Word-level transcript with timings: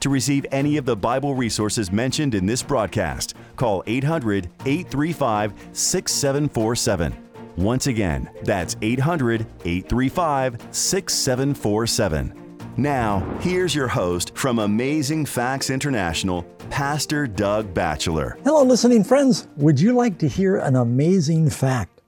To 0.00 0.08
receive 0.08 0.46
any 0.52 0.76
of 0.76 0.84
the 0.84 0.96
Bible 0.96 1.34
resources 1.34 1.90
mentioned 1.90 2.34
in 2.34 2.46
this 2.46 2.62
broadcast, 2.62 3.34
call 3.56 3.82
800 3.86 4.48
835 4.64 5.52
6747. 5.72 7.16
Once 7.56 7.88
again, 7.88 8.30
that's 8.44 8.76
800 8.80 9.40
835 9.64 10.58
6747. 10.70 12.32
Now, 12.76 13.38
here's 13.40 13.74
your 13.74 13.88
host 13.88 14.36
from 14.36 14.60
Amazing 14.60 15.26
Facts 15.26 15.68
International, 15.68 16.44
Pastor 16.70 17.26
Doug 17.26 17.74
Batchelor. 17.74 18.38
Hello, 18.44 18.62
listening 18.62 19.02
friends. 19.02 19.48
Would 19.56 19.80
you 19.80 19.94
like 19.94 20.18
to 20.18 20.28
hear 20.28 20.58
an 20.58 20.76
amazing 20.76 21.50
fact? 21.50 22.02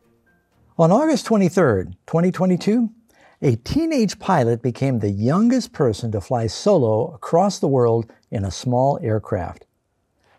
On 0.79 0.93
August 0.93 1.27
23rd, 1.27 1.95
2022, 2.07 2.89
a 3.43 3.57
teenage 3.57 4.19
pilot 4.19 4.61
became 4.61 4.99
the 4.99 5.11
youngest 5.11 5.73
person 5.73 6.13
to 6.13 6.21
fly 6.21 6.47
solo 6.47 7.11
across 7.15 7.59
the 7.59 7.69
world 7.69 8.13
in 8.31 8.45
a 8.45 8.51
small 8.51 8.99
aircraft. 9.03 9.65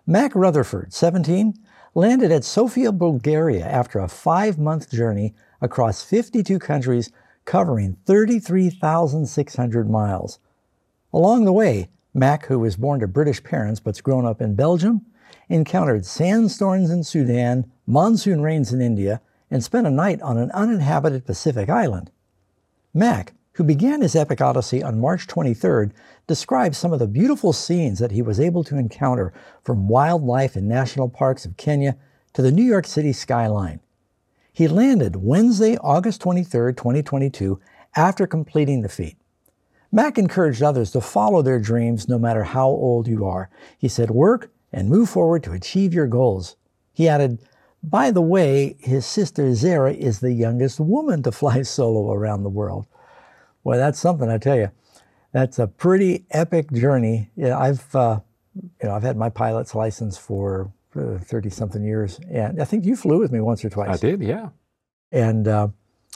Mack 0.06 0.36
Rutherford, 0.36 0.94
17, 0.94 1.56
landed 1.96 2.32
at 2.32 2.44
Sofia, 2.44 2.92
Bulgaria 2.92 3.66
after 3.66 3.98
a 3.98 4.08
five 4.08 4.60
month 4.60 4.92
journey 4.92 5.34
across 5.62 6.04
52 6.04 6.60
countries 6.60 7.12
covering 7.44 7.98
33,600 8.06 9.90
miles. 9.90 10.38
Along 11.12 11.46
the 11.46 11.54
way, 11.54 11.90
Mack, 12.14 12.46
who 12.46 12.60
was 12.60 12.76
born 12.76 13.00
to 13.00 13.08
British 13.08 13.42
parents 13.44 13.80
but's 13.80 14.02
grown 14.02 14.28
up 14.28 14.42
in 14.42 14.54
Belgium, 14.54 15.08
encountered 15.50 16.06
sandstorms 16.06 16.92
in 16.92 17.04
Sudan, 17.04 17.72
monsoon 17.88 18.42
rains 18.42 18.72
in 18.72 18.80
India, 18.80 19.22
and 19.50 19.64
spent 19.64 19.88
a 19.88 19.92
night 19.92 20.22
on 20.22 20.38
an 20.38 20.52
uninhabited 20.52 21.26
Pacific 21.26 21.68
island. 21.68 22.12
Mack, 22.94 23.34
who 23.54 23.64
began 23.64 24.02
his 24.02 24.16
epic 24.16 24.42
odyssey 24.42 24.84
on 24.84 25.00
March 25.00 25.28
23rd, 25.28 25.92
describes 26.28 26.78
some 26.78 26.92
of 26.92 27.00
the 27.00 27.08
beautiful 27.08 27.54
scenes 27.54 28.00
that 28.00 28.12
he 28.12 28.22
was 28.22 28.40
able 28.40 28.64
to 28.66 28.78
encounter 28.78 29.34
from 29.64 29.88
wildlife 29.88 30.58
in 30.58 30.68
national 30.68 31.10
parks 31.10 31.46
of 31.46 31.58
Kenya 31.58 31.98
to 32.34 32.42
the 32.42 32.52
New 32.52 32.64
York 32.64 32.86
City 32.86 33.14
skyline. 33.14 33.80
He 34.54 34.68
landed 34.68 35.16
Wednesday, 35.18 35.78
August 35.78 36.22
23, 36.22 36.74
2022, 36.74 37.60
after 37.96 38.28
completing 38.28 38.82
the 38.82 38.90
feat. 38.90 39.18
Mack 39.92 40.18
encouraged 40.18 40.62
others 40.62 40.92
to 40.92 41.02
follow 41.02 41.42
their 41.42 41.60
dreams 41.60 42.08
no 42.08 42.18
matter 42.18 42.44
how 42.44 42.68
old 42.68 43.08
you 43.08 43.26
are. 43.26 43.50
He 43.78 43.88
said, 43.88 44.12
Work 44.12 44.52
and 44.72 44.90
move 44.90 45.10
forward 45.10 45.44
to 45.44 45.52
achieve 45.52 45.94
your 45.94 46.08
goals. 46.08 46.56
He 46.94 47.08
added, 47.08 47.40
by 47.84 48.12
the 48.12 48.22
way, 48.22 48.76
his 48.80 49.06
sister 49.06 49.54
Zara 49.54 49.94
is 49.94 50.20
the 50.20 50.32
youngest 50.32 50.80
woman 50.80 51.24
to 51.24 51.32
fly 51.32 51.62
solo 51.64 52.12
around 52.12 52.44
the 52.44 52.50
world. 52.50 52.88
Well, 53.64 53.78
that's 53.78 54.00
something 54.00 54.30
I 54.30 54.38
tell 54.38 54.58
you. 54.58 54.72
That's 55.34 55.60
a 55.60 55.68
pretty 55.68 56.26
epic 56.32 56.72
journey. 56.72 57.32
Yeah, 57.36 57.58
I've 57.58 57.96
uh, 57.96 58.20
you 58.56 58.90
know 58.90 58.94
I've 58.94 59.04
had 59.04 59.18
my 59.18 59.30
pilot's 59.30 59.74
license 59.76 60.18
for 60.18 60.74
thirty 60.94 61.50
uh, 61.50 61.54
something 61.54 61.84
years, 61.84 62.20
and 62.30 62.62
I 62.62 62.66
think 62.66 62.86
you 62.86 62.96
flew 62.96 63.20
with 63.20 63.32
me 63.32 63.40
once 63.40 63.64
or 63.64 63.70
twice. 63.70 63.90
I 63.90 63.98
did, 63.98 64.22
yeah. 64.22 64.50
And 65.12 65.48
uh, 65.48 65.70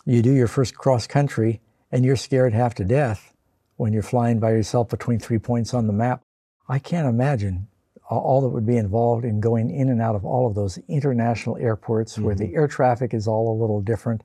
you 0.05 0.21
do 0.21 0.33
your 0.33 0.47
first 0.47 0.75
cross 0.75 1.07
country, 1.07 1.61
and 1.91 2.03
you're 2.03 2.17
scared 2.17 2.53
half 2.53 2.75
to 2.75 2.83
death 2.83 3.33
when 3.77 3.93
you're 3.93 4.03
flying 4.03 4.39
by 4.39 4.51
yourself 4.51 4.89
between 4.89 5.19
three 5.19 5.39
points 5.39 5.73
on 5.73 5.87
the 5.87 5.93
map. 5.93 6.21
I 6.67 6.79
can't 6.79 7.07
imagine 7.07 7.67
all 8.09 8.41
that 8.41 8.49
would 8.49 8.65
be 8.65 8.77
involved 8.77 9.25
in 9.25 9.39
going 9.39 9.69
in 9.69 9.89
and 9.89 10.01
out 10.01 10.15
of 10.15 10.25
all 10.25 10.47
of 10.47 10.55
those 10.55 10.77
international 10.87 11.57
airports 11.57 12.13
mm-hmm. 12.13 12.23
where 12.23 12.35
the 12.35 12.45
mm-hmm. 12.45 12.55
air 12.55 12.67
traffic 12.67 13.13
is 13.13 13.27
all 13.27 13.51
a 13.51 13.57
little 13.59 13.81
different. 13.81 14.23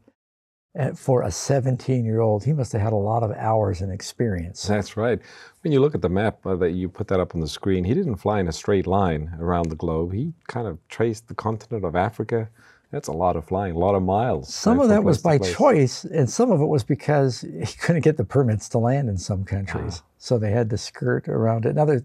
And 0.74 0.96
for 0.96 1.22
a 1.22 1.32
17 1.32 2.04
year 2.04 2.20
old, 2.20 2.44
he 2.44 2.52
must 2.52 2.72
have 2.72 2.80
had 2.80 2.92
a 2.92 2.96
lot 2.96 3.24
of 3.24 3.32
hours 3.32 3.80
and 3.80 3.90
experience. 3.90 4.62
That's 4.62 4.96
right. 4.96 5.18
When 5.62 5.72
you 5.72 5.80
look 5.80 5.96
at 5.96 6.02
the 6.02 6.08
map 6.08 6.46
uh, 6.46 6.54
that 6.56 6.72
you 6.72 6.88
put 6.88 7.08
that 7.08 7.18
up 7.18 7.34
on 7.34 7.40
the 7.40 7.48
screen, 7.48 7.82
he 7.82 7.94
didn't 7.94 8.16
fly 8.16 8.38
in 8.38 8.46
a 8.46 8.52
straight 8.52 8.86
line 8.86 9.34
around 9.40 9.68
the 9.68 9.76
globe. 9.76 10.12
He 10.12 10.32
kind 10.46 10.68
of 10.68 10.78
traced 10.88 11.26
the 11.26 11.34
continent 11.34 11.84
of 11.84 11.96
Africa. 11.96 12.48
That's 12.92 13.08
a 13.08 13.12
lot 13.12 13.36
of 13.36 13.44
flying, 13.44 13.74
a 13.74 13.78
lot 13.78 13.94
of 13.94 14.02
miles. 14.02 14.52
Some 14.52 14.80
of 14.80 14.88
that 14.88 15.04
was 15.04 15.18
by 15.18 15.38
choice, 15.38 16.04
and 16.04 16.28
some 16.28 16.50
of 16.50 16.60
it 16.60 16.66
was 16.66 16.82
because 16.82 17.40
he 17.64 17.76
couldn't 17.78 18.02
get 18.02 18.16
the 18.16 18.24
permits 18.24 18.68
to 18.70 18.78
land 18.78 19.08
in 19.08 19.16
some 19.16 19.44
countries. 19.44 20.02
Ah. 20.02 20.06
So 20.18 20.38
they 20.38 20.50
had 20.50 20.70
to 20.70 20.78
skirt 20.78 21.28
around 21.28 21.66
it. 21.66 21.70
Another 21.70 22.04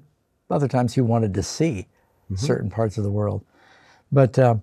other 0.50 0.67
times 0.67 0.94
he 0.94 1.01
wanted 1.01 1.33
to 1.33 1.44
see 1.44 1.88
mm-hmm. 2.25 2.35
certain 2.35 2.69
parts 2.69 2.97
of 2.97 3.03
the 3.03 3.11
world. 3.11 3.44
But, 4.11 4.38
uh, 4.38 4.56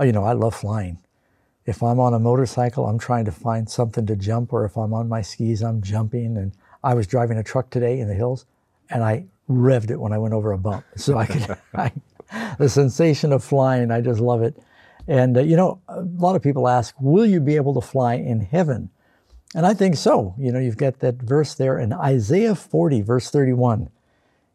you 0.00 0.12
know, 0.12 0.24
I 0.24 0.32
love 0.32 0.54
flying. 0.54 0.98
If 1.66 1.82
I'm 1.82 1.98
on 1.98 2.14
a 2.14 2.18
motorcycle, 2.18 2.86
I'm 2.86 2.98
trying 2.98 3.24
to 3.24 3.32
find 3.32 3.68
something 3.68 4.06
to 4.06 4.16
jump, 4.16 4.52
or 4.52 4.64
if 4.64 4.76
I'm 4.76 4.92
on 4.92 5.08
my 5.08 5.22
skis, 5.22 5.62
I'm 5.62 5.82
jumping. 5.82 6.36
And 6.36 6.52
I 6.82 6.94
was 6.94 7.06
driving 7.06 7.38
a 7.38 7.42
truck 7.42 7.70
today 7.70 8.00
in 8.00 8.08
the 8.08 8.14
hills, 8.14 8.44
and 8.90 9.02
I 9.02 9.26
revved 9.48 9.90
it 9.90 10.00
when 10.00 10.12
I 10.12 10.18
went 10.18 10.34
over 10.34 10.52
a 10.52 10.58
bump. 10.58 10.84
So 10.96 11.16
I 11.16 11.26
could, 11.26 11.56
I, 11.74 11.92
the 12.58 12.68
sensation 12.68 13.32
of 13.32 13.42
flying, 13.42 13.90
I 13.90 14.00
just 14.00 14.20
love 14.20 14.42
it. 14.42 14.56
And, 15.06 15.36
uh, 15.36 15.40
you 15.40 15.56
know, 15.56 15.80
a 15.88 16.00
lot 16.00 16.36
of 16.36 16.42
people 16.42 16.68
ask, 16.68 16.94
will 17.00 17.26
you 17.26 17.40
be 17.40 17.56
able 17.56 17.74
to 17.74 17.80
fly 17.80 18.14
in 18.14 18.40
heaven? 18.40 18.90
And 19.54 19.66
I 19.66 19.74
think 19.74 19.96
so. 19.96 20.34
You 20.38 20.50
know, 20.50 20.58
you've 20.58 20.76
got 20.76 21.00
that 21.00 21.16
verse 21.16 21.54
there 21.54 21.78
in 21.78 21.92
Isaiah 21.92 22.54
40, 22.54 23.02
verse 23.02 23.30
31. 23.30 23.90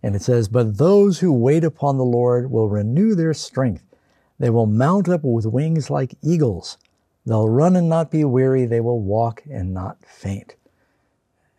And 0.01 0.15
it 0.15 0.21
says, 0.21 0.47
But 0.47 0.77
those 0.77 1.19
who 1.19 1.33
wait 1.33 1.63
upon 1.63 1.97
the 1.97 2.05
Lord 2.05 2.51
will 2.51 2.69
renew 2.69 3.15
their 3.15 3.33
strength. 3.33 3.83
They 4.39 4.49
will 4.49 4.65
mount 4.65 5.09
up 5.09 5.21
with 5.23 5.45
wings 5.45 5.89
like 5.89 6.15
eagles. 6.21 6.77
They'll 7.25 7.49
run 7.49 7.75
and 7.75 7.89
not 7.89 8.09
be 8.09 8.23
weary. 8.23 8.65
They 8.65 8.79
will 8.79 9.01
walk 9.01 9.43
and 9.49 9.73
not 9.73 9.97
faint. 10.05 10.55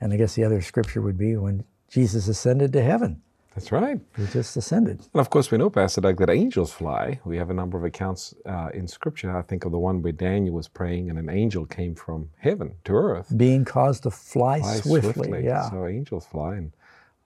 And 0.01 0.13
I 0.13 0.17
guess 0.17 0.35
the 0.35 0.45
other 0.45 0.63
scripture 0.63 1.03
would 1.03 1.19
be 1.19 1.37
when 1.37 1.65
Jesus 1.89 2.27
ascended 2.27 2.73
to 2.73 2.83
heaven. 2.83 3.21
That's 3.55 3.73
right. 3.73 4.01
He 4.17 4.27
just 4.27 4.57
ascended. 4.57 5.01
And 5.13 5.21
of 5.21 5.29
course, 5.29 5.51
we 5.51 5.59
know, 5.59 5.69
Pastor 5.69 6.01
Doug, 6.01 6.19
that 6.19 6.31
angels 6.31 6.73
fly. 6.73 7.21
We 7.25 7.37
have 7.37 7.51
a 7.51 7.55
number 7.55 7.77
of 7.77 7.85
accounts 7.85 8.33
uh, 8.47 8.69
in 8.73 8.87
Scripture. 8.87 9.37
I 9.37 9.43
think 9.43 9.65
of 9.65 9.73
the 9.73 9.79
one 9.79 10.01
where 10.01 10.13
Daniel 10.13 10.55
was 10.55 10.69
praying 10.69 11.11
and 11.11 11.19
an 11.19 11.29
angel 11.29 11.67
came 11.67 11.95
from 11.95 12.31
heaven 12.39 12.77
to 12.85 12.93
earth. 12.93 13.37
Being 13.37 13.65
caused 13.65 14.05
to 14.05 14.11
fly, 14.11 14.61
fly 14.61 14.77
swiftly. 14.77 15.13
swiftly. 15.13 15.45
Yeah. 15.45 15.69
So 15.69 15.87
angels 15.87 16.27
fly. 16.27 16.57
And 16.57 16.73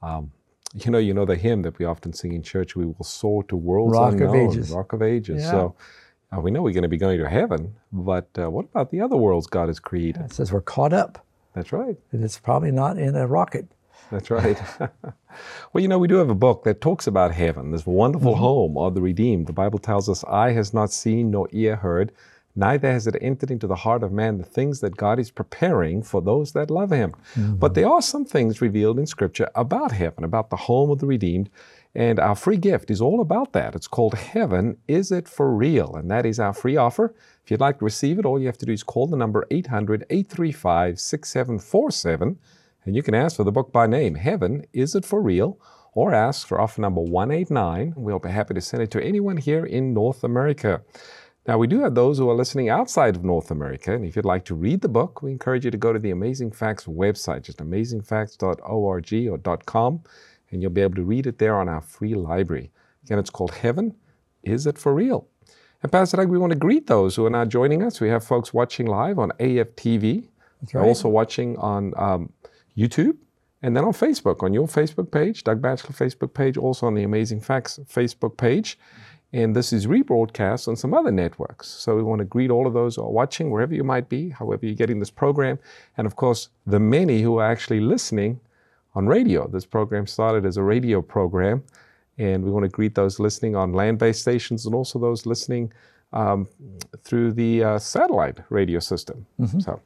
um, 0.02 0.32
you 0.74 0.90
know, 0.90 0.98
you 0.98 1.14
know 1.14 1.24
the 1.24 1.36
hymn 1.36 1.62
that 1.62 1.78
we 1.78 1.84
often 1.84 2.12
sing 2.12 2.32
in 2.32 2.42
church. 2.42 2.74
We 2.74 2.84
will 2.84 3.04
soar 3.04 3.44
to 3.44 3.56
worlds 3.56 3.94
Rock 3.94 4.14
unknown, 4.14 4.28
of 4.28 4.52
Ages. 4.52 4.70
Rock 4.70 4.92
of 4.92 5.02
Ages. 5.02 5.42
Yeah. 5.42 5.50
So 5.50 5.76
uh, 6.36 6.40
we 6.40 6.50
know 6.50 6.62
we're 6.62 6.72
going 6.72 6.82
to 6.82 6.88
be 6.88 6.96
going 6.96 7.18
to 7.18 7.28
heaven, 7.28 7.74
but 7.92 8.28
uh, 8.38 8.50
what 8.50 8.64
about 8.64 8.90
the 8.90 9.00
other 9.00 9.16
worlds 9.16 9.46
God 9.46 9.68
has 9.68 9.78
created? 9.78 10.20
Yeah, 10.20 10.26
it 10.26 10.32
says 10.32 10.52
we're 10.52 10.60
caught 10.60 10.92
up. 10.92 11.24
That's 11.54 11.72
right. 11.72 11.96
And 12.10 12.24
it's 12.24 12.38
probably 12.38 12.72
not 12.72 12.98
in 12.98 13.14
a 13.14 13.26
rocket. 13.26 13.68
That's 14.10 14.30
right. 14.30 14.60
well, 15.72 15.80
you 15.80 15.88
know, 15.88 15.98
we 15.98 16.08
do 16.08 16.16
have 16.16 16.28
a 16.28 16.34
book 16.34 16.64
that 16.64 16.80
talks 16.80 17.06
about 17.06 17.32
heaven, 17.32 17.70
this 17.70 17.86
wonderful 17.86 18.32
mm-hmm. 18.32 18.42
home 18.42 18.78
of 18.78 18.94
the 18.94 19.00
redeemed. 19.00 19.46
The 19.46 19.52
Bible 19.52 19.78
tells 19.78 20.08
us, 20.08 20.24
"Eye 20.24 20.52
has 20.52 20.74
not 20.74 20.90
seen 20.90 21.30
nor 21.30 21.48
ear 21.52 21.76
heard." 21.76 22.12
Neither 22.56 22.90
has 22.90 23.06
it 23.06 23.16
entered 23.20 23.50
into 23.50 23.66
the 23.66 23.74
heart 23.74 24.02
of 24.02 24.12
man 24.12 24.38
the 24.38 24.44
things 24.44 24.80
that 24.80 24.96
God 24.96 25.18
is 25.18 25.30
preparing 25.30 26.02
for 26.02 26.22
those 26.22 26.52
that 26.52 26.70
love 26.70 26.90
him. 26.90 27.12
Mm-hmm. 27.34 27.56
But 27.56 27.74
there 27.74 27.88
are 27.88 28.02
some 28.02 28.24
things 28.24 28.60
revealed 28.60 28.98
in 28.98 29.06
Scripture 29.06 29.48
about 29.54 29.92
heaven, 29.92 30.24
about 30.24 30.50
the 30.50 30.56
home 30.56 30.90
of 30.90 30.98
the 30.98 31.06
redeemed. 31.06 31.50
And 31.94 32.18
our 32.18 32.34
free 32.34 32.56
gift 32.56 32.90
is 32.90 33.00
all 33.00 33.20
about 33.20 33.52
that. 33.52 33.76
It's 33.76 33.86
called 33.86 34.14
Heaven 34.14 34.78
Is 34.88 35.12
It 35.12 35.28
For 35.28 35.54
Real? 35.54 35.94
And 35.94 36.10
that 36.10 36.26
is 36.26 36.40
our 36.40 36.52
free 36.52 36.76
offer. 36.76 37.14
If 37.44 37.50
you'd 37.50 37.60
like 37.60 37.78
to 37.78 37.84
receive 37.84 38.18
it, 38.18 38.24
all 38.24 38.40
you 38.40 38.46
have 38.46 38.58
to 38.58 38.66
do 38.66 38.72
is 38.72 38.82
call 38.82 39.06
the 39.06 39.16
number 39.16 39.46
800 39.50 40.04
835 40.10 40.98
6747 40.98 42.38
and 42.84 42.94
you 42.94 43.02
can 43.02 43.14
ask 43.14 43.36
for 43.36 43.44
the 43.44 43.52
book 43.52 43.72
by 43.72 43.86
name, 43.86 44.14
Heaven 44.14 44.66
Is 44.72 44.94
It 44.94 45.04
For 45.04 45.20
Real? 45.20 45.58
Or 45.94 46.12
ask 46.12 46.46
for 46.46 46.60
offer 46.60 46.80
number 46.80 47.00
189. 47.00 47.94
We'll 47.96 48.18
be 48.18 48.30
happy 48.30 48.54
to 48.54 48.60
send 48.60 48.82
it 48.82 48.90
to 48.90 49.02
anyone 49.02 49.36
here 49.36 49.64
in 49.64 49.94
North 49.94 50.24
America. 50.24 50.82
Now, 51.46 51.58
we 51.58 51.66
do 51.66 51.80
have 51.80 51.94
those 51.94 52.16
who 52.16 52.30
are 52.30 52.34
listening 52.34 52.70
outside 52.70 53.16
of 53.16 53.24
North 53.24 53.50
America, 53.50 53.92
and 53.94 54.04
if 54.04 54.16
you'd 54.16 54.24
like 54.24 54.46
to 54.46 54.54
read 54.54 54.80
the 54.80 54.88
book, 54.88 55.20
we 55.22 55.30
encourage 55.30 55.66
you 55.66 55.70
to 55.70 55.76
go 55.76 55.92
to 55.92 55.98
the 55.98 56.10
Amazing 56.10 56.52
Facts 56.52 56.84
website, 56.84 57.42
just 57.42 57.58
amazingfacts.org 57.58 59.28
or 59.28 59.56
.com, 59.66 60.02
and 60.50 60.62
you'll 60.62 60.70
be 60.70 60.80
able 60.80 60.94
to 60.94 61.02
read 61.02 61.26
it 61.26 61.38
there 61.38 61.56
on 61.56 61.68
our 61.68 61.82
free 61.82 62.14
library. 62.14 62.70
Again, 63.04 63.18
it's 63.18 63.28
called 63.28 63.52
Heaven, 63.52 63.94
Is 64.42 64.66
It 64.66 64.78
For 64.78 64.94
Real? 64.94 65.28
And 65.82 65.92
Pastor 65.92 66.16
Doug, 66.16 66.30
we 66.30 66.38
want 66.38 66.52
to 66.52 66.58
greet 66.58 66.86
those 66.86 67.14
who 67.14 67.26
are 67.26 67.30
now 67.30 67.44
joining 67.44 67.82
us. 67.82 68.00
We 68.00 68.08
have 68.08 68.24
folks 68.24 68.54
watching 68.54 68.86
live 68.86 69.18
on 69.18 69.30
AFTV. 69.32 70.26
That's 70.62 70.74
right. 70.74 70.82
also 70.82 71.10
watching 71.10 71.58
on 71.58 71.92
um, 71.98 72.32
YouTube 72.74 73.18
And 73.60 73.76
then 73.76 73.84
on 73.84 73.92
Facebook, 73.92 74.42
on 74.42 74.54
your 74.54 74.66
Facebook 74.66 75.10
page, 75.10 75.44
Doug 75.44 75.60
Batchelor 75.60 75.92
Facebook 75.92 76.32
page, 76.32 76.56
also 76.56 76.86
on 76.86 76.94
the 76.94 77.02
Amazing 77.02 77.42
Facts 77.42 77.78
Facebook 77.84 78.38
page. 78.38 78.78
And 79.34 79.56
this 79.56 79.72
is 79.72 79.88
rebroadcast 79.88 80.68
on 80.68 80.76
some 80.76 80.94
other 80.94 81.10
networks. 81.10 81.66
So 81.66 81.96
we 81.96 82.04
want 82.04 82.20
to 82.20 82.24
greet 82.24 82.52
all 82.52 82.68
of 82.68 82.72
those 82.72 82.94
who 82.94 83.02
are 83.02 83.10
watching, 83.10 83.50
wherever 83.50 83.74
you 83.74 83.82
might 83.82 84.08
be, 84.08 84.28
however 84.28 84.64
you're 84.64 84.76
getting 84.76 85.00
this 85.00 85.10
program. 85.10 85.58
And 85.96 86.06
of 86.06 86.14
course, 86.14 86.50
the 86.68 86.78
many 86.78 87.20
who 87.20 87.38
are 87.38 87.50
actually 87.50 87.80
listening 87.80 88.38
on 88.94 89.08
radio. 89.08 89.48
This 89.48 89.66
program 89.66 90.06
started 90.06 90.46
as 90.46 90.56
a 90.56 90.62
radio 90.62 91.02
program. 91.02 91.64
And 92.16 92.44
we 92.44 92.50
want 92.52 92.62
to 92.62 92.68
greet 92.68 92.94
those 92.94 93.18
listening 93.18 93.56
on 93.56 93.72
land 93.72 93.98
based 93.98 94.20
stations 94.20 94.66
and 94.66 94.74
also 94.74 95.00
those 95.00 95.26
listening 95.26 95.72
um, 96.12 96.46
through 97.02 97.32
the 97.32 97.64
uh, 97.64 97.78
satellite 97.80 98.38
radio 98.50 98.78
system. 98.78 99.26
Mm-hmm. 99.40 99.58
So, 99.58 99.80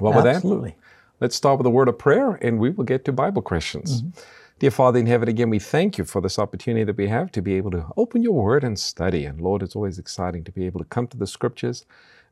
well, 0.00 0.12
with 0.12 0.24
that, 0.24 0.36
Absolutely. 0.36 0.76
let's 1.20 1.34
start 1.34 1.56
with 1.56 1.66
a 1.66 1.70
word 1.70 1.88
of 1.88 1.96
prayer 1.96 2.32
and 2.42 2.58
we 2.58 2.68
will 2.68 2.84
get 2.84 3.06
to 3.06 3.12
Bible 3.12 3.40
questions. 3.40 4.02
Mm-hmm. 4.02 4.20
Dear 4.58 4.70
Father 4.70 4.98
in 4.98 5.04
heaven, 5.04 5.28
again, 5.28 5.50
we 5.50 5.58
thank 5.58 5.98
you 5.98 6.04
for 6.04 6.22
this 6.22 6.38
opportunity 6.38 6.82
that 6.82 6.96
we 6.96 7.08
have 7.08 7.30
to 7.32 7.42
be 7.42 7.56
able 7.56 7.70
to 7.72 7.88
open 7.94 8.22
your 8.22 8.32
word 8.32 8.64
and 8.64 8.78
study. 8.78 9.26
And 9.26 9.38
Lord, 9.38 9.62
it's 9.62 9.76
always 9.76 9.98
exciting 9.98 10.44
to 10.44 10.50
be 10.52 10.64
able 10.64 10.80
to 10.80 10.86
come 10.86 11.06
to 11.08 11.16
the 11.18 11.26
scriptures. 11.26 11.84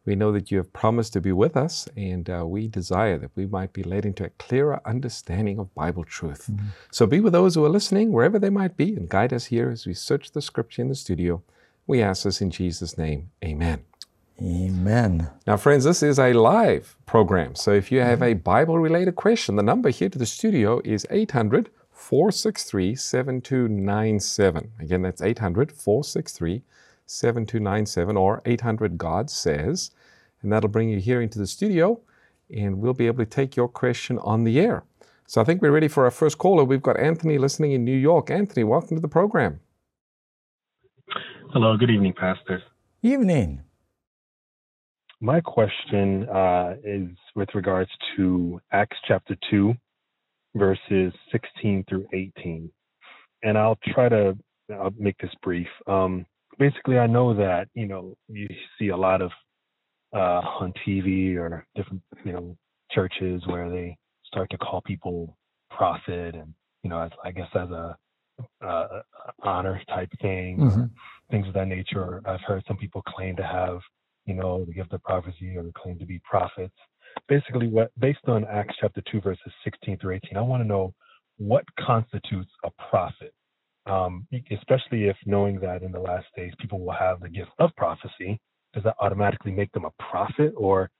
We 0.06 0.16
know 0.16 0.32
that 0.32 0.50
you 0.50 0.56
have 0.56 0.72
promised 0.72 1.12
to 1.12 1.20
be 1.20 1.32
with 1.32 1.54
us, 1.54 1.86
and 1.98 2.30
uh, 2.30 2.46
we 2.46 2.66
desire 2.66 3.18
that 3.18 3.32
we 3.34 3.44
might 3.44 3.74
be 3.74 3.82
led 3.82 4.06
into 4.06 4.24
a 4.24 4.30
clearer 4.30 4.80
understanding 4.86 5.58
of 5.58 5.74
Bible 5.74 6.02
truth. 6.02 6.48
Mm-hmm. 6.50 6.68
So 6.90 7.06
be 7.06 7.20
with 7.20 7.34
those 7.34 7.56
who 7.56 7.64
are 7.66 7.68
listening, 7.68 8.10
wherever 8.10 8.38
they 8.38 8.48
might 8.48 8.78
be, 8.78 8.94
and 8.94 9.06
guide 9.06 9.34
us 9.34 9.46
here 9.46 9.68
as 9.68 9.86
we 9.86 9.92
search 9.92 10.32
the 10.32 10.40
scripture 10.40 10.80
in 10.80 10.88
the 10.88 10.94
studio. 10.94 11.42
We 11.86 12.00
ask 12.00 12.24
this 12.24 12.40
in 12.40 12.50
Jesus' 12.50 12.96
name. 12.96 13.32
Amen. 13.44 13.84
Amen. 14.40 15.30
Now, 15.46 15.58
friends, 15.58 15.84
this 15.84 16.02
is 16.02 16.18
a 16.18 16.32
live 16.32 16.96
program. 17.04 17.54
So 17.54 17.72
if 17.72 17.92
you 17.92 18.00
have 18.00 18.22
a 18.22 18.32
Bible 18.32 18.78
related 18.78 19.14
question, 19.14 19.56
the 19.56 19.62
number 19.62 19.90
here 19.90 20.08
to 20.08 20.18
the 20.18 20.26
studio 20.26 20.80
is 20.84 21.06
800 21.10 21.68
463 21.94 22.96
7297. 22.96 24.72
Again, 24.80 25.02
that's 25.02 25.22
800 25.22 25.72
463 25.72 26.62
7297 27.06 28.16
or 28.16 28.42
800 28.44 28.98
God 28.98 29.30
Says. 29.30 29.90
And 30.42 30.52
that'll 30.52 30.68
bring 30.68 30.90
you 30.90 30.98
here 30.98 31.22
into 31.22 31.38
the 31.38 31.46
studio, 31.46 32.00
and 32.54 32.80
we'll 32.80 32.92
be 32.92 33.06
able 33.06 33.24
to 33.24 33.30
take 33.30 33.56
your 33.56 33.68
question 33.68 34.18
on 34.18 34.44
the 34.44 34.60
air. 34.60 34.84
So 35.26 35.40
I 35.40 35.44
think 35.44 35.62
we're 35.62 35.70
ready 35.70 35.88
for 35.88 36.04
our 36.04 36.10
first 36.10 36.36
caller. 36.36 36.64
We've 36.64 36.82
got 36.82 36.98
Anthony 36.98 37.38
listening 37.38 37.72
in 37.72 37.84
New 37.84 37.96
York. 37.96 38.30
Anthony, 38.30 38.64
welcome 38.64 38.96
to 38.96 39.00
the 39.00 39.08
program. 39.08 39.60
Hello, 41.52 41.76
good 41.76 41.90
evening, 41.90 42.12
Pastor. 42.12 42.62
Evening. 43.02 43.62
My 45.20 45.40
question 45.40 46.28
uh, 46.28 46.74
is 46.84 47.08
with 47.34 47.48
regards 47.54 47.90
to 48.16 48.60
Acts 48.72 48.98
chapter 49.08 49.36
2, 49.50 49.74
verses 50.54 51.12
16 51.32 51.84
through 51.88 52.06
18. 52.12 52.70
And 53.42 53.58
I'll 53.58 53.78
try 53.88 54.08
to 54.08 54.36
I'll 54.72 54.94
make 54.98 55.18
this 55.18 55.34
brief. 55.42 55.68
Um, 55.86 56.24
basically, 56.58 56.98
I 56.98 57.06
know 57.06 57.34
that, 57.34 57.68
you 57.74 57.86
know, 57.86 58.16
you 58.28 58.48
see 58.78 58.88
a 58.88 58.96
lot 58.96 59.20
of 59.20 59.30
uh, 60.14 60.40
on 60.60 60.72
TV 60.86 61.36
or 61.36 61.66
different, 61.74 62.02
you 62.24 62.32
know, 62.32 62.56
churches 62.90 63.42
where 63.46 63.68
they 63.68 63.96
start 64.24 64.48
to 64.50 64.58
call 64.58 64.80
people 64.82 65.36
prophet 65.70 66.34
and, 66.34 66.54
you 66.82 66.90
know, 66.90 67.00
as, 67.00 67.10
I 67.24 67.32
guess 67.32 67.48
as 67.54 67.68
a 67.70 67.96
uh, 68.64 69.02
honor 69.42 69.80
type 69.88 70.10
thing, 70.20 70.58
Mhm. 70.58 70.90
things 71.30 71.46
of 71.48 71.54
that 71.54 71.68
nature. 71.68 72.22
I've 72.26 72.40
heard 72.42 72.64
some 72.66 72.76
people 72.76 73.02
claim 73.02 73.36
to 73.36 73.44
have, 73.44 73.80
you 74.26 74.34
know, 74.34 74.64
the 74.64 74.72
gift 74.72 74.92
of 74.92 75.02
prophecy 75.02 75.56
or 75.56 75.70
claim 75.74 75.98
to 75.98 76.06
be 76.06 76.20
prophets. 76.20 76.74
Basically, 77.28 77.68
what 77.68 77.90
based 77.98 78.26
on 78.26 78.44
Acts 78.44 78.74
chapter 78.80 79.02
two 79.10 79.20
verses 79.20 79.52
sixteen 79.62 79.98
through 79.98 80.14
eighteen, 80.14 80.36
I 80.36 80.42
want 80.42 80.62
to 80.62 80.66
know 80.66 80.94
what 81.36 81.64
constitutes 81.80 82.50
a 82.64 82.70
prophet, 82.90 83.32
um, 83.86 84.26
especially 84.50 85.04
if 85.04 85.16
knowing 85.26 85.58
that 85.60 85.82
in 85.82 85.92
the 85.92 86.00
last 86.00 86.26
days 86.36 86.52
people 86.60 86.80
will 86.80 86.92
have 86.92 87.20
the 87.20 87.28
gift 87.28 87.50
of 87.58 87.70
prophecy. 87.76 88.40
Does 88.72 88.84
that 88.84 88.96
automatically 89.00 89.52
make 89.52 89.70
them 89.72 89.84
a 89.84 90.02
prophet, 90.02 90.52
or 90.56 90.90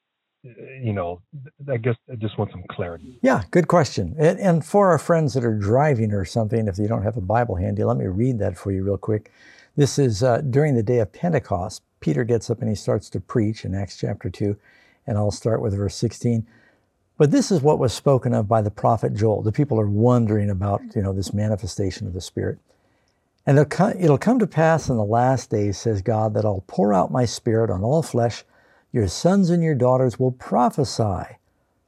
uh, 0.47 0.51
you 0.83 0.93
know, 0.93 1.23
I 1.71 1.77
guess 1.79 1.97
I 2.11 2.17
just 2.17 2.39
want 2.39 2.51
some 2.51 2.65
clarity. 2.71 3.19
Yeah, 3.23 3.45
good 3.51 3.69
question. 3.69 4.15
And, 4.19 4.39
and 4.39 4.65
for 4.65 4.91
our 4.91 4.99
friends 4.99 5.35
that 5.35 5.45
are 5.45 5.57
driving 5.57 6.13
or 6.13 6.25
something, 6.25 6.69
if 6.69 6.79
you 6.79 6.87
don't 6.87 7.03
have 7.03 7.17
a 7.17 7.23
Bible 7.23 7.57
handy, 7.57 7.83
let 7.83 7.97
me 7.97 8.07
read 8.07 8.39
that 8.41 8.59
for 8.59 8.71
you 8.71 8.85
real 8.85 8.99
quick. 8.99 9.33
This 9.77 9.99
is 9.99 10.23
uh, 10.23 10.43
during 10.43 10.75
the 10.77 10.83
day 10.83 10.99
of 10.99 11.13
Pentecost. 11.13 11.83
Peter 12.01 12.25
gets 12.25 12.51
up 12.51 12.61
and 12.61 12.69
he 12.69 12.75
starts 12.75 13.09
to 13.11 13.21
preach 13.21 13.65
in 13.65 13.75
Acts 13.75 13.97
chapter 13.97 14.29
2, 14.29 14.57
and 15.07 15.19
I'll 15.19 15.31
start 15.31 15.61
with 15.61 15.77
verse 15.77 15.95
16. 15.97 16.47
But 17.17 17.31
this 17.31 17.53
is 17.53 17.63
what 17.63 17.79
was 17.79 17.93
spoken 17.93 18.35
of 18.35 18.49
by 18.49 18.61
the 18.61 18.71
prophet 18.71 19.15
Joel. 19.15 19.43
The 19.43 19.53
people 19.53 19.79
are 19.81 19.89
wondering 19.89 20.51
about, 20.51 20.83
you 20.97 21.03
know, 21.03 21.13
this 21.13 21.33
manifestation 21.33 22.07
of 22.07 22.13
the 22.13 22.21
Spirit. 22.21 22.59
And 23.47 23.59
it'll 23.59 23.69
co- 23.69 23.95
it'll 23.99 24.19
come 24.19 24.39
to 24.41 24.47
pass 24.47 24.89
in 24.89 24.97
the 24.97 25.05
last 25.05 25.51
days, 25.51 25.79
says 25.79 26.03
God, 26.03 26.35
that 26.35 26.45
I'll 26.45 26.65
pour 26.67 26.93
out 26.93 27.13
my 27.13 27.25
Spirit 27.25 27.71
on 27.71 27.85
all 27.85 28.03
flesh. 28.03 28.45
Your 28.91 29.07
sons 29.07 29.51
and 29.51 29.63
your 29.63 29.75
daughters 29.75 30.19
will 30.19 30.33
prophesy. 30.33 31.37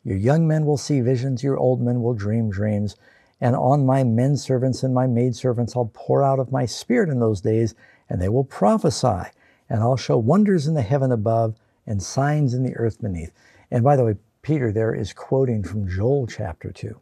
Your 0.05 0.17
young 0.17 0.47
men 0.47 0.65
will 0.65 0.77
see 0.77 1.01
visions, 1.01 1.43
your 1.43 1.57
old 1.57 1.81
men 1.81 2.03
will 2.03 2.15
dream 2.15 2.51
dreams. 2.51 2.95
And 3.41 3.57
on 3.57 3.85
my 3.85 4.05
men 4.05 4.37
servants 4.37 4.83
and 4.83 4.95
my 4.95 5.07
maidservants 5.07 5.75
I'll 5.77 5.91
pour 5.93 6.23
out 6.23 6.39
of 6.39 6.53
my 6.53 6.67
spirit 6.67 7.09
in 7.09 7.19
those 7.19 7.41
days, 7.41 7.75
and 8.09 8.21
they 8.21 8.29
will 8.29 8.45
prophesy. 8.45 9.31
And 9.69 9.81
I'll 9.81 9.97
show 9.97 10.17
wonders 10.17 10.69
in 10.69 10.75
the 10.75 10.83
heaven 10.83 11.11
above 11.11 11.57
and 11.87 12.03
signs 12.03 12.55
in 12.55 12.63
the 12.63 12.77
earth 12.77 13.01
beneath. 13.01 13.33
And 13.71 13.83
by 13.85 13.97
the 13.97 14.05
way, 14.05 14.15
Peter 14.43 14.73
there 14.73 14.95
is 14.95 15.13
quoting 15.13 15.63
from 15.63 15.89
Joel 15.89 16.27
chapter 16.27 16.71
2. 16.71 17.01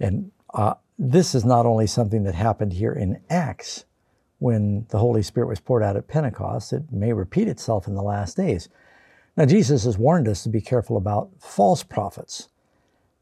And 0.00 0.32
uh, 0.54 0.74
this 0.98 1.34
is 1.34 1.44
not 1.44 1.66
only 1.66 1.86
something 1.86 2.24
that 2.24 2.34
happened 2.34 2.72
here 2.72 2.92
in 2.92 3.20
Acts 3.30 3.84
when 4.38 4.86
the 4.90 4.98
Holy 4.98 5.22
Spirit 5.22 5.46
was 5.46 5.60
poured 5.60 5.82
out 5.82 5.96
at 5.96 6.08
Pentecost, 6.08 6.72
it 6.72 6.90
may 6.90 7.12
repeat 7.12 7.48
itself 7.48 7.86
in 7.86 7.94
the 7.94 8.02
last 8.02 8.36
days. 8.36 8.68
Now, 9.36 9.46
Jesus 9.46 9.84
has 9.84 9.96
warned 9.96 10.28
us 10.28 10.42
to 10.42 10.48
be 10.48 10.60
careful 10.60 10.96
about 10.96 11.30
false 11.38 11.82
prophets. 11.82 12.48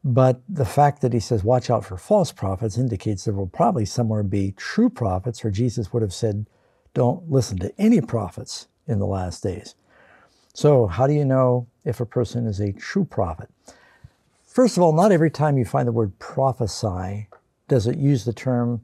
But 0.03 0.41
the 0.49 0.64
fact 0.64 1.03
that 1.03 1.12
he 1.12 1.20
says, 1.20 1.44
watch 1.44 1.69
out 1.69 1.85
for 1.85 1.96
false 1.96 2.32
prophets, 2.32 2.79
indicates 2.79 3.25
there 3.25 3.35
will 3.35 3.46
probably 3.46 3.85
somewhere 3.85 4.23
be 4.23 4.53
true 4.53 4.88
prophets, 4.88 5.44
or 5.44 5.50
Jesus 5.50 5.93
would 5.93 6.03
have 6.03 6.14
said, 6.14 6.46
don't 6.94 7.31
listen 7.31 7.58
to 7.58 7.73
any 7.79 8.00
prophets 8.00 8.69
in 8.87 8.99
the 8.99 9.06
last 9.06 9.43
days. 9.43 9.75
So, 10.55 10.87
how 10.87 11.06
do 11.06 11.12
you 11.12 11.25
know 11.25 11.67
if 11.85 12.00
a 12.00 12.06
person 12.06 12.47
is 12.47 12.61
a 12.61 12.73
true 12.73 13.05
prophet? 13.05 13.49
First 14.47 14.76
of 14.76 14.82
all, 14.82 14.93
not 14.93 15.12
every 15.12 15.31
time 15.31 15.58
you 15.58 15.64
find 15.64 15.87
the 15.87 15.93
word 15.93 16.19
prophesy 16.19 17.29
does 17.69 17.87
it 17.87 17.97
use 17.97 18.25
the 18.25 18.32
term 18.32 18.81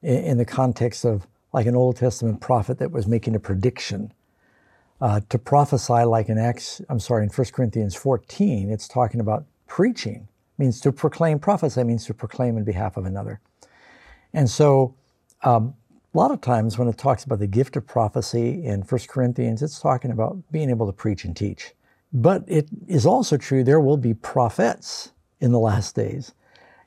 in, 0.00 0.38
the 0.38 0.44
context 0.44 1.04
of 1.04 1.26
like 1.52 1.66
an 1.66 1.74
Old 1.74 1.96
Testament 1.96 2.40
prophet 2.40 2.78
that 2.78 2.92
was 2.92 3.08
making 3.08 3.34
a 3.34 3.40
prediction. 3.40 4.12
Uh, 5.00 5.20
to 5.28 5.38
prophesy, 5.38 6.04
like 6.04 6.28
in 6.28 6.38
Acts, 6.38 6.80
I'm 6.88 7.00
sorry, 7.00 7.24
in 7.24 7.30
1 7.30 7.46
Corinthians 7.52 7.96
14, 7.96 8.70
it's 8.70 8.86
talking 8.86 9.18
about 9.20 9.44
preaching 9.66 10.28
means 10.58 10.80
to 10.80 10.92
proclaim 10.92 11.38
prophesy 11.38 11.84
means 11.84 12.04
to 12.06 12.14
proclaim 12.14 12.56
in 12.56 12.64
behalf 12.64 12.96
of 12.96 13.06
another 13.06 13.40
and 14.34 14.50
so 14.50 14.94
um, 15.42 15.74
a 16.14 16.18
lot 16.18 16.30
of 16.30 16.40
times 16.40 16.78
when 16.78 16.88
it 16.88 16.96
talks 16.96 17.24
about 17.24 17.38
the 17.38 17.46
gift 17.46 17.76
of 17.76 17.86
prophecy 17.86 18.64
in 18.64 18.80
1 18.80 19.00
corinthians 19.08 19.62
it's 19.62 19.80
talking 19.80 20.10
about 20.10 20.38
being 20.50 20.70
able 20.70 20.86
to 20.86 20.92
preach 20.92 21.24
and 21.24 21.36
teach. 21.36 21.72
But 22.12 22.44
it 22.46 22.68
is 22.86 23.04
also 23.04 23.36
true 23.36 23.62
there 23.62 23.80
will 23.80 23.98
be 23.98 24.14
prophets 24.14 25.12
in 25.40 25.52
the 25.52 25.58
last 25.58 25.94
days. 25.94 26.32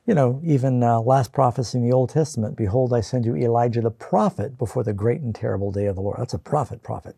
You 0.08 0.16
know 0.16 0.42
even 0.44 0.82
uh, 0.82 1.00
last 1.02 1.32
prophecy 1.32 1.78
in 1.78 1.88
the 1.88 1.94
old 1.94 2.10
testament 2.10 2.58
behold 2.58 2.92
i 2.92 3.02
send 3.02 3.24
you 3.24 3.36
elijah 3.36 3.82
the 3.82 3.92
prophet 3.92 4.58
before 4.58 4.84
the 4.84 4.94
great 4.94 5.22
and 5.22 5.34
terrible 5.36 5.72
day 5.72 5.86
of 5.86 5.96
the 5.96 6.02
lord. 6.02 6.18
That's 6.20 6.34
a 6.34 6.40
prophet 6.40 6.82
prophet. 6.82 7.16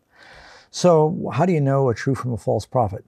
So 0.70 1.30
how 1.32 1.46
do 1.46 1.52
you 1.52 1.60
know 1.60 1.88
a 1.88 1.94
true 1.94 2.14
from 2.14 2.32
a 2.32 2.36
false 2.36 2.66
prophet? 2.66 3.04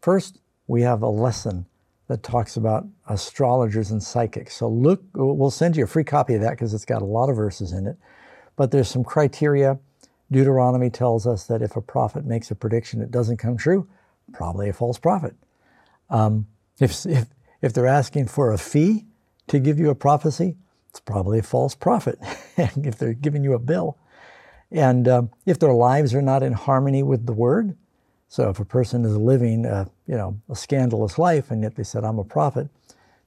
First 0.00 0.40
we 0.66 0.82
have 0.82 1.02
a 1.02 1.08
lesson 1.08 1.66
that 2.08 2.24
talks 2.24 2.56
about 2.56 2.84
astrologers 3.08 3.92
and 3.92 4.02
psychics. 4.02 4.56
So 4.56 4.68
look, 4.68 5.00
we'll 5.14 5.52
send 5.52 5.76
you 5.76 5.84
a 5.84 5.86
free 5.86 6.02
copy 6.02 6.34
of 6.34 6.40
that 6.40 6.50
because 6.50 6.74
it's 6.74 6.84
got 6.84 7.02
a 7.02 7.04
lot 7.04 7.30
of 7.30 7.36
verses 7.36 7.70
in 7.70 7.86
it. 7.86 7.96
But 8.60 8.72
there's 8.72 8.90
some 8.90 9.04
criteria. 9.04 9.78
Deuteronomy 10.30 10.90
tells 10.90 11.26
us 11.26 11.46
that 11.46 11.62
if 11.62 11.76
a 11.76 11.80
prophet 11.80 12.26
makes 12.26 12.50
a 12.50 12.54
prediction 12.54 13.00
that 13.00 13.10
doesn't 13.10 13.38
come 13.38 13.56
true, 13.56 13.88
probably 14.34 14.68
a 14.68 14.74
false 14.74 14.98
prophet. 14.98 15.34
Um, 16.10 16.46
if, 16.78 17.06
if, 17.06 17.28
if 17.62 17.72
they're 17.72 17.86
asking 17.86 18.28
for 18.28 18.52
a 18.52 18.58
fee 18.58 19.06
to 19.46 19.60
give 19.60 19.78
you 19.78 19.88
a 19.88 19.94
prophecy, 19.94 20.58
it's 20.90 21.00
probably 21.00 21.38
a 21.38 21.42
false 21.42 21.74
prophet 21.74 22.18
if 22.58 22.98
they're 22.98 23.14
giving 23.14 23.44
you 23.44 23.54
a 23.54 23.58
bill. 23.58 23.96
And 24.70 25.08
um, 25.08 25.30
if 25.46 25.58
their 25.58 25.72
lives 25.72 26.12
are 26.12 26.20
not 26.20 26.42
in 26.42 26.52
harmony 26.52 27.02
with 27.02 27.24
the 27.24 27.32
word, 27.32 27.78
so 28.28 28.50
if 28.50 28.60
a 28.60 28.66
person 28.66 29.06
is 29.06 29.16
living, 29.16 29.64
a, 29.64 29.88
you 30.06 30.18
know, 30.18 30.38
a 30.50 30.54
scandalous 30.54 31.16
life, 31.16 31.50
and 31.50 31.62
yet 31.62 31.76
they 31.76 31.82
said, 31.82 32.04
"I'm 32.04 32.18
a 32.18 32.24
prophet," 32.24 32.68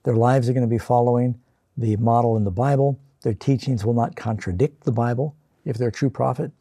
their 0.03 0.15
lives 0.15 0.47
are 0.47 0.53
going 0.53 0.61
to 0.61 0.69
be 0.69 0.77
following 0.77 1.39
the 1.75 1.95
model 1.95 2.37
in 2.37 2.43
the 2.43 2.51
Bible. 2.51 2.99
Their 3.23 3.33
teachings 3.33 3.83
will 3.83 3.93
not 3.93 4.15
contradict 4.15 4.83
the 4.83 4.91
Bible 4.91 5.35
if 5.65 5.77
they're 5.77 5.89
a 5.89 5.91
true 5.91 6.09
prophet. 6.09 6.51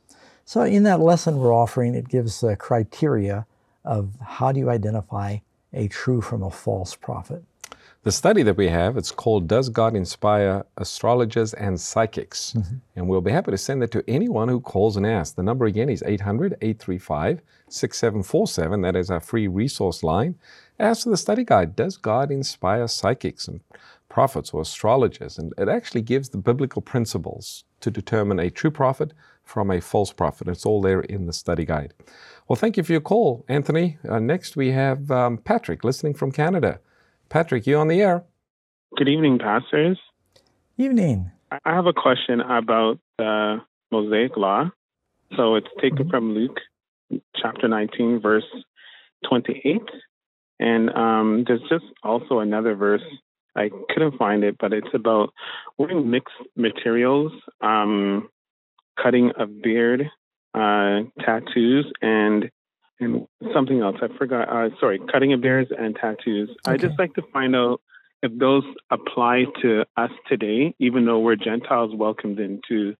So 0.44 0.62
in 0.62 0.82
that 0.84 1.00
lesson 1.00 1.38
we're 1.38 1.54
offering, 1.54 1.94
it 1.94 2.08
gives 2.08 2.40
the 2.40 2.56
criteria 2.56 3.46
of 3.84 4.10
how 4.24 4.52
do 4.52 4.60
you 4.60 4.70
identify 4.70 5.38
a 5.72 5.88
true 5.88 6.20
from 6.20 6.42
a 6.42 6.50
false 6.50 6.94
prophet. 6.94 7.42
The 8.04 8.10
study 8.10 8.42
that 8.42 8.56
we 8.56 8.66
have, 8.66 8.96
it's 8.96 9.12
called 9.12 9.46
Does 9.46 9.68
God 9.68 9.94
Inspire 9.94 10.64
Astrologers 10.76 11.54
and 11.54 11.80
Psychics? 11.80 12.52
Mm-hmm. 12.52 12.74
And 12.96 13.08
we'll 13.08 13.20
be 13.20 13.30
happy 13.30 13.52
to 13.52 13.58
send 13.58 13.80
that 13.82 13.92
to 13.92 14.02
anyone 14.08 14.48
who 14.48 14.60
calls 14.60 14.96
and 14.96 15.06
asks. 15.06 15.36
The 15.36 15.44
number 15.44 15.66
again 15.66 15.88
is 15.88 16.02
800 16.04 16.54
835 16.60 17.42
6747. 17.68 18.80
That 18.80 18.96
is 18.96 19.08
our 19.08 19.20
free 19.20 19.46
resource 19.46 20.02
line. 20.02 20.34
As 20.80 21.04
for 21.04 21.10
the 21.10 21.16
study 21.16 21.44
guide, 21.44 21.76
Does 21.76 21.96
God 21.96 22.32
Inspire 22.32 22.88
Psychics 22.88 23.46
and 23.46 23.60
Prophets 24.12 24.50
or 24.52 24.60
Astrologers? 24.60 25.38
And 25.38 25.54
it 25.56 25.70
actually 25.70 26.02
gives 26.02 26.28
the 26.28 26.36
biblical 26.36 26.82
principles 26.82 27.64
to 27.80 27.90
determine 27.90 28.38
a 28.38 28.50
true 28.50 28.70
prophet 28.70 29.14
from 29.42 29.70
a 29.70 29.80
false 29.80 30.12
prophet. 30.12 30.48
It's 30.48 30.66
all 30.66 30.82
there 30.82 31.00
in 31.00 31.24
the 31.24 31.32
study 31.32 31.64
guide. 31.64 31.94
Well, 32.46 32.56
thank 32.56 32.76
you 32.76 32.82
for 32.82 32.92
your 32.92 33.00
call, 33.00 33.46
Anthony. 33.48 33.96
Uh, 34.06 34.18
next, 34.18 34.54
we 34.54 34.72
have 34.72 35.10
um, 35.10 35.38
Patrick 35.38 35.82
listening 35.82 36.12
from 36.12 36.30
Canada. 36.30 36.78
Patrick, 37.30 37.66
you 37.66 37.78
on 37.78 37.88
the 37.88 38.02
air. 38.02 38.24
Good 38.98 39.08
evening, 39.08 39.38
pastors. 39.38 39.98
Evening. 40.76 41.30
I 41.50 41.74
have 41.74 41.86
a 41.86 41.94
question 41.94 42.40
about 42.40 42.98
the 43.16 43.62
Mosaic 43.90 44.36
Law. 44.36 44.70
So 45.36 45.54
it's 45.54 45.68
taken 45.80 46.00
mm-hmm. 46.00 46.10
from 46.10 46.34
Luke 46.34 46.60
chapter 47.40 47.66
19, 47.66 48.20
verse 48.20 48.44
28. 49.26 49.80
And 50.60 50.90
um, 50.90 51.44
there's 51.46 51.62
just 51.70 51.86
also 52.02 52.40
another 52.40 52.74
verse. 52.74 53.02
I 53.56 53.70
couldn't 53.90 54.18
find 54.18 54.44
it, 54.44 54.56
but 54.58 54.72
it's 54.72 54.94
about 54.94 55.32
wearing 55.78 56.10
mixed 56.10 56.34
materials, 56.56 57.32
um, 57.60 58.28
cutting 59.02 59.32
a 59.38 59.46
beard, 59.46 60.10
uh, 60.54 61.00
tattoos, 61.20 61.90
and 62.00 62.50
and 63.00 63.26
something 63.52 63.80
else. 63.80 63.96
I 64.00 64.08
forgot. 64.16 64.48
Uh, 64.48 64.70
sorry, 64.80 65.00
cutting 65.10 65.32
of 65.32 65.40
beards 65.40 65.70
and 65.76 65.96
tattoos. 65.96 66.50
Okay. 66.50 66.74
I 66.74 66.76
just 66.76 66.98
like 66.98 67.14
to 67.14 67.22
find 67.32 67.54
out 67.56 67.80
if 68.22 68.32
those 68.38 68.64
apply 68.90 69.44
to 69.62 69.84
us 69.96 70.10
today, 70.28 70.74
even 70.78 71.04
though 71.04 71.18
we're 71.18 71.36
Gentiles 71.36 71.92
welcomed 71.94 72.38
into 72.38 72.94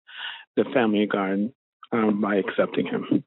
the 0.55 0.65
family 0.73 1.07
garden 1.07 1.53
um, 1.91 2.21
by 2.21 2.35
accepting 2.35 2.85
Him. 2.85 3.23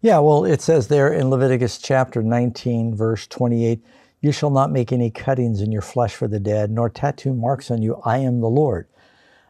Yeah, 0.00 0.18
well, 0.18 0.44
it 0.44 0.60
says 0.60 0.88
there 0.88 1.12
in 1.12 1.30
Leviticus 1.30 1.78
chapter 1.78 2.22
19, 2.22 2.94
verse 2.94 3.26
28 3.26 3.82
You 4.20 4.32
shall 4.32 4.50
not 4.50 4.72
make 4.72 4.92
any 4.92 5.10
cuttings 5.10 5.60
in 5.60 5.72
your 5.72 5.82
flesh 5.82 6.14
for 6.14 6.26
the 6.26 6.40
dead, 6.40 6.70
nor 6.70 6.88
tattoo 6.88 7.34
marks 7.34 7.70
on 7.70 7.82
you. 7.82 8.00
I 8.04 8.18
am 8.18 8.40
the 8.40 8.48
Lord. 8.48 8.88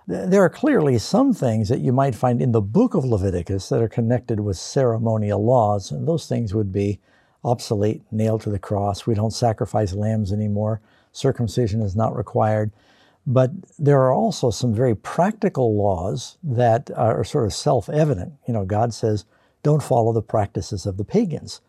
There 0.08 0.44
are 0.44 0.50
clearly 0.50 0.99
some 0.99 1.32
things 1.32 1.68
that 1.68 1.80
you 1.80 1.92
might 1.92 2.14
find 2.14 2.40
in 2.40 2.52
the 2.52 2.61
book 2.61 2.94
of 2.94 3.04
Leviticus 3.04 3.68
that 3.68 3.82
are 3.82 3.88
connected 3.88 4.38
with 4.40 4.56
ceremonial 4.56 5.44
laws, 5.44 5.90
and 5.90 6.06
those 6.06 6.28
things 6.28 6.54
would 6.54 6.73
be 6.73 7.00
obsolete, 7.44 8.02
nailed 8.11 8.42
to 8.42 8.50
the 8.50 8.58
cross. 8.58 9.06
We 9.06 9.14
don't 9.14 9.32
sacrifice 9.32 9.92
lambs 9.92 10.32
anymore. 10.32 10.80
Circumcision 11.12 11.80
is 11.80 11.96
not 11.96 12.16
required. 12.16 12.70
But 13.26 13.50
there 13.78 14.00
are 14.02 14.12
also 14.12 14.50
some 14.50 14.73
very 14.73 14.94
practical 14.94 15.76
laws 15.76 16.38
that 16.44 16.90
are 16.94 17.25
sort 17.25 17.44
of 17.44 17.52
self 17.52 17.88
evident. 17.88 18.35
You 18.46 18.54
know, 18.54 18.64
God 18.64 18.94
says, 18.94 19.25
don't 19.64 19.82
follow 19.82 20.12
the 20.12 20.23
practices 20.23 20.87
of 20.87 20.96
the 20.96 21.04
pagans. 21.04 21.61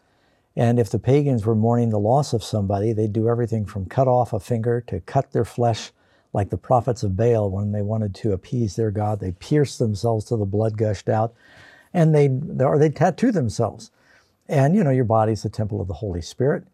And 0.58 0.80
if 0.80 0.90
the 0.90 1.00
pagans 1.00 1.46
were 1.46 1.56
mourning 1.56 1.92
the 1.92 2.00
loss 2.00 2.34
of 2.34 2.44
somebody, 2.44 2.92
they'd 2.92 3.14
do 3.14 3.30
everything 3.30 3.66
from 3.66 3.86
cut 3.86 4.08
off 4.08 4.34
a 4.34 4.40
finger 4.40 4.82
to 4.88 5.00
cut 5.00 5.32
their 5.32 5.46
flesh 5.46 5.92
like 6.34 6.50
the 6.50 6.58
prophets 6.58 7.04
of 7.04 7.16
Baal, 7.16 7.50
when 7.50 7.72
they 7.72 7.82
wanted 7.82 8.14
to 8.16 8.34
appease 8.34 8.76
their 8.76 8.92
God, 8.92 9.20
they 9.20 9.32
pierced 9.32 9.80
themselves 9.80 10.26
till 10.26 10.38
the 10.38 10.46
blood 10.46 10.78
gushed 10.78 11.10
out, 11.10 11.34
and 11.94 12.14
they 12.14 12.28
or 12.64 12.78
they 12.78 12.90
tattoo 12.90 13.32
themselves. 13.32 13.92
And 14.48 14.76
you 14.76 14.84
know, 14.84 14.92
your 14.92 15.06
body's 15.06 15.44
the 15.44 15.50
temple 15.50 15.82
of 15.82 15.88
the 15.88 15.96
Holy 15.96 16.22
Spirit. 16.22 16.66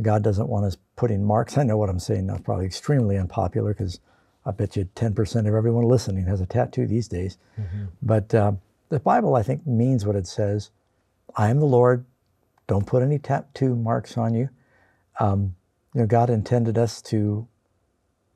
God 0.00 0.22
doesn't 0.22 0.48
want 0.48 0.64
us 0.64 0.76
putting 0.96 1.24
marks. 1.24 1.58
I 1.58 1.62
know 1.62 1.76
what 1.76 1.90
I'm 1.90 1.98
saying 1.98 2.26
now, 2.26 2.38
probably 2.38 2.64
extremely 2.64 3.18
unpopular 3.18 3.74
because 3.74 4.00
I 4.46 4.50
bet 4.50 4.76
you 4.76 4.88
10% 4.96 5.46
of 5.46 5.54
everyone 5.54 5.84
listening 5.84 6.24
has 6.24 6.40
a 6.40 6.46
tattoo 6.46 6.86
these 6.86 7.08
days. 7.08 7.36
Mm-hmm. 7.60 7.84
But 8.00 8.34
uh, 8.34 8.52
the 8.88 9.00
Bible, 9.00 9.36
I 9.36 9.42
think, 9.42 9.66
means 9.66 10.06
what 10.06 10.16
it 10.16 10.26
says. 10.26 10.70
I 11.36 11.50
am 11.50 11.60
the 11.60 11.66
Lord. 11.66 12.06
Don't 12.66 12.86
put 12.86 13.02
any 13.02 13.18
tattoo 13.18 13.74
marks 13.74 14.16
on 14.16 14.34
you. 14.34 14.48
Um, 15.20 15.54
you 15.94 16.00
know, 16.00 16.06
God 16.06 16.30
intended 16.30 16.78
us 16.78 17.02
to 17.02 17.46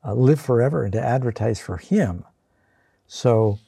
uh, 0.04 0.14
live 0.14 0.40
forever 0.40 0.84
and 0.84 0.92
to 0.92 1.00
advertise 1.00 1.60
for 1.60 1.78
Him. 1.78 2.24
So, 3.06 3.58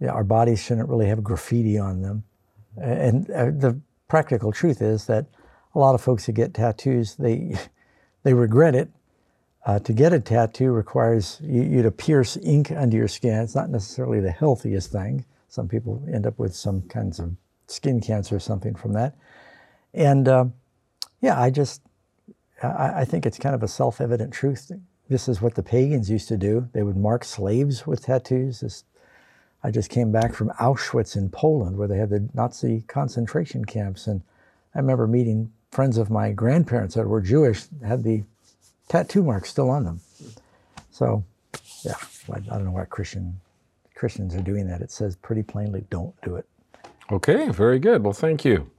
yeah, 0.00 0.10
our 0.10 0.24
bodies 0.24 0.62
shouldn't 0.62 0.88
really 0.88 1.06
have 1.06 1.22
graffiti 1.22 1.78
on 1.78 2.02
them. 2.02 2.24
And 2.76 3.30
uh, 3.30 3.46
the 3.46 3.80
practical 4.08 4.52
truth 4.52 4.82
is 4.82 5.06
that 5.06 5.26
a 5.74 5.78
lot 5.78 5.94
of 5.94 6.00
folks 6.00 6.26
who 6.26 6.32
get 6.32 6.54
tattoos, 6.54 7.16
they 7.16 7.56
they 8.22 8.34
regret 8.34 8.74
it. 8.74 8.90
Uh, 9.66 9.78
to 9.78 9.92
get 9.92 10.12
a 10.12 10.18
tattoo 10.20 10.70
requires 10.70 11.38
you, 11.42 11.62
you, 11.62 11.82
to 11.82 11.90
pierce 11.90 12.38
ink 12.38 12.70
under 12.70 12.96
your 12.96 13.08
skin. 13.08 13.34
It's 13.40 13.54
not 13.54 13.68
necessarily 13.68 14.18
the 14.18 14.30
healthiest 14.30 14.90
thing. 14.90 15.26
Some 15.48 15.68
people 15.68 16.02
end 16.10 16.26
up 16.26 16.38
with 16.38 16.54
some 16.54 16.80
kinds 16.82 17.18
of 17.18 17.36
skin 17.66 18.00
cancer 18.00 18.36
or 18.36 18.40
something 18.40 18.74
from 18.74 18.94
that. 18.94 19.14
And 19.92 20.28
uh, 20.28 20.44
yeah, 21.20 21.40
I 21.40 21.50
just 21.50 21.82
I, 22.62 23.00
I, 23.00 23.04
think 23.04 23.26
it's 23.26 23.38
kind 23.38 23.54
of 23.54 23.62
a 23.62 23.68
self-evident 23.68 24.32
truth 24.32 24.70
this 25.10 25.28
is 25.28 25.42
what 25.42 25.56
the 25.56 25.62
pagans 25.62 26.08
used 26.08 26.28
to 26.28 26.36
do. 26.36 26.68
They 26.72 26.84
would 26.84 26.96
mark 26.96 27.24
slaves 27.24 27.84
with 27.84 28.04
tattoos. 28.04 28.60
This, 28.60 28.84
I 29.62 29.72
just 29.72 29.90
came 29.90 30.12
back 30.12 30.32
from 30.32 30.50
Auschwitz 30.50 31.16
in 31.16 31.28
Poland, 31.30 31.76
where 31.76 31.88
they 31.88 31.98
had 31.98 32.10
the 32.10 32.28
Nazi 32.32 32.84
concentration 32.86 33.64
camps, 33.64 34.06
and 34.06 34.22
I 34.72 34.78
remember 34.78 35.08
meeting 35.08 35.52
friends 35.72 35.98
of 35.98 36.10
my 36.10 36.30
grandparents 36.30 36.94
that 36.94 37.08
were 37.08 37.20
Jewish 37.20 37.64
had 37.84 38.04
the 38.04 38.22
tattoo 38.88 39.24
marks 39.24 39.50
still 39.50 39.68
on 39.68 39.84
them. 39.84 40.00
So, 40.92 41.24
yeah, 41.82 41.96
I, 42.32 42.36
I 42.36 42.40
don't 42.40 42.66
know 42.66 42.70
why 42.70 42.84
Christian 42.84 43.40
Christians 43.96 44.36
are 44.36 44.42
doing 44.42 44.68
that. 44.68 44.80
It 44.80 44.92
says 44.92 45.16
pretty 45.16 45.42
plainly, 45.42 45.84
don't 45.90 46.14
do 46.22 46.36
it. 46.36 46.46
Okay, 47.10 47.50
very 47.50 47.80
good. 47.80 48.04
Well, 48.04 48.12
thank 48.12 48.44
you. 48.44 48.70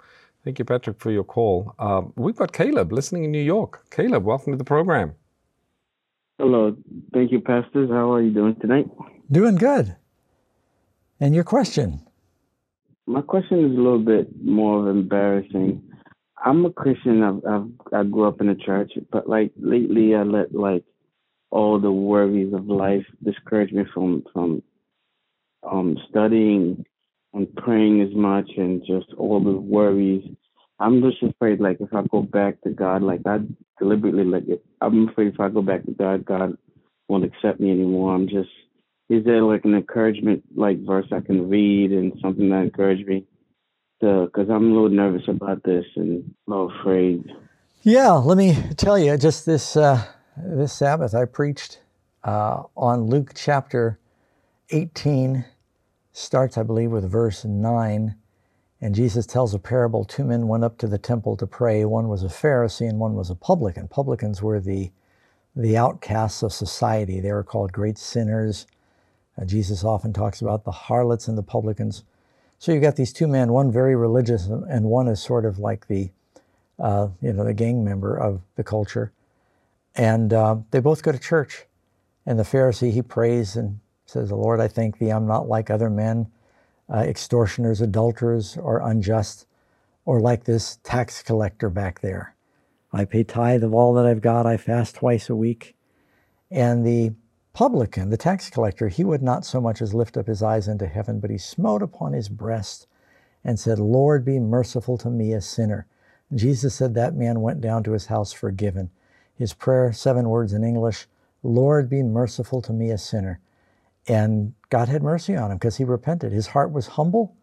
Thank 0.43 0.57
you, 0.57 0.65
Patrick, 0.65 0.99
for 0.99 1.11
your 1.11 1.23
call. 1.23 1.75
Uh, 1.77 2.01
we've 2.15 2.35
got 2.35 2.51
Caleb 2.51 2.91
listening 2.91 3.25
in 3.25 3.31
New 3.31 3.43
York. 3.43 3.85
Caleb, 3.91 4.23
welcome 4.23 4.53
to 4.53 4.57
the 4.57 4.63
program. 4.63 5.13
Hello. 6.39 6.75
Thank 7.13 7.31
you, 7.31 7.39
pastors. 7.39 7.89
How 7.91 8.11
are 8.13 8.21
you 8.21 8.31
doing 8.31 8.55
tonight? 8.59 8.87
Doing 9.31 9.55
good. 9.55 9.95
And 11.19 11.35
your 11.35 11.43
question? 11.43 12.01
My 13.05 13.21
question 13.21 13.59
is 13.59 13.77
a 13.77 13.81
little 13.81 13.99
bit 13.99 14.29
more 14.43 14.79
of 14.79 14.87
embarrassing. 14.87 15.83
I'm 16.43 16.65
a 16.65 16.71
Christian. 16.71 17.21
I've, 17.21 17.45
I've 17.45 17.67
I 17.93 18.03
grew 18.03 18.27
up 18.27 18.41
in 18.41 18.49
a 18.49 18.55
church, 18.55 18.93
but 19.11 19.29
like 19.29 19.51
lately, 19.57 20.15
I 20.15 20.23
let 20.23 20.55
like 20.55 20.83
all 21.51 21.79
the 21.79 21.91
worries 21.91 22.53
of 22.53 22.67
life 22.67 23.05
discourage 23.23 23.71
me 23.71 23.83
from 23.93 24.23
from 24.33 24.63
um 25.69 25.97
studying 26.09 26.85
and 27.33 27.53
praying 27.55 28.01
as 28.01 28.13
much, 28.13 28.49
and 28.57 28.81
just 28.85 29.13
all 29.17 29.39
the 29.43 29.51
worries 29.51 30.23
I'm 30.81 31.01
just 31.03 31.21
afraid, 31.21 31.59
like, 31.59 31.77
if 31.79 31.93
I 31.93 32.01
go 32.11 32.23
back 32.23 32.59
to 32.61 32.71
God, 32.71 33.03
like, 33.03 33.21
I 33.27 33.37
deliberately, 33.77 34.23
like, 34.23 34.45
I'm 34.81 35.09
afraid 35.09 35.27
if 35.31 35.39
I 35.39 35.49
go 35.49 35.61
back 35.61 35.85
to 35.85 35.91
God, 35.91 36.25
God 36.25 36.57
won't 37.07 37.23
accept 37.23 37.59
me 37.59 37.69
anymore. 37.69 38.15
I'm 38.15 38.27
just, 38.27 38.49
is 39.07 39.23
there 39.23 39.43
like 39.43 39.63
an 39.63 39.75
encouragement, 39.75 40.43
like, 40.55 40.83
verse 40.83 41.05
I 41.11 41.19
can 41.19 41.47
read 41.47 41.91
and 41.91 42.13
something 42.19 42.49
that 42.49 42.63
encourage 42.63 43.05
me? 43.05 43.27
Because 43.99 44.49
I'm 44.49 44.71
a 44.71 44.73
little 44.73 44.89
nervous 44.89 45.21
about 45.27 45.61
this 45.63 45.85
and 45.95 46.33
a 46.47 46.49
little 46.49 46.71
afraid. 46.79 47.25
Yeah, 47.83 48.13
let 48.13 48.39
me 48.39 48.57
tell 48.75 48.97
you, 48.97 49.15
just 49.17 49.45
this 49.45 49.77
uh, 49.77 50.03
this 50.35 50.73
Sabbath, 50.73 51.13
I 51.13 51.25
preached 51.25 51.79
uh, 52.23 52.63
on 52.75 53.03
Luke 53.03 53.33
chapter 53.35 53.99
18, 54.71 55.45
starts, 56.13 56.57
I 56.57 56.63
believe, 56.63 56.91
with 56.91 57.09
verse 57.09 57.45
9 57.45 58.15
and 58.81 58.95
Jesus 58.95 59.27
tells 59.27 59.53
a 59.53 59.59
parable 59.59 60.03
two 60.03 60.23
men 60.23 60.47
went 60.47 60.63
up 60.63 60.79
to 60.79 60.87
the 60.87 60.97
temple 60.97 61.37
to 61.37 61.45
pray. 61.45 61.85
One 61.85 62.07
was 62.07 62.23
a 62.23 62.27
Pharisee 62.27 62.89
and 62.89 62.99
one 62.99 63.13
was 63.13 63.29
a 63.29 63.35
publican. 63.35 63.87
Publicans 63.87 64.41
were 64.41 64.59
the, 64.59 64.91
the 65.55 65.77
outcasts 65.77 66.41
of 66.41 66.51
society, 66.51 67.19
they 67.19 67.31
were 67.31 67.43
called 67.43 67.71
great 67.71 67.99
sinners. 67.99 68.65
Uh, 69.39 69.45
Jesus 69.45 69.83
often 69.83 70.13
talks 70.13 70.41
about 70.41 70.65
the 70.65 70.71
harlots 70.71 71.27
and 71.27 71.37
the 71.37 71.43
publicans. 71.43 72.03
So 72.57 72.71
you've 72.71 72.81
got 72.81 72.95
these 72.95 73.13
two 73.13 73.27
men, 73.27 73.51
one 73.53 73.71
very 73.71 73.95
religious 73.95 74.47
and 74.47 74.85
one 74.85 75.07
is 75.07 75.21
sort 75.21 75.45
of 75.45 75.59
like 75.59 75.87
the, 75.87 76.09
uh, 76.79 77.09
you 77.21 77.33
know, 77.33 77.43
the 77.43 77.53
gang 77.53 77.83
member 77.83 78.17
of 78.17 78.41
the 78.55 78.63
culture. 78.63 79.11
And 79.95 80.33
uh, 80.33 80.57
they 80.71 80.79
both 80.79 81.03
go 81.03 81.11
to 81.11 81.19
church. 81.19 81.65
And 82.25 82.37
the 82.37 82.43
Pharisee, 82.43 82.91
he 82.91 83.01
prays 83.01 83.55
and 83.55 83.79
says, 84.11 84.29
the 84.29 84.35
Lord, 84.35 84.59
I 84.59 84.67
thank 84.67 84.97
thee, 84.97 85.09
I'm 85.09 85.27
not 85.27 85.47
like 85.47 85.69
other 85.69 85.89
men 85.89 86.27
uh, 86.91 86.97
extortioners, 86.99 87.81
adulterers, 87.81 88.57
or 88.57 88.79
unjust, 88.79 89.45
or 90.05 90.19
like 90.19 90.43
this 90.43 90.77
tax 90.83 91.23
collector 91.23 91.69
back 91.69 92.01
there. 92.01 92.35
I 92.91 93.05
pay 93.05 93.23
tithe 93.23 93.63
of 93.63 93.73
all 93.73 93.93
that 93.93 94.05
I've 94.05 94.21
got. 94.21 94.45
I 94.45 94.57
fast 94.57 94.95
twice 94.95 95.29
a 95.29 95.35
week. 95.35 95.75
And 96.49 96.85
the 96.85 97.13
publican, 97.53 98.09
the 98.09 98.17
tax 98.17 98.49
collector, 98.49 98.89
he 98.89 99.05
would 99.05 99.23
not 99.23 99.45
so 99.45 99.61
much 99.61 99.81
as 99.81 99.93
lift 99.93 100.17
up 100.17 100.27
his 100.27 100.43
eyes 100.43 100.67
into 100.67 100.87
heaven, 100.87 101.19
but 101.19 101.29
he 101.29 101.37
smote 101.37 101.81
upon 101.81 102.11
his 102.11 102.27
breast 102.27 102.87
and 103.43 103.57
said, 103.57 103.79
Lord, 103.79 104.25
be 104.25 104.39
merciful 104.39 104.97
to 104.97 105.09
me, 105.09 105.31
a 105.31 105.41
sinner. 105.41 105.87
Jesus 106.33 106.75
said 106.75 106.93
that 106.95 107.15
man 107.15 107.41
went 107.41 107.61
down 107.61 107.83
to 107.83 107.93
his 107.93 108.07
house 108.07 108.33
forgiven. 108.33 108.89
His 109.33 109.53
prayer, 109.53 109.93
seven 109.93 110.29
words 110.29 110.53
in 110.53 110.63
English 110.63 111.07
Lord, 111.43 111.89
be 111.89 112.03
merciful 112.03 112.61
to 112.61 112.73
me, 112.73 112.91
a 112.91 112.99
sinner. 112.99 113.39
And 114.07 114.53
God 114.69 114.89
had 114.89 115.03
mercy 115.03 115.35
on 115.35 115.51
him 115.51 115.57
because 115.57 115.77
he 115.77 115.83
repented. 115.83 116.31
His 116.31 116.47
heart 116.47 116.71
was 116.71 116.87
humble. 116.87 117.35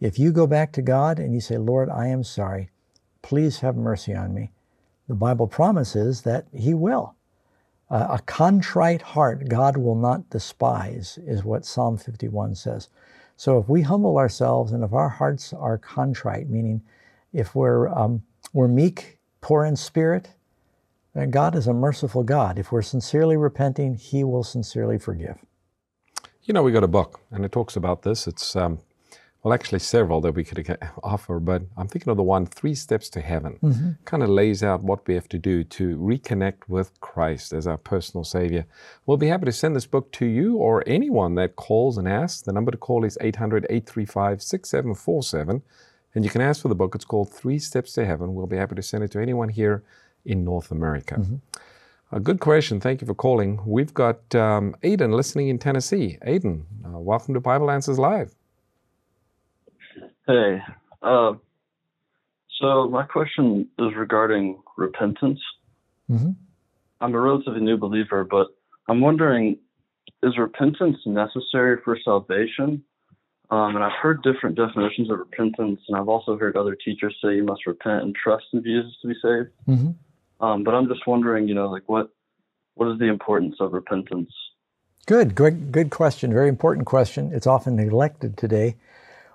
If 0.00 0.18
you 0.18 0.32
go 0.32 0.46
back 0.46 0.72
to 0.72 0.82
God 0.82 1.18
and 1.18 1.34
you 1.34 1.40
say, 1.40 1.56
Lord, 1.56 1.88
I 1.88 2.08
am 2.08 2.24
sorry, 2.24 2.70
please 3.22 3.60
have 3.60 3.76
mercy 3.76 4.14
on 4.14 4.34
me, 4.34 4.50
the 5.08 5.14
Bible 5.14 5.46
promises 5.46 6.22
that 6.22 6.46
he 6.52 6.74
will. 6.74 7.14
Uh, 7.90 8.08
a 8.10 8.18
contrite 8.20 9.02
heart 9.02 9.48
God 9.48 9.76
will 9.76 9.94
not 9.94 10.30
despise, 10.30 11.18
is 11.26 11.44
what 11.44 11.66
Psalm 11.66 11.96
51 11.96 12.54
says. 12.54 12.88
So 13.36 13.58
if 13.58 13.68
we 13.68 13.82
humble 13.82 14.18
ourselves 14.18 14.72
and 14.72 14.84
if 14.84 14.92
our 14.92 15.08
hearts 15.08 15.52
are 15.52 15.78
contrite, 15.78 16.48
meaning 16.48 16.82
if 17.32 17.54
we're, 17.54 17.88
um, 17.88 18.22
we're 18.52 18.68
meek, 18.68 19.18
poor 19.40 19.64
in 19.64 19.76
spirit, 19.76 20.30
then 21.14 21.30
God 21.30 21.54
is 21.54 21.66
a 21.66 21.72
merciful 21.72 22.22
God. 22.22 22.58
If 22.58 22.72
we're 22.72 22.82
sincerely 22.82 23.36
repenting, 23.36 23.94
He 23.94 24.24
will 24.24 24.44
sincerely 24.44 24.98
forgive. 24.98 25.38
You 26.44 26.52
know, 26.52 26.62
we 26.62 26.72
got 26.72 26.84
a 26.84 26.88
book, 26.88 27.20
and 27.30 27.44
it 27.44 27.52
talks 27.52 27.74
about 27.74 28.02
this. 28.02 28.26
It's 28.26 28.54
um, 28.54 28.78
well, 29.44 29.52
actually, 29.52 29.78
several 29.78 30.22
that 30.22 30.34
we 30.34 30.42
could 30.42 30.78
offer, 31.02 31.38
but 31.38 31.62
I'm 31.76 31.86
thinking 31.86 32.10
of 32.10 32.16
the 32.16 32.22
one, 32.22 32.46
Three 32.46 32.74
Steps 32.74 33.10
to 33.10 33.20
Heaven. 33.20 33.58
Mm-hmm. 33.62 33.90
Kind 34.06 34.22
of 34.22 34.30
lays 34.30 34.62
out 34.62 34.82
what 34.82 35.06
we 35.06 35.14
have 35.14 35.28
to 35.28 35.38
do 35.38 35.64
to 35.64 35.96
reconnect 35.96 36.68
with 36.68 36.98
Christ 37.00 37.52
as 37.52 37.66
our 37.66 37.76
personal 37.76 38.24
Savior. 38.24 38.64
We'll 39.04 39.18
be 39.18 39.28
happy 39.28 39.44
to 39.44 39.52
send 39.52 39.76
this 39.76 39.84
book 39.84 40.12
to 40.12 40.24
you 40.24 40.56
or 40.56 40.82
anyone 40.86 41.34
that 41.34 41.56
calls 41.56 41.98
and 41.98 42.08
asks. 42.08 42.40
The 42.40 42.52
number 42.52 42.70
to 42.70 42.78
call 42.78 43.04
is 43.04 43.18
800 43.20 43.66
835 43.68 44.42
6747. 44.42 45.62
And 46.14 46.24
you 46.24 46.30
can 46.30 46.40
ask 46.40 46.62
for 46.62 46.68
the 46.68 46.74
book. 46.74 46.94
It's 46.94 47.04
called 47.04 47.30
Three 47.30 47.58
Steps 47.58 47.92
to 47.94 48.06
Heaven. 48.06 48.34
We'll 48.34 48.46
be 48.46 48.56
happy 48.56 48.76
to 48.76 48.82
send 48.82 49.04
it 49.04 49.10
to 49.12 49.20
anyone 49.20 49.50
here 49.50 49.82
in 50.24 50.42
North 50.42 50.70
America. 50.70 51.16
Mm-hmm. 51.16 51.36
A 52.14 52.20
good 52.20 52.38
question. 52.38 52.78
Thank 52.78 53.00
you 53.00 53.08
for 53.08 53.14
calling. 53.14 53.60
We've 53.66 53.92
got 53.92 54.32
um, 54.36 54.76
Aiden 54.84 55.12
listening 55.12 55.48
in 55.48 55.58
Tennessee. 55.58 56.16
Aiden, 56.24 56.62
uh, 56.86 57.00
welcome 57.00 57.34
to 57.34 57.40
Bible 57.40 57.72
Answers 57.72 57.98
Live. 57.98 58.36
Hey, 60.24 60.62
uh, 61.02 61.32
so 62.60 62.88
my 62.88 63.02
question 63.02 63.68
is 63.80 63.88
regarding 63.96 64.62
repentance. 64.78 65.40
Mm-hmm. 66.08 66.30
I'm 67.00 67.14
a 67.16 67.20
relatively 67.20 67.60
new 67.60 67.76
believer, 67.76 68.22
but 68.22 68.46
I'm 68.88 69.00
wondering 69.00 69.58
is 70.22 70.38
repentance 70.38 70.98
necessary 71.04 71.78
for 71.84 71.98
salvation? 72.04 72.84
Um, 73.50 73.74
and 73.74 73.82
I've 73.82 73.98
heard 74.00 74.22
different 74.22 74.54
definitions 74.54 75.10
of 75.10 75.18
repentance, 75.18 75.80
and 75.88 75.96
I've 75.96 76.08
also 76.08 76.38
heard 76.38 76.56
other 76.56 76.76
teachers 76.76 77.16
say 77.20 77.34
you 77.34 77.44
must 77.44 77.66
repent 77.66 78.04
and 78.04 78.14
trust 78.14 78.44
in 78.52 78.62
Jesus 78.62 78.92
to 79.02 79.08
be 79.08 79.14
saved. 79.14 79.48
Mm-hmm. 79.68 79.90
Um, 80.40 80.64
but 80.64 80.74
I'm 80.74 80.88
just 80.88 81.06
wondering, 81.06 81.48
you 81.48 81.54
know, 81.54 81.68
like 81.70 81.84
what 81.86 82.10
what 82.74 82.90
is 82.90 82.98
the 82.98 83.06
importance 83.06 83.56
of 83.60 83.72
repentance? 83.72 84.30
Good, 85.06 85.34
good, 85.34 85.70
good 85.70 85.90
question. 85.90 86.32
Very 86.32 86.48
important 86.48 86.86
question. 86.86 87.30
It's 87.32 87.46
often 87.46 87.76
neglected 87.76 88.36
today. 88.36 88.76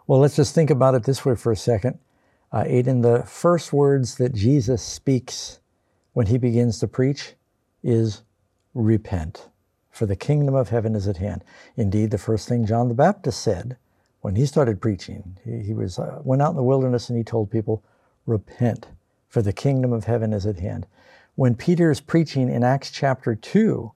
Well, 0.08 0.20
let's 0.20 0.36
just 0.36 0.56
think 0.56 0.70
about 0.70 0.96
it 0.96 1.04
this 1.04 1.24
way 1.24 1.36
for 1.36 1.52
a 1.52 1.56
second. 1.56 2.00
Uh, 2.52 2.64
Aiden, 2.64 3.04
the 3.04 3.24
first 3.26 3.72
words 3.72 4.16
that 4.16 4.34
Jesus 4.34 4.82
speaks 4.82 5.60
when 6.14 6.26
he 6.26 6.38
begins 6.40 6.80
to 6.80 6.88
preach 6.88 7.34
is 7.84 8.24
repent, 8.74 9.50
for 9.92 10.08
the 10.08 10.16
kingdom 10.16 10.56
of 10.56 10.70
heaven 10.70 10.96
is 10.96 11.08
at 11.08 11.18
hand. 11.18 11.44
Indeed, 11.78 12.12
the 12.12 12.18
first 12.18 12.50
thing 12.50 12.66
John 12.66 12.88
the 12.88 12.96
Baptist 12.96 13.42
said 13.42 13.78
when 14.22 14.36
he 14.36 14.46
started 14.46 14.82
preaching, 14.82 15.38
he, 15.46 15.60
he 15.60 15.74
was 15.74 16.00
uh, 16.00 16.20
went 16.24 16.42
out 16.42 16.50
in 16.50 16.56
the 16.56 16.64
wilderness 16.64 17.10
and 17.10 17.18
he 17.18 17.24
told 17.24 17.52
people, 17.52 17.84
repent, 18.26 18.88
for 19.30 19.42
the 19.42 19.54
kingdom 19.54 19.94
of 19.94 20.06
heaven 20.06 20.34
is 20.34 20.46
at 20.46 20.60
hand. 20.60 20.86
When 21.36 21.56
Peter 21.56 21.90
is 21.90 22.02
preaching 22.02 22.50
in 22.50 22.64
Acts 22.64 22.92
chapter 22.92 23.36
2, 23.36 23.92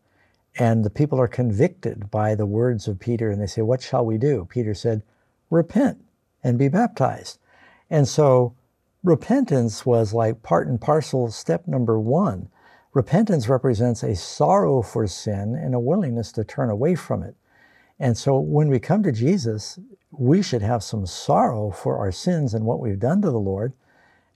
and 0.58 0.86
the 0.86 0.90
people 0.90 1.20
are 1.20 1.28
convicted 1.28 2.10
by 2.12 2.36
the 2.36 2.46
words 2.46 2.88
of 2.88 3.00
Peter, 3.00 3.32
and 3.32 3.42
they 3.42 3.48
say, 3.48 3.62
What 3.62 3.82
shall 3.82 4.06
we 4.06 4.18
do? 4.18 4.48
Peter 4.50 4.74
said, 4.74 5.02
repent 5.54 6.04
and 6.44 6.58
be 6.58 6.68
baptized. 6.68 7.40
And 7.90 8.08
so 8.08 8.56
repentance 9.04 9.86
was 9.86 10.14
like 10.14 10.44
part 10.44 10.68
and 10.68 10.82
parcel 10.82 11.32
step 11.32 11.68
number 11.68 12.00
one. 12.00 12.50
Repentance 12.94 13.48
represents 13.48 14.04
a 14.04 14.16
sorrow 14.16 14.82
for 14.82 15.08
sin 15.08 15.56
and 15.56 15.74
a 15.74 15.80
willingness 15.80 16.32
to 16.34 16.44
turn 16.44 16.70
away 16.70 16.96
from 16.96 17.24
it. 17.24 17.36
And 18.00 18.18
so 18.18 18.38
when 18.38 18.68
we 18.68 18.80
come 18.80 19.04
to 19.04 19.12
Jesus, 19.12 19.80
we 20.12 20.42
should 20.42 20.62
have 20.62 20.84
some 20.84 21.06
sorrow 21.06 21.72
for 21.72 21.98
our 21.98 22.12
sins 22.12 22.54
and 22.54 22.66
what 22.66 22.80
we've 22.80 23.00
done 23.00 23.22
to 23.22 23.32
the 23.32 23.40
Lord 23.40 23.74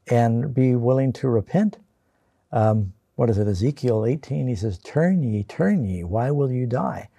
and 0.10 0.54
be 0.54 0.76
willing 0.76 1.14
to 1.14 1.30
repent. 1.30 1.78
Um, 2.52 2.94
what 3.16 3.30
is 3.30 3.38
it, 3.38 3.48
Ezekiel 3.48 4.06
18? 4.06 4.48
He 4.48 4.56
says, 4.56 4.78
Turn 4.80 5.24
ye, 5.24 5.44
turn 5.44 5.86
ye, 5.86 6.04
why 6.04 6.32
will 6.32 6.52
you 6.52 6.66
die? 6.66 7.10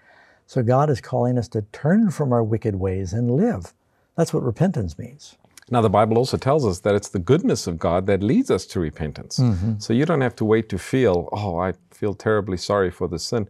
So 0.46 0.62
God 0.62 0.88
is 0.88 1.00
calling 1.00 1.36
us 1.36 1.48
to 1.48 1.62
turn 1.72 2.10
from 2.10 2.32
our 2.32 2.42
wicked 2.42 2.76
ways 2.76 3.12
and 3.12 3.30
live. 3.30 3.74
That's 4.16 4.32
what 4.32 4.42
repentance 4.42 4.98
means. 4.98 5.36
Now, 5.70 5.82
the 5.82 5.90
Bible 5.90 6.16
also 6.16 6.38
tells 6.38 6.64
us 6.64 6.80
that 6.80 6.94
it's 6.94 7.10
the 7.10 7.18
goodness 7.18 7.66
of 7.66 7.78
God 7.78 8.06
that 8.06 8.22
leads 8.22 8.50
us 8.50 8.64
to 8.66 8.80
repentance. 8.80 9.38
Mm-hmm. 9.38 9.74
So 9.78 9.92
you 9.92 10.06
don't 10.06 10.22
have 10.22 10.36
to 10.36 10.44
wait 10.44 10.68
to 10.70 10.78
feel, 10.78 11.28
oh, 11.32 11.58
I 11.58 11.74
feel 11.90 12.14
terribly 12.14 12.56
sorry 12.56 12.90
for 12.90 13.06
the 13.06 13.18
sin. 13.18 13.48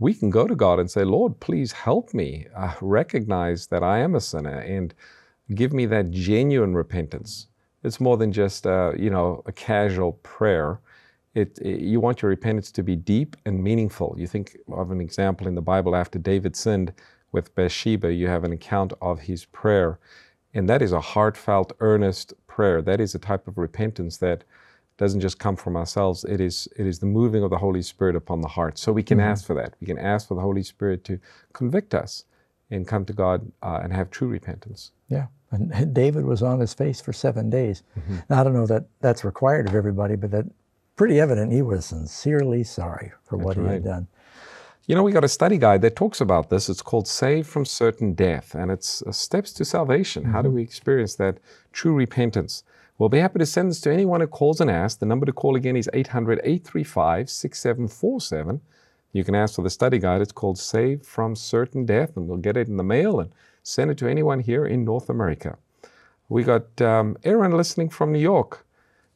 We 0.00 0.14
can 0.14 0.30
go 0.30 0.46
to 0.46 0.56
God 0.56 0.80
and 0.80 0.90
say, 0.90 1.04
Lord, 1.04 1.38
please 1.38 1.72
help 1.72 2.12
me 2.12 2.48
uh, 2.56 2.74
recognize 2.80 3.68
that 3.68 3.84
I 3.84 3.98
am 3.98 4.14
a 4.14 4.20
sinner 4.20 4.58
and 4.58 4.92
give 5.54 5.72
me 5.72 5.86
that 5.86 6.10
genuine 6.10 6.74
repentance. 6.74 7.46
It's 7.82 8.00
more 8.00 8.16
than 8.16 8.32
just, 8.32 8.66
uh, 8.66 8.92
you 8.96 9.10
know, 9.10 9.42
a 9.46 9.52
casual 9.52 10.12
prayer. 10.22 10.80
It, 11.34 11.58
it, 11.62 11.80
you 11.80 12.00
want 12.00 12.22
your 12.22 12.28
repentance 12.28 12.70
to 12.72 12.82
be 12.82 12.96
deep 12.96 13.36
and 13.46 13.62
meaningful. 13.62 14.14
You 14.18 14.26
think 14.26 14.58
of 14.72 14.90
an 14.90 15.00
example 15.00 15.46
in 15.46 15.54
the 15.54 15.62
Bible 15.62 15.94
after 15.94 16.18
David 16.18 16.56
sinned, 16.56 16.92
with 17.32 17.54
Bathsheba, 17.54 18.12
you 18.12 18.26
have 18.28 18.44
an 18.44 18.52
account 18.52 18.92
of 19.00 19.20
his 19.20 19.44
prayer. 19.44 19.98
And 20.52 20.68
that 20.68 20.82
is 20.82 20.92
a 20.92 21.00
heartfelt, 21.00 21.72
earnest 21.80 22.34
prayer. 22.46 22.82
That 22.82 23.00
is 23.00 23.14
a 23.14 23.18
type 23.18 23.46
of 23.46 23.56
repentance 23.56 24.16
that 24.18 24.44
doesn't 24.98 25.20
just 25.20 25.38
come 25.38 25.56
from 25.56 25.76
ourselves. 25.76 26.24
It 26.24 26.40
is, 26.40 26.68
it 26.76 26.86
is 26.86 26.98
the 26.98 27.06
moving 27.06 27.42
of 27.42 27.50
the 27.50 27.58
Holy 27.58 27.82
Spirit 27.82 28.16
upon 28.16 28.40
the 28.40 28.48
heart. 28.48 28.78
So 28.78 28.92
we 28.92 29.02
can 29.02 29.18
mm-hmm. 29.18 29.28
ask 29.28 29.46
for 29.46 29.54
that. 29.54 29.74
We 29.80 29.86
can 29.86 29.98
ask 29.98 30.28
for 30.28 30.34
the 30.34 30.40
Holy 30.40 30.62
Spirit 30.62 31.04
to 31.04 31.20
convict 31.52 31.94
us 31.94 32.24
and 32.70 32.86
come 32.86 33.04
to 33.04 33.12
God 33.12 33.50
uh, 33.62 33.80
and 33.82 33.92
have 33.92 34.10
true 34.10 34.28
repentance. 34.28 34.92
Yeah. 35.08 35.26
And 35.50 35.94
David 35.94 36.24
was 36.24 36.42
on 36.42 36.60
his 36.60 36.74
face 36.74 37.00
for 37.00 37.12
seven 37.12 37.50
days. 37.50 37.82
Mm-hmm. 37.98 38.16
Now, 38.28 38.40
I 38.40 38.44
don't 38.44 38.54
know 38.54 38.66
that 38.66 38.86
that's 39.00 39.24
required 39.24 39.68
of 39.68 39.74
everybody, 39.74 40.16
but 40.16 40.30
that 40.30 40.46
pretty 40.96 41.20
evident 41.20 41.52
he 41.52 41.62
was 41.62 41.86
sincerely 41.86 42.62
sorry 42.62 43.12
for 43.24 43.36
that's 43.36 43.46
what 43.46 43.56
right. 43.56 43.66
he 43.66 43.72
had 43.74 43.84
done. 43.84 44.06
You 44.86 44.96
know, 44.96 45.02
we 45.02 45.12
got 45.12 45.24
a 45.24 45.28
study 45.28 45.56
guide 45.56 45.82
that 45.82 45.94
talks 45.94 46.20
about 46.20 46.50
this. 46.50 46.68
It's 46.68 46.82
called 46.82 47.06
Save 47.06 47.46
from 47.46 47.64
Certain 47.64 48.12
Death, 48.12 48.54
and 48.54 48.70
it's 48.70 49.02
uh, 49.02 49.12
steps 49.12 49.52
to 49.52 49.64
salvation. 49.64 50.24
Mm-hmm. 50.24 50.32
How 50.32 50.42
do 50.42 50.48
mm-hmm. 50.48 50.56
we 50.56 50.62
experience 50.62 51.14
that 51.16 51.38
true 51.72 51.94
repentance? 51.94 52.64
We'll 52.98 53.08
be 53.08 53.18
happy 53.18 53.38
to 53.38 53.46
send 53.46 53.70
this 53.70 53.80
to 53.82 53.92
anyone 53.92 54.20
who 54.20 54.26
calls 54.26 54.60
and 54.60 54.70
asks. 54.70 54.98
The 54.98 55.06
number 55.06 55.24
to 55.26 55.32
call 55.32 55.56
again 55.56 55.76
is 55.76 55.88
800 55.94 56.40
835 56.40 57.30
6747. 57.30 58.60
You 59.12 59.24
can 59.24 59.34
ask 59.34 59.56
for 59.56 59.62
the 59.62 59.70
study 59.70 59.98
guide. 59.98 60.20
It's 60.20 60.32
called 60.32 60.58
Save 60.58 61.02
from 61.02 61.34
Certain 61.34 61.84
Death, 61.84 62.16
and 62.16 62.28
we'll 62.28 62.38
get 62.38 62.56
it 62.56 62.68
in 62.68 62.76
the 62.76 62.84
mail 62.84 63.18
and 63.18 63.32
send 63.62 63.90
it 63.90 63.98
to 63.98 64.08
anyone 64.08 64.40
here 64.40 64.64
in 64.64 64.84
North 64.84 65.10
America. 65.10 65.58
We 66.28 66.44
got 66.44 66.80
um, 66.80 67.16
Aaron 67.24 67.56
listening 67.56 67.88
from 67.88 68.12
New 68.12 68.20
York. 68.20 68.64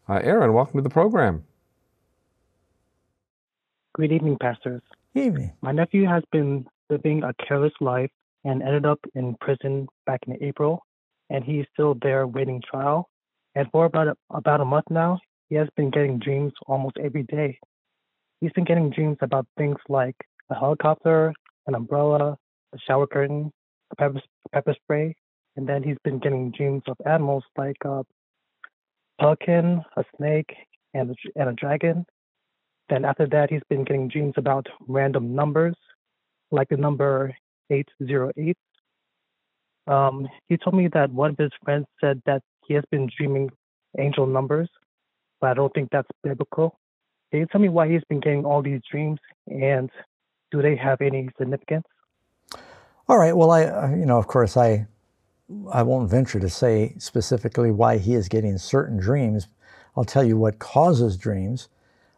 Uh, 0.08 0.20
Aaron, 0.22 0.52
welcome 0.52 0.78
to 0.78 0.82
the 0.82 0.90
program. 0.90 1.44
Good 3.94 4.10
evening, 4.10 4.36
pastors. 4.40 4.82
Evening. 5.14 5.52
My 5.62 5.70
nephew 5.70 6.08
has 6.08 6.24
been 6.32 6.66
living 6.90 7.22
a 7.22 7.32
careless 7.46 7.72
life 7.80 8.10
and 8.44 8.62
ended 8.62 8.84
up 8.84 8.98
in 9.14 9.36
prison 9.40 9.86
back 10.06 10.20
in 10.26 10.42
April, 10.42 10.84
and 11.30 11.44
he's 11.44 11.66
still 11.72 11.96
there 12.02 12.26
waiting 12.26 12.60
trial. 12.68 13.08
And 13.54 13.68
for 13.70 13.84
about 13.84 14.08
a, 14.08 14.16
about 14.30 14.60
a 14.60 14.64
month 14.64 14.86
now, 14.90 15.20
he 15.48 15.54
has 15.54 15.68
been 15.76 15.90
getting 15.90 16.18
dreams 16.18 16.52
almost 16.66 16.96
every 16.98 17.22
day. 17.22 17.60
He's 18.44 18.52
been 18.52 18.64
getting 18.64 18.90
dreams 18.90 19.16
about 19.22 19.46
things 19.56 19.78
like 19.88 20.16
a 20.50 20.54
helicopter, 20.54 21.32
an 21.66 21.74
umbrella, 21.74 22.36
a 22.74 22.78
shower 22.86 23.06
curtain, 23.06 23.50
a 23.90 23.96
pepper, 23.96 24.20
pepper 24.52 24.74
spray, 24.82 25.16
and 25.56 25.66
then 25.66 25.82
he's 25.82 25.96
been 26.04 26.18
getting 26.18 26.50
dreams 26.50 26.82
of 26.86 26.98
animals 27.06 27.42
like 27.56 27.78
a 27.86 28.04
pelican, 29.18 29.82
a 29.96 30.04
snake, 30.18 30.54
and 30.92 31.12
a, 31.12 31.14
and 31.40 31.48
a 31.48 31.52
dragon. 31.54 32.04
Then 32.90 33.06
after 33.06 33.26
that, 33.28 33.48
he's 33.48 33.62
been 33.70 33.82
getting 33.82 34.08
dreams 34.08 34.34
about 34.36 34.66
random 34.88 35.34
numbers, 35.34 35.76
like 36.50 36.68
the 36.68 36.76
number 36.76 37.34
808. 37.70 38.58
Um, 39.86 40.28
he 40.48 40.58
told 40.58 40.76
me 40.76 40.88
that 40.92 41.10
one 41.10 41.30
of 41.30 41.38
his 41.38 41.52
friends 41.64 41.86
said 41.98 42.20
that 42.26 42.42
he 42.66 42.74
has 42.74 42.84
been 42.90 43.08
dreaming 43.16 43.48
angel 43.98 44.26
numbers, 44.26 44.68
but 45.40 45.48
I 45.48 45.54
don't 45.54 45.72
think 45.72 45.88
that's 45.90 46.10
biblical. 46.22 46.78
Can 47.30 47.40
you 47.40 47.46
tell 47.46 47.60
me 47.60 47.68
why 47.68 47.88
he's 47.88 48.04
been 48.08 48.20
getting 48.20 48.44
all 48.44 48.62
these 48.62 48.80
dreams, 48.90 49.18
and 49.48 49.90
do 50.50 50.62
they 50.62 50.76
have 50.76 51.00
any 51.00 51.28
significance? 51.38 51.84
All 53.08 53.18
right. 53.18 53.36
Well, 53.36 53.50
I, 53.50 53.94
you 53.94 54.06
know, 54.06 54.18
of 54.18 54.26
course, 54.26 54.56
I, 54.56 54.86
I 55.72 55.82
won't 55.82 56.10
venture 56.10 56.40
to 56.40 56.48
say 56.48 56.94
specifically 56.98 57.70
why 57.70 57.98
he 57.98 58.14
is 58.14 58.28
getting 58.28 58.56
certain 58.56 58.98
dreams. 58.98 59.48
I'll 59.96 60.04
tell 60.04 60.24
you 60.24 60.36
what 60.36 60.58
causes 60.58 61.16
dreams. 61.16 61.68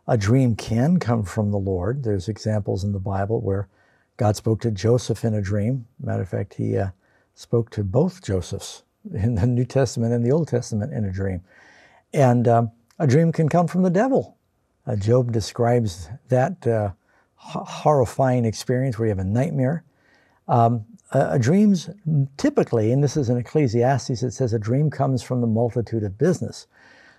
A 0.07 0.17
dream 0.17 0.55
can 0.55 0.99
come 0.99 1.25
from 1.25 1.51
the 1.51 1.59
Lord. 1.59 2.05
There's 2.05 2.29
examples 2.29 2.85
in 2.85 2.93
the 2.93 3.01
Bible 3.01 3.41
where 3.41 3.69
God 4.17 4.37
spoke 4.37 4.61
to 4.61 4.71
Joseph 4.71 5.25
in 5.25 5.35
a 5.35 5.43
dream. 5.43 5.87
Matter 6.01 6.23
of 6.23 6.29
fact, 6.29 6.55
he 6.55 6.79
uh, 6.79 6.91
spoke 7.35 7.71
to 7.71 7.83
both 7.83 8.23
Josephs 8.23 8.85
in 9.13 9.35
the 9.35 9.47
New 9.47 9.65
Testament 9.65 10.13
and 10.13 10.25
the 10.25 10.31
Old 10.31 10.49
Testament 10.49 10.93
in 10.93 11.05
a 11.05 11.13
dream. 11.13 11.43
And 12.15 12.47
um, 12.47 12.71
a 12.99 13.07
dream 13.07 13.33
can 13.33 13.49
come 13.49 13.67
from 13.67 13.83
the 13.83 13.91
devil. 13.91 14.37
Uh, 14.87 14.97
Job 14.97 15.33
describes 15.33 16.09
that 16.29 16.67
uh, 16.67 16.91
horrifying 17.37 18.45
experience 18.45 18.99
where 18.99 19.07
you 19.07 19.11
have 19.11 19.19
a 19.19 19.25
nightmare. 19.25 19.85
Um, 20.49 20.85
a, 21.13 21.39
dream's 21.39 21.91
typically, 22.37 22.93
and 22.93 23.03
this 23.03 23.17
is 23.17 23.29
in 23.29 23.37
Ecclesiastes, 23.37 24.23
it 24.23 24.33
says 24.33 24.53
a 24.53 24.59
dream 24.59 24.91
comes 24.91 25.23
from 25.23 25.41
the 25.41 25.47
multitude 25.47 26.03
of 26.03 26.19
business. 26.19 26.67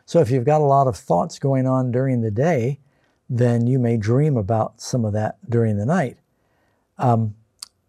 So 0.06 0.20
if 0.20 0.32
you've 0.32 0.46
got 0.46 0.62
a 0.62 0.66
lot 0.66 0.88
of 0.88 0.96
thoughts 0.96 1.40
going 1.40 1.68
on 1.68 1.92
during 1.92 2.22
the 2.22 2.32
day, 2.32 2.80
then 3.30 3.68
you 3.68 3.80
may 3.80 3.98
dream 3.98 4.38
about 4.38 4.80
some 4.80 5.04
of 5.04 5.14
that 5.14 5.38
during 5.50 5.78
the 5.78 5.86
night. 5.86 6.18
Um, 6.98 7.36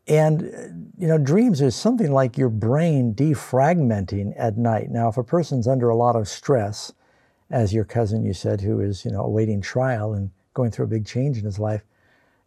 and, 0.08 0.92
you 0.98 1.06
know, 1.06 1.18
dreams 1.18 1.60
is 1.60 1.76
something 1.76 2.10
like 2.10 2.38
your 2.38 2.48
brain 2.48 3.14
defragmenting 3.14 4.34
at 4.36 4.56
night. 4.56 4.90
Now, 4.90 5.08
if 5.08 5.16
a 5.16 5.22
person's 5.22 5.68
under 5.68 5.88
a 5.88 5.96
lot 5.96 6.16
of 6.16 6.26
stress, 6.26 6.92
as 7.50 7.72
your 7.72 7.84
cousin 7.84 8.24
you 8.24 8.34
said, 8.34 8.60
who 8.60 8.80
is, 8.80 9.04
you 9.04 9.10
know, 9.10 9.22
awaiting 9.22 9.60
trial 9.60 10.12
and 10.12 10.30
going 10.54 10.70
through 10.70 10.84
a 10.84 10.88
big 10.88 11.06
change 11.06 11.38
in 11.38 11.44
his 11.44 11.58
life, 11.58 11.82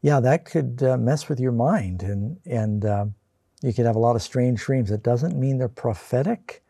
yeah, 0.01 0.19
that 0.19 0.45
could 0.45 0.81
uh, 0.83 0.97
mess 0.97 1.29
with 1.29 1.39
your 1.39 1.51
mind 1.51 2.03
and, 2.03 2.37
and 2.45 2.85
uh, 2.85 3.05
you 3.61 3.73
could 3.73 3.85
have 3.85 3.95
a 3.95 3.99
lot 3.99 4.15
of 4.15 4.21
strange 4.21 4.61
dreams. 4.61 4.91
It 4.91 5.03
doesn't 5.03 5.39
mean 5.39 5.57
they're 5.57 5.67
prophetic, 5.67 6.63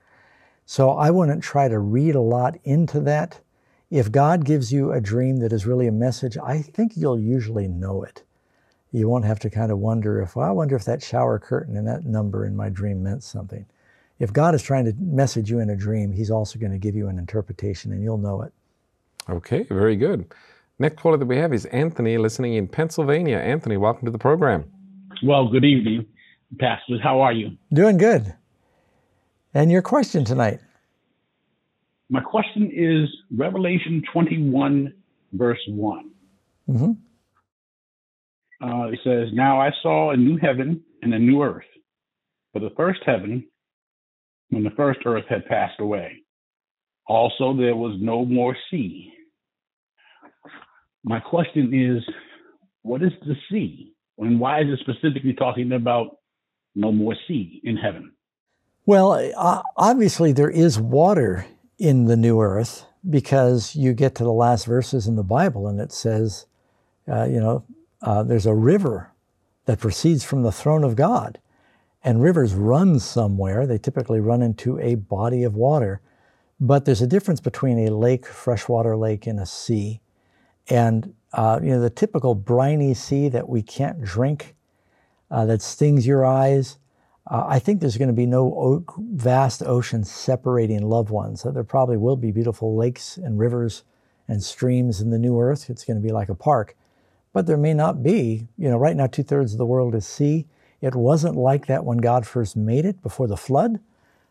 so 0.66 0.92
I 0.92 1.10
wouldn't 1.10 1.44
try 1.44 1.68
to 1.68 1.80
read 1.80 2.16
a 2.16 2.22
lot 2.22 2.58
into 2.64 3.00
that. 3.02 3.40
If 3.90 4.12
God 4.12 4.46
gives 4.46 4.72
you 4.72 4.92
a 4.92 5.02
dream 5.02 5.38
that 5.38 5.52
is 5.52 5.66
really 5.66 5.88
a 5.88 5.92
message, 5.92 6.38
I 6.38 6.62
think 6.62 6.94
you'll 6.96 7.20
usually 7.20 7.68
know 7.68 8.04
it. 8.04 8.24
You 8.92 9.08
won't 9.08 9.26
have 9.26 9.40
to 9.40 9.50
kind 9.50 9.72
of 9.72 9.80
wonder 9.80 10.22
if, 10.22 10.36
well, 10.36 10.48
I 10.48 10.52
wonder 10.52 10.76
if 10.76 10.86
that 10.86 11.04
shower 11.04 11.40
curtain 11.40 11.78
and 11.78 11.88
that 11.88 12.06
number 12.06 12.46
in 12.46 12.56
my 12.56 12.70
dream 12.70 13.04
meant 13.04 13.24
something. 13.24 13.66
If 14.22 14.32
God 14.32 14.54
is 14.54 14.62
trying 14.62 14.86
to 14.86 14.94
message 15.00 15.50
you 15.50 15.62
in 15.62 15.72
a 15.72 15.76
dream, 15.76 16.12
He's 16.12 16.30
also 16.30 16.60
going 16.60 16.72
to 16.72 16.78
give 16.78 16.96
you 16.96 17.08
an 17.08 17.18
interpretation 17.18 17.92
and 17.92 18.04
you'll 18.04 18.20
know 18.20 18.44
it. 18.44 18.54
Okay, 19.28 19.64
very 19.64 19.96
good. 19.96 20.32
Next 20.78 20.98
caller 20.98 21.18
that 21.18 21.26
we 21.26 21.38
have 21.38 21.52
is 21.52 21.66
Anthony 21.66 22.20
listening 22.20 22.54
in 22.54 22.68
Pennsylvania. 22.68 23.38
Anthony, 23.38 23.78
welcome 23.78 24.06
to 24.06 24.12
the 24.12 24.20
program. 24.20 24.66
Well, 25.24 25.48
good 25.48 25.66
evening, 25.66 26.06
Pastor. 26.60 27.00
How 27.02 27.20
are 27.22 27.34
you? 27.34 27.58
Doing 27.74 27.98
good. 27.98 28.36
And 29.56 29.72
your 29.72 29.82
question 29.82 30.24
tonight? 30.24 30.60
My 32.12 32.22
question 32.22 32.72
is 32.72 33.10
Revelation 33.36 34.04
21, 34.14 34.94
verse 35.34 35.60
one 35.68 36.12
mm-hmm. 36.70 36.92
uh, 38.64 38.88
it 38.90 39.00
says, 39.04 39.30
Now 39.34 39.60
I 39.60 39.72
saw 39.82 40.12
a 40.12 40.18
new 40.18 40.38
heaven 40.38 40.84
and 41.02 41.12
a 41.12 41.20
new 41.20 41.42
earth. 41.42 41.66
For 42.54 42.60
the 42.60 42.72
first 42.76 43.00
heaven, 43.06 43.46
when 44.52 44.64
the 44.64 44.70
first 44.72 45.00
earth 45.06 45.26
had 45.28 45.46
passed 45.48 45.80
away, 45.80 46.24
also 47.08 47.56
there 47.58 47.76
was 47.76 47.98
no 48.00 48.24
more 48.24 48.56
sea. 48.70 49.12
My 51.04 51.20
question 51.20 51.74
is, 51.74 52.04
what 52.84 53.02
is 53.02 53.12
the 53.26 53.36
sea? 53.50 53.94
And 54.18 54.40
why 54.40 54.62
is 54.62 54.68
it 54.70 54.80
specifically 54.82 55.34
talking 55.34 55.72
about 55.72 56.18
no 56.76 56.92
more 56.92 57.16
sea 57.28 57.60
in 57.64 57.76
heaven? 57.76 58.12
Well, 58.86 59.32
obviously, 59.78 60.32
there 60.32 60.50
is 60.50 60.80
water 60.80 61.46
in 61.80 62.06
the 62.06 62.18
new 62.18 62.40
earth 62.40 62.86
because 63.10 63.76
you 63.76 63.94
get 63.94 64.16
to 64.16 64.24
the 64.24 64.32
last 64.32 64.66
verses 64.66 65.08
in 65.08 65.16
the 65.16 65.24
Bible 65.24 65.68
and 65.68 65.80
it 65.80 65.92
says, 65.92 66.46
uh, 67.08 67.26
you 67.26 67.40
know, 67.40 67.64
uh, 68.02 68.24
there's 68.24 68.46
a 68.46 68.54
river 68.54 69.12
that 69.66 69.80
proceeds 69.80 70.24
from 70.24 70.44
the 70.44 70.52
throne 70.52 70.84
of 70.84 70.96
God. 70.96 71.40
And 72.04 72.22
rivers 72.22 72.54
run 72.54 73.00
somewhere. 73.00 73.68
They 73.68 73.78
typically 73.78 74.20
run 74.20 74.42
into 74.42 74.80
a 74.80 74.96
body 74.96 75.44
of 75.44 75.56
water. 75.56 76.02
But 76.60 76.86
there's 76.86 77.02
a 77.02 77.08
difference 77.08 77.40
between 77.40 77.88
a 77.88 77.94
lake, 77.94 78.26
freshwater 78.26 78.96
lake, 78.98 79.28
and 79.28 79.40
a 79.40 79.46
sea. 79.46 80.02
And, 80.68 81.14
uh, 81.34 81.60
you 81.62 81.72
know, 81.72 81.82
the 81.82 81.90
typical 81.90 82.36
briny 82.36 82.94
sea 82.94 83.30
that 83.30 83.50
we 83.50 83.62
can't 83.62 84.02
drink, 84.02 84.56
uh, 85.30 85.46
that 85.46 85.62
stings 85.62 86.06
your 86.06 86.26
eyes, 86.26 86.78
uh, 87.30 87.46
I 87.48 87.60
think 87.60 87.80
there's 87.80 87.98
going 87.98 88.10
to 88.10 88.14
be 88.14 88.26
no 88.26 88.84
vast 88.98 89.64
ocean 89.64 90.04
separating 90.04 90.82
loved 90.82 91.10
ones. 91.10 91.44
There 91.44 91.64
probably 91.64 91.98
will 91.98 92.16
be 92.16 92.32
beautiful 92.32 92.76
lakes 92.76 93.18
and 93.18 93.38
rivers 93.38 93.84
and 94.28 94.44
streams 94.44 95.02
in 95.02 95.12
the 95.12 95.20
new 95.20 95.40
earth. 95.40 95.70
It's 95.70 95.86
going 95.86 96.02
to 96.02 96.06
be 96.06 96.14
like 96.14 96.30
a 96.30 96.36
park. 96.36 96.76
But 97.34 97.46
there 97.48 97.58
may 97.58 97.74
not 97.74 98.04
be. 98.04 98.48
You 98.58 98.70
know, 98.70 98.78
right 98.78 98.96
now, 98.96 99.08
two 99.08 99.24
thirds 99.24 99.54
of 99.54 99.58
the 99.58 99.66
world 99.66 99.96
is 99.96 100.06
sea. 100.06 100.48
It 100.82 100.96
wasn't 100.96 101.36
like 101.36 101.68
that 101.68 101.86
when 101.86 102.00
God 102.00 102.26
first 102.26 102.58
made 102.58 102.86
it 102.86 103.02
before 103.02 103.28
the 103.28 103.38
flood. 103.38 103.80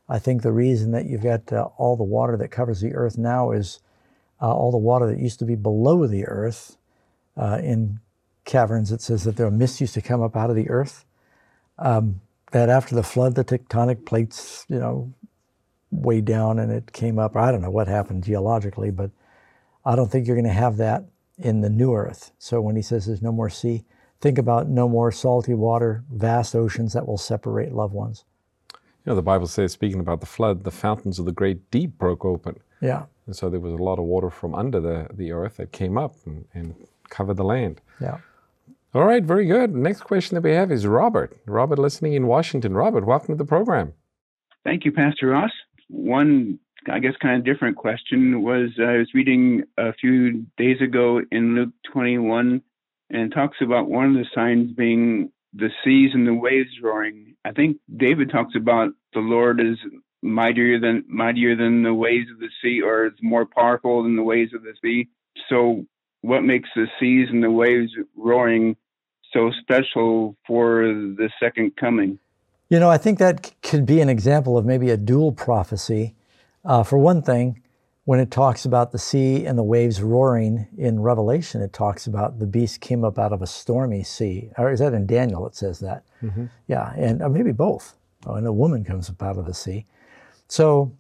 I 0.08 0.18
think 0.18 0.42
the 0.42 0.52
reason 0.52 0.90
that 0.90 1.06
you've 1.06 1.22
got 1.22 1.52
uh, 1.52 1.68
all 1.76 1.96
the 1.96 2.02
water 2.02 2.36
that 2.36 2.48
covers 2.48 2.80
the 2.80 2.94
earth 2.94 3.16
now 3.16 3.52
is 3.52 3.78
uh, 4.42 4.52
all 4.52 4.72
the 4.72 4.76
water 4.76 5.06
that 5.06 5.20
used 5.20 5.38
to 5.38 5.44
be 5.44 5.54
below 5.54 6.06
the 6.06 6.26
earth 6.26 6.76
uh, 7.36 7.60
in 7.62 8.00
caverns. 8.44 8.90
It 8.90 9.00
says 9.00 9.22
that 9.24 9.36
there 9.36 9.46
are 9.46 9.52
mists 9.52 9.80
used 9.80 9.94
to 9.94 10.02
come 10.02 10.22
up 10.22 10.36
out 10.36 10.50
of 10.50 10.56
the 10.56 10.68
earth. 10.68 11.04
Um, 11.78 12.20
that 12.50 12.68
after 12.68 12.96
the 12.96 13.04
flood, 13.04 13.36
the 13.36 13.44
tectonic 13.44 14.04
plates, 14.04 14.66
you 14.68 14.78
know, 14.78 15.12
way 15.90 16.20
down 16.20 16.58
and 16.58 16.70
it 16.72 16.92
came 16.92 17.18
up. 17.18 17.36
I 17.36 17.52
don't 17.52 17.62
know 17.62 17.70
what 17.70 17.88
happened 17.88 18.24
geologically, 18.24 18.90
but 18.90 19.10
I 19.84 19.96
don't 19.96 20.10
think 20.10 20.26
you're 20.26 20.36
going 20.36 20.46
to 20.46 20.52
have 20.52 20.76
that 20.78 21.04
in 21.38 21.60
the 21.60 21.70
new 21.70 21.94
earth. 21.94 22.32
So 22.38 22.60
when 22.60 22.76
he 22.76 22.82
says 22.82 23.06
there's 23.06 23.22
no 23.22 23.32
more 23.32 23.50
sea, 23.50 23.84
think 24.20 24.38
about 24.38 24.68
no 24.68 24.88
more 24.88 25.10
salty 25.10 25.54
water, 25.54 26.04
vast 26.12 26.54
oceans 26.54 26.92
that 26.92 27.06
will 27.06 27.18
separate 27.18 27.72
loved 27.72 27.94
ones. 27.94 28.24
You 28.72 29.12
know, 29.12 29.14
the 29.14 29.22
Bible 29.22 29.46
says, 29.46 29.72
speaking 29.72 30.00
about 30.00 30.20
the 30.20 30.26
flood, 30.26 30.64
the 30.64 30.70
fountains 30.70 31.18
of 31.18 31.24
the 31.24 31.32
great 31.32 31.70
deep 31.70 31.96
broke 31.96 32.24
open. 32.24 32.60
Yeah. 32.82 33.04
And 33.26 33.34
so 33.34 33.48
there 33.48 33.60
was 33.60 33.72
a 33.72 33.82
lot 33.82 33.98
of 33.98 34.04
water 34.04 34.30
from 34.30 34.54
under 34.54 34.80
the, 34.80 35.06
the 35.12 35.32
earth 35.32 35.56
that 35.56 35.72
came 35.72 35.96
up 35.96 36.16
and, 36.26 36.44
and 36.52 36.74
covered 37.08 37.36
the 37.36 37.44
land. 37.44 37.80
Yeah. 38.00 38.18
All 38.92 39.04
right, 39.04 39.22
very 39.22 39.46
good. 39.46 39.74
Next 39.74 40.00
question 40.00 40.34
that 40.34 40.42
we 40.42 40.50
have 40.50 40.72
is 40.72 40.86
Robert. 40.86 41.38
Robert, 41.46 41.78
listening 41.78 42.14
in 42.14 42.26
Washington. 42.26 42.74
Robert, 42.74 43.06
welcome 43.06 43.34
to 43.34 43.38
the 43.38 43.44
program. 43.44 43.92
Thank 44.64 44.84
you, 44.84 44.92
Pastor 44.92 45.28
Ross. 45.28 45.52
One, 45.88 46.58
I 46.90 46.98
guess, 46.98 47.14
kind 47.22 47.38
of 47.38 47.44
different 47.44 47.76
question 47.76 48.42
was 48.42 48.70
I 48.80 48.96
was 48.96 49.08
reading 49.14 49.62
a 49.78 49.92
few 49.92 50.44
days 50.58 50.80
ago 50.80 51.22
in 51.30 51.54
Luke 51.54 51.70
21, 51.92 52.62
and 53.10 53.32
talks 53.32 53.58
about 53.60 53.88
one 53.88 54.06
of 54.06 54.14
the 54.14 54.26
signs 54.34 54.72
being 54.72 55.30
the 55.52 55.70
seas 55.84 56.10
and 56.14 56.26
the 56.26 56.34
waves 56.34 56.70
roaring. 56.82 57.34
I 57.44 57.52
think 57.52 57.78
David 57.96 58.30
talks 58.30 58.54
about 58.56 58.90
the 59.12 59.20
Lord 59.20 59.60
is 59.60 59.78
mightier 60.22 60.78
than 60.78 61.04
mightier 61.08 61.56
than 61.56 61.82
the 61.82 61.94
waves 61.94 62.30
of 62.30 62.38
the 62.38 62.50
sea, 62.62 62.82
or 62.82 63.06
is 63.06 63.12
more 63.22 63.46
powerful 63.46 64.02
than 64.02 64.16
the 64.16 64.22
waves 64.22 64.54
of 64.54 64.62
the 64.62 64.74
sea. 64.82 65.08
So, 65.48 65.86
what 66.22 66.42
makes 66.42 66.68
the 66.76 66.86
seas 66.98 67.28
and 67.30 67.42
the 67.42 67.50
waves 67.50 67.92
roaring 68.16 68.76
so 69.32 69.50
special 69.60 70.36
for 70.46 70.82
the 70.82 71.30
second 71.40 71.76
coming? 71.76 72.18
You 72.68 72.78
know, 72.78 72.90
I 72.90 72.98
think 72.98 73.18
that 73.18 73.52
could 73.62 73.86
be 73.86 74.00
an 74.00 74.08
example 74.08 74.56
of 74.56 74.64
maybe 74.64 74.90
a 74.90 74.96
dual 74.96 75.32
prophecy. 75.32 76.14
Uh, 76.64 76.82
for 76.82 76.98
one 76.98 77.22
thing, 77.22 77.62
when 78.04 78.18
it 78.18 78.30
talks 78.30 78.64
about 78.64 78.92
the 78.92 78.98
sea 78.98 79.46
and 79.46 79.58
the 79.58 79.62
waves 79.62 80.02
roaring 80.02 80.66
in 80.76 81.00
Revelation, 81.00 81.60
it 81.60 81.72
talks 81.72 82.06
about 82.06 82.38
the 82.38 82.46
beast 82.46 82.80
came 82.80 83.04
up 83.04 83.18
out 83.18 83.32
of 83.32 83.42
a 83.42 83.46
stormy 83.46 84.02
sea. 84.02 84.50
Or 84.56 84.72
is 84.72 84.80
that 84.80 84.94
in 84.94 85.06
Daniel? 85.06 85.46
It 85.46 85.54
says 85.54 85.80
that. 85.80 86.02
Mm-hmm. 86.22 86.46
Yeah, 86.66 86.92
and 86.96 87.20
maybe 87.32 87.52
both. 87.52 87.94
Oh, 88.26 88.34
and 88.34 88.46
a 88.46 88.52
woman 88.52 88.84
comes 88.84 89.08
up 89.08 89.22
out 89.22 89.38
of 89.38 89.46
the 89.46 89.54
sea. 89.54 89.86
So 90.48 90.92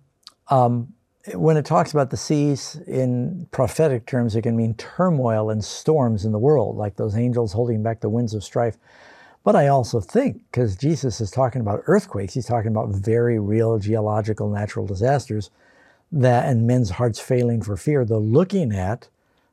um, 0.48 0.92
when 1.34 1.56
it 1.56 1.64
talks 1.64 1.92
about 1.92 2.10
the 2.10 2.16
seas 2.16 2.80
in 2.86 3.46
prophetic 3.50 4.06
terms, 4.06 4.36
it 4.36 4.42
can 4.42 4.56
mean 4.56 4.74
turmoil 4.74 5.50
and 5.50 5.64
storms 5.64 6.24
in 6.24 6.32
the 6.32 6.38
world, 6.38 6.76
like 6.76 6.96
those 6.96 7.16
angels 7.16 7.52
holding 7.52 7.82
back 7.82 8.00
the 8.00 8.08
winds 8.08 8.34
of 8.34 8.44
strife. 8.44 8.76
But 9.42 9.56
I 9.56 9.68
also 9.68 10.00
think, 10.00 10.42
because 10.50 10.76
Jesus 10.76 11.20
is 11.20 11.30
talking 11.30 11.62
about 11.62 11.82
earthquakes, 11.86 12.34
he's 12.34 12.46
talking 12.46 12.70
about 12.70 12.90
very 12.90 13.38
real 13.38 13.78
geological 13.78 14.50
natural 14.50 14.86
disasters 14.86 15.50
that 16.12 16.46
and 16.46 16.66
men's 16.66 16.90
hearts 16.90 17.20
failing 17.20 17.62
for 17.62 17.76
fear. 17.76 18.04
They're 18.04 18.18
looking 18.18 18.72
at 18.72 19.08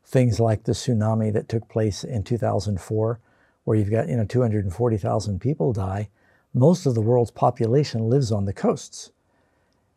things 0.05 0.39
like 0.39 0.63
the 0.63 0.71
tsunami 0.71 1.31
that 1.33 1.49
took 1.49 1.67
place 1.67 2.03
in 2.03 2.23
2004, 2.23 3.19
where 3.65 3.77
you've 3.77 3.91
got, 3.91 4.07
you 4.07 4.15
know, 4.15 4.25
240,000 4.25 5.41
people 5.41 5.73
die. 5.73 6.09
Most 6.53 6.85
of 6.85 6.95
the 6.95 7.01
world's 7.01 7.31
population 7.31 8.09
lives 8.09 8.31
on 8.31 8.45
the 8.45 8.53
coasts. 8.53 9.11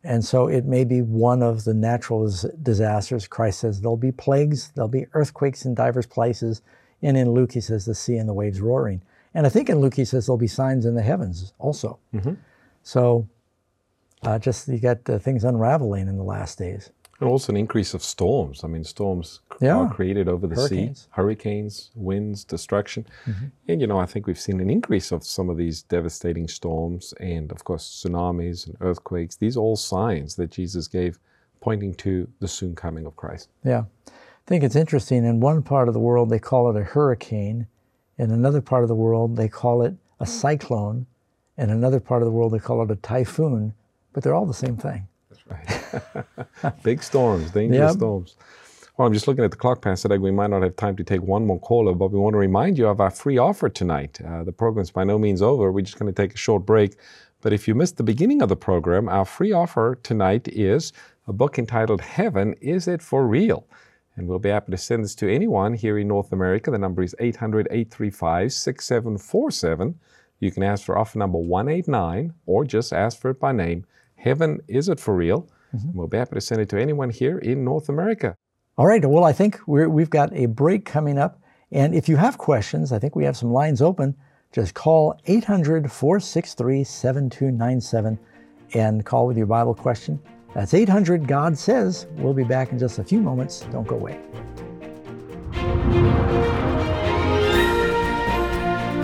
And 0.03 0.25
so 0.25 0.47
it 0.47 0.65
may 0.65 0.83
be 0.83 1.01
one 1.01 1.43
of 1.43 1.63
the 1.63 1.73
natural 1.73 2.29
disasters. 2.61 3.27
Christ 3.27 3.59
says 3.59 3.81
there'll 3.81 3.97
be 3.97 4.11
plagues, 4.11 4.71
there'll 4.75 4.89
be 4.89 5.05
earthquakes 5.13 5.65
in 5.65 5.75
divers 5.75 6.07
places. 6.07 6.61
And 7.01 7.15
in 7.15 7.31
Luke, 7.31 7.53
he 7.53 7.61
says 7.61 7.85
the 7.85 7.95
sea 7.95 8.17
and 8.17 8.27
the 8.27 8.33
waves 8.33 8.61
roaring. 8.61 9.01
And 9.33 9.45
I 9.45 9.49
think 9.49 9.69
in 9.69 9.79
Luke, 9.79 9.95
he 9.95 10.05
says 10.05 10.25
there'll 10.25 10.37
be 10.37 10.47
signs 10.47 10.85
in 10.85 10.95
the 10.95 11.01
heavens 11.01 11.53
also. 11.57 11.99
Mm-hmm. 12.13 12.33
So 12.83 13.27
uh, 14.23 14.39
just 14.39 14.67
you 14.67 14.79
got 14.79 15.09
uh, 15.09 15.19
things 15.19 15.43
unraveling 15.43 16.07
in 16.07 16.17
the 16.17 16.23
last 16.23 16.57
days. 16.57 16.91
And 17.19 17.29
also 17.29 17.51
an 17.51 17.57
increase 17.57 17.93
of 17.93 18.01
storms. 18.01 18.63
I 18.63 18.67
mean, 18.67 18.83
storms 18.83 19.41
yeah. 19.59 19.75
are 19.75 19.93
created 19.93 20.27
over 20.27 20.47
the 20.47 20.55
hurricanes. 20.55 21.01
sea, 21.01 21.07
hurricanes, 21.11 21.91
winds, 21.93 22.43
destruction. 22.43 23.05
Mm-hmm. 23.27 23.45
And, 23.67 23.79
you 23.79 23.85
know, 23.85 23.99
I 23.99 24.07
think 24.07 24.25
we've 24.25 24.39
seen 24.39 24.59
an 24.59 24.71
increase 24.71 25.11
of 25.11 25.23
some 25.23 25.47
of 25.47 25.55
these 25.55 25.83
devastating 25.83 26.47
storms 26.47 27.13
and, 27.19 27.51
of 27.51 27.63
course, 27.63 28.03
tsunamis 28.03 28.65
and 28.65 28.75
earthquakes. 28.81 29.35
These 29.35 29.55
are 29.55 29.59
all 29.59 29.75
signs 29.75 30.35
that 30.37 30.49
Jesus 30.49 30.87
gave 30.87 31.19
pointing 31.59 31.93
to 31.93 32.27
the 32.39 32.47
soon 32.47 32.73
coming 32.73 33.05
of 33.05 33.15
Christ. 33.15 33.49
Yeah. 33.63 33.83
I 34.07 34.47
think 34.47 34.63
it's 34.63 34.75
interesting. 34.75 35.23
In 35.23 35.39
one 35.39 35.61
part 35.61 35.87
of 35.87 35.93
the 35.93 35.99
world, 35.99 36.31
they 36.31 36.39
call 36.39 36.71
it 36.71 36.79
a 36.79 36.83
hurricane. 36.83 37.67
In 38.17 38.31
another 38.31 38.61
part 38.61 38.81
of 38.81 38.89
the 38.89 38.95
world, 38.95 39.37
they 39.37 39.47
call 39.47 39.83
it 39.83 39.93
a 40.19 40.25
cyclone. 40.25 41.05
In 41.55 41.69
another 41.69 41.99
part 41.99 42.23
of 42.23 42.25
the 42.25 42.31
world, 42.31 42.51
they 42.51 42.59
call 42.59 42.81
it 42.81 42.89
a 42.89 42.95
typhoon. 42.95 43.75
But 44.13 44.23
they're 44.23 44.35
all 44.35 44.45
the 44.45 44.53
same 44.53 44.77
thing. 44.77 45.07
That's 45.29 45.47
right. 45.47 46.25
Big 46.83 47.01
storms, 47.01 47.51
dangerous 47.51 47.91
yep. 47.91 47.97
storms. 47.97 48.35
Well, 48.97 49.07
I'm 49.07 49.13
just 49.13 49.27
looking 49.27 49.43
at 49.43 49.51
the 49.51 49.57
clock, 49.57 49.81
Pastor 49.81 50.09
Doug. 50.09 50.19
We 50.19 50.31
might 50.31 50.49
not 50.49 50.63
have 50.63 50.75
time 50.75 50.95
to 50.97 51.03
take 51.03 51.21
one 51.21 51.45
more 51.45 51.59
caller, 51.59 51.93
but 51.93 52.11
we 52.11 52.19
want 52.19 52.33
to 52.33 52.37
remind 52.37 52.77
you 52.77 52.87
of 52.87 52.99
our 52.99 53.09
free 53.09 53.37
offer 53.37 53.69
tonight. 53.69 54.19
Uh, 54.21 54.43
the 54.43 54.51
program's 54.51 54.91
by 54.91 55.03
no 55.03 55.17
means 55.17 55.41
over. 55.41 55.71
We're 55.71 55.81
just 55.81 55.97
going 55.97 56.13
to 56.13 56.21
take 56.21 56.33
a 56.33 56.37
short 56.37 56.65
break. 56.65 56.97
But 57.41 57.53
if 57.53 57.67
you 57.67 57.73
missed 57.73 57.97
the 57.97 58.03
beginning 58.03 58.41
of 58.41 58.49
the 58.49 58.55
program, 58.55 59.09
our 59.09 59.25
free 59.25 59.51
offer 59.51 59.97
tonight 60.03 60.47
is 60.49 60.93
a 61.25 61.33
book 61.33 61.57
entitled 61.57 62.01
Heaven 62.01 62.53
Is 62.61 62.87
It 62.87 63.01
For 63.01 63.25
Real? 63.25 63.65
And 64.15 64.27
we'll 64.27 64.39
be 64.39 64.49
happy 64.49 64.71
to 64.71 64.77
send 64.77 65.03
this 65.03 65.15
to 65.15 65.33
anyone 65.33 65.73
here 65.73 65.97
in 65.97 66.09
North 66.09 66.31
America. 66.31 66.69
The 66.69 66.77
number 66.77 67.01
is 67.01 67.15
800 67.17 67.67
835 67.71 68.53
6747. 68.53 69.99
You 70.39 70.51
can 70.51 70.63
ask 70.63 70.83
for 70.83 70.97
offer 70.97 71.17
number 71.17 71.39
189 71.39 72.33
or 72.45 72.65
just 72.65 72.93
ask 72.93 73.19
for 73.19 73.31
it 73.31 73.39
by 73.39 73.51
name. 73.51 73.85
Heaven 74.21 74.59
Is 74.67 74.87
It 74.87 74.99
For 74.99 75.15
Real? 75.15 75.49
Mm-hmm. 75.75 75.97
We'll 75.97 76.07
be 76.07 76.17
happy 76.17 76.35
to 76.35 76.41
send 76.41 76.61
it 76.61 76.69
to 76.69 76.79
anyone 76.79 77.09
here 77.09 77.39
in 77.39 77.63
North 77.63 77.89
America. 77.89 78.35
All 78.77 78.85
right. 78.85 79.03
Well, 79.03 79.23
I 79.23 79.33
think 79.33 79.59
we 79.67 79.81
have 79.81 80.09
got 80.09 80.31
a 80.33 80.45
break 80.45 80.85
coming 80.85 81.17
up. 81.17 81.41
And 81.71 81.95
if 81.95 82.07
you 82.07 82.17
have 82.17 82.37
questions, 82.37 82.91
I 82.91 82.99
think 82.99 83.15
we 83.15 83.23
have 83.23 83.35
some 83.35 83.51
lines 83.51 83.81
open. 83.81 84.15
Just 84.51 84.75
call 84.75 85.19
800 85.25 85.91
463 85.91 86.83
7297 86.83 88.19
and 88.73 89.05
call 89.05 89.25
with 89.25 89.37
your 89.37 89.47
Bible 89.47 89.73
question. 89.73 90.19
That's 90.53 90.73
800 90.73 91.27
God 91.27 91.57
Says. 91.57 92.05
We'll 92.17 92.33
be 92.33 92.43
back 92.43 92.71
in 92.71 92.77
just 92.77 92.99
a 92.99 93.03
few 93.03 93.21
moments. 93.21 93.61
Don't 93.71 93.87
go 93.87 93.95
away. 93.95 94.19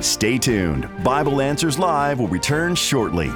Stay 0.01 0.37
tuned. 0.37 0.87
Bible 1.03 1.41
Answers 1.41 1.79
Live 1.79 2.19
will 2.19 2.27
return 2.27 2.75
shortly. 2.75 3.31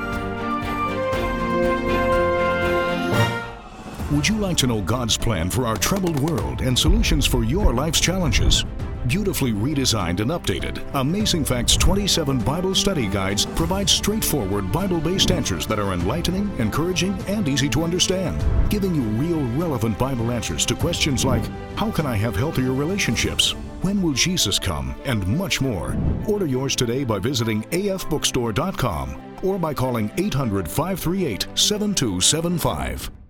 Would 4.11 4.27
you 4.27 4.37
like 4.39 4.57
to 4.57 4.67
know 4.67 4.81
God's 4.81 5.15
plan 5.15 5.49
for 5.49 5.65
our 5.65 5.77
troubled 5.77 6.19
world 6.19 6.59
and 6.63 6.77
solutions 6.77 7.25
for 7.25 7.45
your 7.45 7.73
life's 7.73 8.01
challenges? 8.01 8.65
Beautifully 9.07 9.53
redesigned 9.53 10.19
and 10.19 10.31
updated, 10.31 10.83
Amazing 10.95 11.45
Facts 11.45 11.77
27 11.77 12.39
Bible 12.39 12.75
Study 12.75 13.07
Guides 13.07 13.45
provide 13.45 13.89
straightforward 13.89 14.69
Bible 14.69 14.99
based 14.99 15.31
answers 15.31 15.65
that 15.67 15.79
are 15.79 15.93
enlightening, 15.93 16.51
encouraging, 16.59 17.13
and 17.29 17.47
easy 17.47 17.69
to 17.69 17.83
understand, 17.83 18.43
giving 18.69 18.93
you 18.93 19.01
real, 19.01 19.39
relevant 19.57 19.97
Bible 19.97 20.29
answers 20.29 20.65
to 20.65 20.75
questions 20.75 21.23
like 21.23 21.45
How 21.77 21.89
can 21.89 22.05
I 22.05 22.17
have 22.17 22.35
healthier 22.35 22.73
relationships? 22.73 23.51
When 23.81 24.01
will 24.01 24.13
Jesus 24.13 24.59
come? 24.59 24.93
And 25.05 25.25
much 25.25 25.61
more. 25.61 25.95
Order 26.27 26.47
yours 26.47 26.75
today 26.75 27.05
by 27.05 27.19
visiting 27.19 27.63
afbookstore.com 27.63 29.21
or 29.41 29.57
by 29.57 29.73
calling 29.73 30.11
800 30.17 30.67
538 30.67 31.47
7275. 31.55 33.20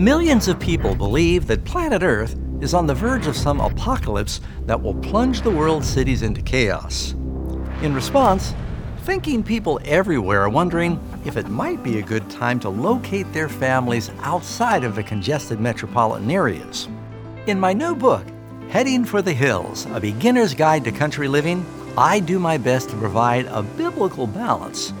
Millions 0.00 0.48
of 0.48 0.58
people 0.58 0.94
believe 0.94 1.46
that 1.46 1.62
planet 1.66 2.02
Earth 2.02 2.34
is 2.62 2.72
on 2.72 2.86
the 2.86 2.94
verge 2.94 3.26
of 3.26 3.36
some 3.36 3.60
apocalypse 3.60 4.40
that 4.64 4.80
will 4.80 4.94
plunge 4.94 5.42
the 5.42 5.50
world's 5.50 5.86
cities 5.86 6.22
into 6.22 6.40
chaos. 6.40 7.12
In 7.82 7.92
response, 7.92 8.54
thinking 9.02 9.42
people 9.42 9.78
everywhere 9.84 10.40
are 10.40 10.48
wondering 10.48 10.98
if 11.26 11.36
it 11.36 11.50
might 11.50 11.82
be 11.82 11.98
a 11.98 12.02
good 12.02 12.30
time 12.30 12.58
to 12.60 12.70
locate 12.70 13.30
their 13.34 13.50
families 13.50 14.10
outside 14.20 14.84
of 14.84 14.94
the 14.94 15.02
congested 15.02 15.60
metropolitan 15.60 16.30
areas. 16.30 16.88
In 17.46 17.60
my 17.60 17.74
new 17.74 17.94
book, 17.94 18.24
Heading 18.70 19.04
for 19.04 19.20
the 19.20 19.34
Hills 19.34 19.84
A 19.92 20.00
Beginner's 20.00 20.54
Guide 20.54 20.84
to 20.84 20.92
Country 20.92 21.28
Living, 21.28 21.62
I 21.98 22.20
do 22.20 22.38
my 22.38 22.56
best 22.56 22.88
to 22.88 22.96
provide 22.96 23.44
a 23.50 23.62
biblical 23.62 24.26
balance 24.26 24.94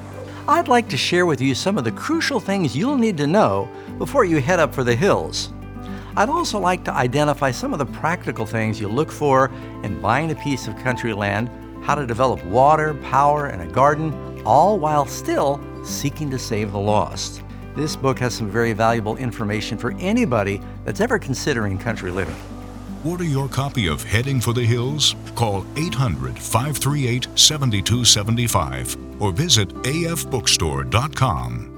I'd 0.48 0.68
like 0.68 0.88
to 0.88 0.96
share 0.96 1.26
with 1.26 1.40
you 1.40 1.54
some 1.54 1.76
of 1.76 1.84
the 1.84 1.92
crucial 1.92 2.40
things 2.40 2.76
you'll 2.76 2.96
need 2.96 3.16
to 3.18 3.26
know 3.26 3.68
before 3.98 4.24
you 4.24 4.40
head 4.40 4.58
up 4.58 4.74
for 4.74 4.82
the 4.82 4.96
hills. 4.96 5.52
I'd 6.16 6.28
also 6.28 6.58
like 6.58 6.82
to 6.84 6.92
identify 6.92 7.50
some 7.50 7.72
of 7.72 7.78
the 7.78 7.86
practical 7.86 8.46
things 8.46 8.80
you 8.80 8.88
look 8.88 9.12
for 9.12 9.50
in 9.84 10.00
buying 10.00 10.30
a 10.30 10.34
piece 10.34 10.66
of 10.66 10.76
country 10.78 11.12
land, 11.12 11.50
how 11.84 11.94
to 11.94 12.06
develop 12.06 12.44
water, 12.46 12.94
power, 12.94 13.46
and 13.46 13.62
a 13.62 13.72
garden, 13.72 14.42
all 14.44 14.78
while 14.78 15.06
still 15.06 15.60
seeking 15.84 16.30
to 16.30 16.38
save 16.38 16.72
the 16.72 16.78
lost. 16.78 17.42
This 17.76 17.94
book 17.94 18.18
has 18.18 18.34
some 18.34 18.50
very 18.50 18.72
valuable 18.72 19.16
information 19.16 19.78
for 19.78 19.92
anybody 19.98 20.60
that's 20.84 21.00
ever 21.00 21.18
considering 21.18 21.78
country 21.78 22.10
living. 22.10 22.36
Order 23.04 23.24
your 23.24 23.48
copy 23.48 23.88
of 23.88 24.02
Heading 24.02 24.40
for 24.40 24.52
the 24.52 24.64
Hills. 24.64 25.14
Call 25.34 25.64
800 25.76 26.38
538 26.38 27.28
7275 27.34 28.96
or 29.20 29.32
visit 29.32 29.70
afbookstore.com. 29.70 31.70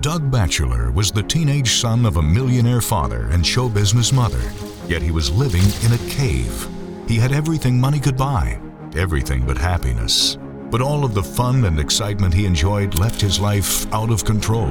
Doug 0.00 0.30
Batchelor 0.30 0.92
was 0.92 1.10
the 1.10 1.22
teenage 1.22 1.72
son 1.72 2.06
of 2.06 2.18
a 2.18 2.22
millionaire 2.22 2.80
father 2.80 3.26
and 3.32 3.44
show 3.44 3.68
business 3.68 4.12
mother, 4.12 4.52
yet 4.86 5.02
he 5.02 5.10
was 5.10 5.28
living 5.30 5.64
in 5.84 5.92
a 5.92 6.10
cave. 6.10 6.68
He 7.08 7.16
had 7.16 7.32
everything 7.32 7.80
money 7.80 7.98
could 7.98 8.16
buy, 8.16 8.60
everything 8.94 9.44
but 9.44 9.58
happiness. 9.58 10.38
But 10.70 10.82
all 10.82 11.02
of 11.02 11.14
the 11.14 11.22
fun 11.22 11.64
and 11.64 11.80
excitement 11.80 12.34
he 12.34 12.44
enjoyed 12.44 12.98
left 12.98 13.22
his 13.22 13.40
life 13.40 13.90
out 13.90 14.10
of 14.10 14.24
control. 14.24 14.68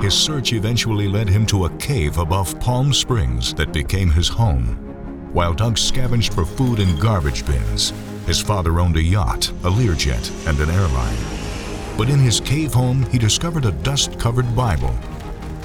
His 0.00 0.14
search 0.14 0.52
eventually 0.52 1.08
led 1.08 1.28
him 1.28 1.44
to 1.46 1.64
a 1.64 1.76
cave 1.78 2.18
above 2.18 2.60
Palm 2.60 2.92
Springs 2.92 3.52
that 3.54 3.72
became 3.72 4.10
his 4.10 4.28
home. 4.28 4.76
While 5.32 5.52
Doug 5.52 5.76
scavenged 5.76 6.32
for 6.32 6.44
food 6.44 6.78
in 6.78 6.96
garbage 7.00 7.44
bins, 7.44 7.92
his 8.26 8.40
father 8.40 8.78
owned 8.78 8.96
a 8.96 9.02
yacht, 9.02 9.48
a 9.64 9.70
Learjet, 9.70 10.48
and 10.48 10.60
an 10.60 10.70
airline. 10.70 11.16
But 11.98 12.10
in 12.10 12.20
his 12.20 12.38
cave 12.38 12.72
home, 12.72 13.02
he 13.10 13.18
discovered 13.18 13.64
a 13.64 13.72
dust 13.72 14.20
covered 14.20 14.54
Bible. 14.54 14.94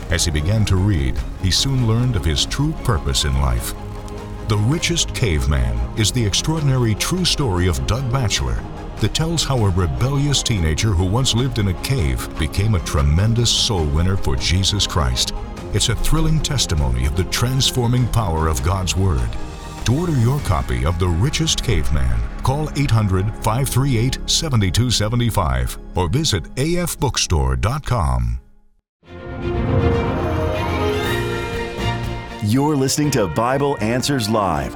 As 0.10 0.26
he 0.26 0.32
began 0.32 0.66
to 0.66 0.78
read, 0.78 1.16
he 1.44 1.52
soon 1.52 1.88
learned 1.88 2.16
of 2.16 2.26
his 2.26 2.44
true 2.44 2.74
purpose 2.84 3.24
in 3.24 3.40
life. 3.40 3.76
The 4.48 4.58
Richest 4.58 5.14
Caveman 5.14 5.78
is 5.96 6.12
the 6.12 6.26
extraordinary 6.26 6.96
true 6.96 7.24
story 7.24 7.68
of 7.68 7.86
Doug 7.86 8.12
Batchelor 8.12 8.58
that 9.00 9.14
tells 9.14 9.44
how 9.44 9.58
a 9.58 9.70
rebellious 9.70 10.44
teenager 10.44 10.90
who 10.90 11.06
once 11.06 11.34
lived 11.34 11.60
in 11.60 11.70
a 11.70 11.82
cave 11.82 12.28
became 12.38 12.76
a 12.76 12.84
tremendous 12.86 13.50
soul 13.50 13.86
winner 13.86 14.18
for 14.18 14.36
Jesus 14.36 14.86
Christ. 14.86 15.34
It's 15.74 15.90
a 15.90 15.96
thrilling 15.96 16.40
testimony 16.40 17.06
of 17.06 17.16
the 17.16 17.26
transforming 17.26 18.08
power 18.08 18.48
of 18.48 18.64
God's 18.64 18.96
Word. 18.96 19.30
To 19.86 20.00
order 20.00 20.18
your 20.20 20.40
copy 20.42 20.86
of 20.86 21.00
The 21.00 21.08
Richest 21.08 21.64
Caveman, 21.64 22.20
call 22.44 22.70
800 22.78 23.26
538 23.44 24.20
7275 24.30 25.78
or 25.96 26.10
visit 26.10 26.44
afbookstore.com. 26.56 28.40
You're 32.44 32.76
listening 32.76 33.12
to 33.12 33.28
Bible 33.28 33.78
Answers 33.80 34.28
Live, 34.30 34.76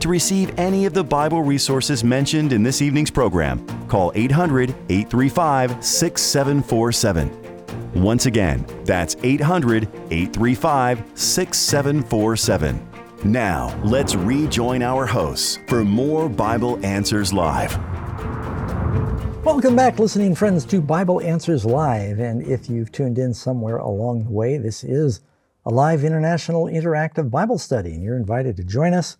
To 0.00 0.08
receive 0.08 0.56
any 0.56 0.86
of 0.86 0.94
the 0.94 1.02
Bible 1.02 1.42
resources 1.42 2.04
mentioned 2.04 2.52
in 2.52 2.62
this 2.62 2.80
evening's 2.80 3.10
program, 3.10 3.66
call 3.88 4.12
800 4.14 4.70
835 4.88 5.84
6747. 5.84 8.00
Once 8.00 8.26
again, 8.26 8.64
that's 8.84 9.16
800 9.24 9.88
835 10.12 11.02
6747. 11.14 12.88
Now, 13.24 13.76
let's 13.82 14.14
rejoin 14.14 14.82
our 14.82 15.04
hosts 15.04 15.58
for 15.66 15.84
more 15.84 16.28
Bible 16.28 16.78
Answers 16.86 17.32
Live. 17.32 17.76
Welcome 19.44 19.74
back, 19.74 19.98
listening 19.98 20.36
friends, 20.36 20.64
to 20.66 20.80
Bible 20.80 21.20
Answers 21.22 21.64
Live. 21.64 22.20
And 22.20 22.46
if 22.46 22.70
you've 22.70 22.92
tuned 22.92 23.18
in 23.18 23.34
somewhere 23.34 23.78
along 23.78 24.26
the 24.26 24.30
way, 24.30 24.58
this 24.58 24.84
is 24.84 25.22
a 25.64 25.70
live 25.70 26.04
international 26.04 26.66
interactive 26.66 27.32
Bible 27.32 27.58
study, 27.58 27.94
and 27.94 28.04
you're 28.04 28.16
invited 28.16 28.56
to 28.58 28.62
join 28.62 28.94
us 28.94 29.16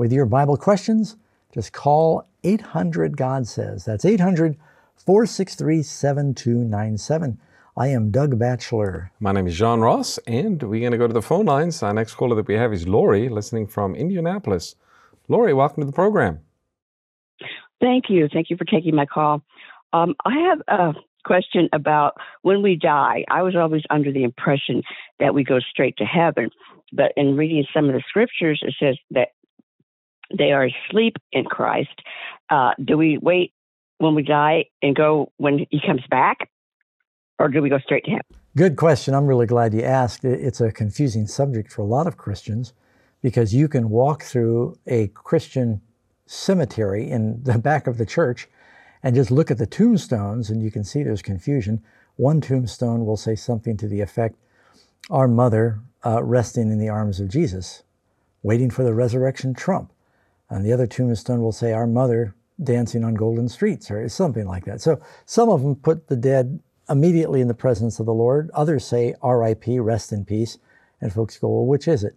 with 0.00 0.14
your 0.14 0.24
Bible 0.24 0.56
questions. 0.56 1.16
Just 1.52 1.74
call 1.74 2.26
800 2.42 3.18
God 3.18 3.46
Says. 3.46 3.84
That's 3.84 4.06
800 4.06 4.56
463 4.96 5.82
7297. 5.82 7.38
I 7.76 7.88
am 7.88 8.10
Doug 8.10 8.38
Batchelor. 8.38 9.12
My 9.20 9.32
name 9.32 9.46
is 9.46 9.60
Jëan 9.60 9.82
Ross, 9.82 10.18
and 10.26 10.62
we're 10.62 10.80
going 10.80 10.92
to 10.92 10.98
go 10.98 11.06
to 11.06 11.12
the 11.12 11.20
phone 11.20 11.44
lines. 11.44 11.82
Our 11.82 11.92
next 11.92 12.14
caller 12.14 12.34
that 12.36 12.48
we 12.48 12.54
have 12.54 12.72
is 12.72 12.88
Lori, 12.88 13.28
listening 13.28 13.66
from 13.66 13.94
Indianapolis. 13.94 14.74
Lori, 15.28 15.52
welcome 15.52 15.82
to 15.82 15.86
the 15.86 15.92
program. 15.92 16.40
Thank 17.78 18.04
you. 18.08 18.26
Thank 18.32 18.48
you 18.48 18.56
for 18.56 18.64
taking 18.64 18.94
my 18.94 19.04
call. 19.04 19.42
Um, 19.92 20.14
I 20.24 20.38
have 20.48 20.62
a 20.68 20.94
question 21.26 21.68
about 21.74 22.14
when 22.40 22.62
we 22.62 22.74
die. 22.74 23.26
I 23.30 23.42
was 23.42 23.54
always 23.54 23.82
under 23.90 24.10
the 24.12 24.24
impression 24.24 24.82
that 25.18 25.34
we 25.34 25.44
go 25.44 25.60
straight 25.60 25.98
to 25.98 26.04
heaven, 26.04 26.48
but 26.90 27.12
in 27.18 27.36
reading 27.36 27.66
some 27.74 27.84
of 27.84 27.92
the 27.92 28.02
scriptures, 28.08 28.62
it 28.62 28.74
says 28.80 28.96
that 29.10 29.28
they 30.36 30.52
are 30.52 30.66
asleep 30.66 31.16
in 31.32 31.44
Christ. 31.44 32.00
Uh, 32.48 32.72
do 32.82 32.96
we 32.96 33.18
wait 33.18 33.52
when 33.98 34.14
we 34.14 34.22
die 34.22 34.66
and 34.82 34.94
go 34.94 35.32
when 35.36 35.66
he 35.70 35.80
comes 35.86 36.02
back, 36.10 36.50
or 37.38 37.48
do 37.48 37.62
we 37.62 37.68
go 37.68 37.78
straight 37.78 38.04
to 38.04 38.10
him? 38.10 38.20
Good 38.56 38.76
question. 38.76 39.14
I'm 39.14 39.26
really 39.26 39.46
glad 39.46 39.74
you 39.74 39.82
asked. 39.82 40.24
It's 40.24 40.60
a 40.60 40.72
confusing 40.72 41.26
subject 41.26 41.72
for 41.72 41.82
a 41.82 41.86
lot 41.86 42.06
of 42.06 42.16
Christians 42.16 42.72
because 43.22 43.54
you 43.54 43.68
can 43.68 43.90
walk 43.90 44.22
through 44.22 44.76
a 44.86 45.08
Christian 45.08 45.80
cemetery 46.26 47.08
in 47.08 47.42
the 47.42 47.58
back 47.70 47.86
of 47.86 47.98
the 47.98 48.06
church 48.06 48.48
and 49.02 49.14
just 49.14 49.30
look 49.30 49.50
at 49.50 49.58
the 49.58 49.66
tombstones 49.66 50.50
and 50.50 50.62
you 50.62 50.70
can 50.70 50.84
see 50.84 51.02
there's 51.02 51.22
confusion. 51.22 51.82
One 52.16 52.40
tombstone 52.40 53.06
will 53.06 53.16
say 53.16 53.34
something 53.34 53.76
to 53.78 53.88
the 53.88 54.00
effect, 54.00 54.36
Our 55.08 55.28
mother 55.28 55.80
uh, 56.04 56.22
resting 56.22 56.70
in 56.70 56.78
the 56.78 56.88
arms 56.88 57.20
of 57.20 57.28
Jesus, 57.28 57.82
waiting 58.42 58.70
for 58.70 58.82
the 58.82 58.94
resurrection 58.94 59.54
trump. 59.54 59.92
And 60.50 60.64
the 60.64 60.72
other 60.72 60.86
tombstone 60.86 61.40
will 61.40 61.52
say, 61.52 61.72
Our 61.72 61.86
mother 61.86 62.34
dancing 62.62 63.04
on 63.04 63.14
golden 63.14 63.48
streets, 63.48 63.90
or 63.90 64.06
something 64.08 64.46
like 64.46 64.66
that. 64.66 64.80
So 64.80 65.00
some 65.24 65.48
of 65.48 65.62
them 65.62 65.76
put 65.76 66.08
the 66.08 66.16
dead 66.16 66.60
immediately 66.90 67.40
in 67.40 67.48
the 67.48 67.54
presence 67.54 68.00
of 68.00 68.06
the 68.06 68.12
Lord. 68.12 68.50
Others 68.52 68.84
say, 68.84 69.14
RIP, 69.22 69.64
rest 69.78 70.12
in 70.12 70.24
peace. 70.24 70.58
And 71.00 71.12
folks 71.12 71.38
go, 71.38 71.48
Well, 71.48 71.66
which 71.66 71.88
is 71.88 72.04
it? 72.04 72.16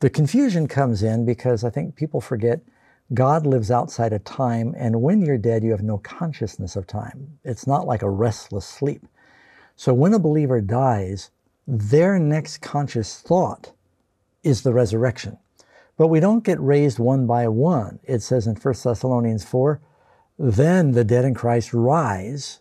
The 0.00 0.10
confusion 0.10 0.66
comes 0.66 1.02
in 1.02 1.24
because 1.24 1.64
I 1.64 1.70
think 1.70 1.94
people 1.94 2.20
forget 2.20 2.60
God 3.12 3.46
lives 3.46 3.70
outside 3.70 4.12
of 4.12 4.24
time, 4.24 4.74
and 4.76 5.02
when 5.02 5.22
you're 5.22 5.38
dead, 5.38 5.62
you 5.62 5.70
have 5.70 5.82
no 5.82 5.98
consciousness 5.98 6.74
of 6.74 6.86
time. 6.86 7.38
It's 7.44 7.66
not 7.66 7.86
like 7.86 8.02
a 8.02 8.10
restless 8.10 8.64
sleep. 8.64 9.06
So 9.76 9.92
when 9.92 10.14
a 10.14 10.18
believer 10.18 10.60
dies, 10.60 11.30
their 11.66 12.18
next 12.18 12.58
conscious 12.58 13.20
thought 13.20 13.72
is 14.42 14.62
the 14.62 14.72
resurrection. 14.72 15.38
But 15.96 16.08
we 16.08 16.20
don't 16.20 16.44
get 16.44 16.60
raised 16.60 16.98
one 16.98 17.26
by 17.26 17.48
one. 17.48 18.00
It 18.04 18.20
says 18.20 18.46
in 18.46 18.56
1 18.56 18.74
Thessalonians 18.82 19.44
4, 19.44 19.80
then 20.38 20.92
the 20.92 21.04
dead 21.04 21.24
in 21.24 21.34
Christ 21.34 21.72
rise. 21.72 22.60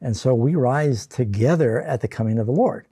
And 0.00 0.16
so 0.16 0.34
we 0.34 0.54
rise 0.54 1.06
together 1.06 1.80
at 1.80 2.00
the 2.02 2.08
coming 2.08 2.38
of 2.38 2.46
the 2.46 2.52
Lord. 2.52 2.86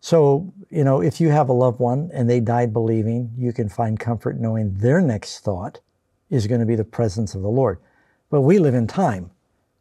So, 0.00 0.52
you 0.68 0.82
know, 0.82 1.00
if 1.00 1.20
you 1.20 1.28
have 1.28 1.48
a 1.48 1.52
loved 1.52 1.78
one 1.78 2.10
and 2.12 2.28
they 2.28 2.40
died 2.40 2.72
believing, 2.72 3.32
you 3.38 3.52
can 3.52 3.68
find 3.68 4.00
comfort 4.00 4.40
knowing 4.40 4.74
their 4.74 5.00
next 5.00 5.40
thought 5.40 5.78
is 6.28 6.48
going 6.48 6.60
to 6.60 6.66
be 6.66 6.74
the 6.74 6.82
presence 6.82 7.36
of 7.36 7.42
the 7.42 7.48
Lord. 7.48 7.78
But 8.28 8.40
we 8.40 8.58
live 8.58 8.74
in 8.74 8.88
time. 8.88 9.30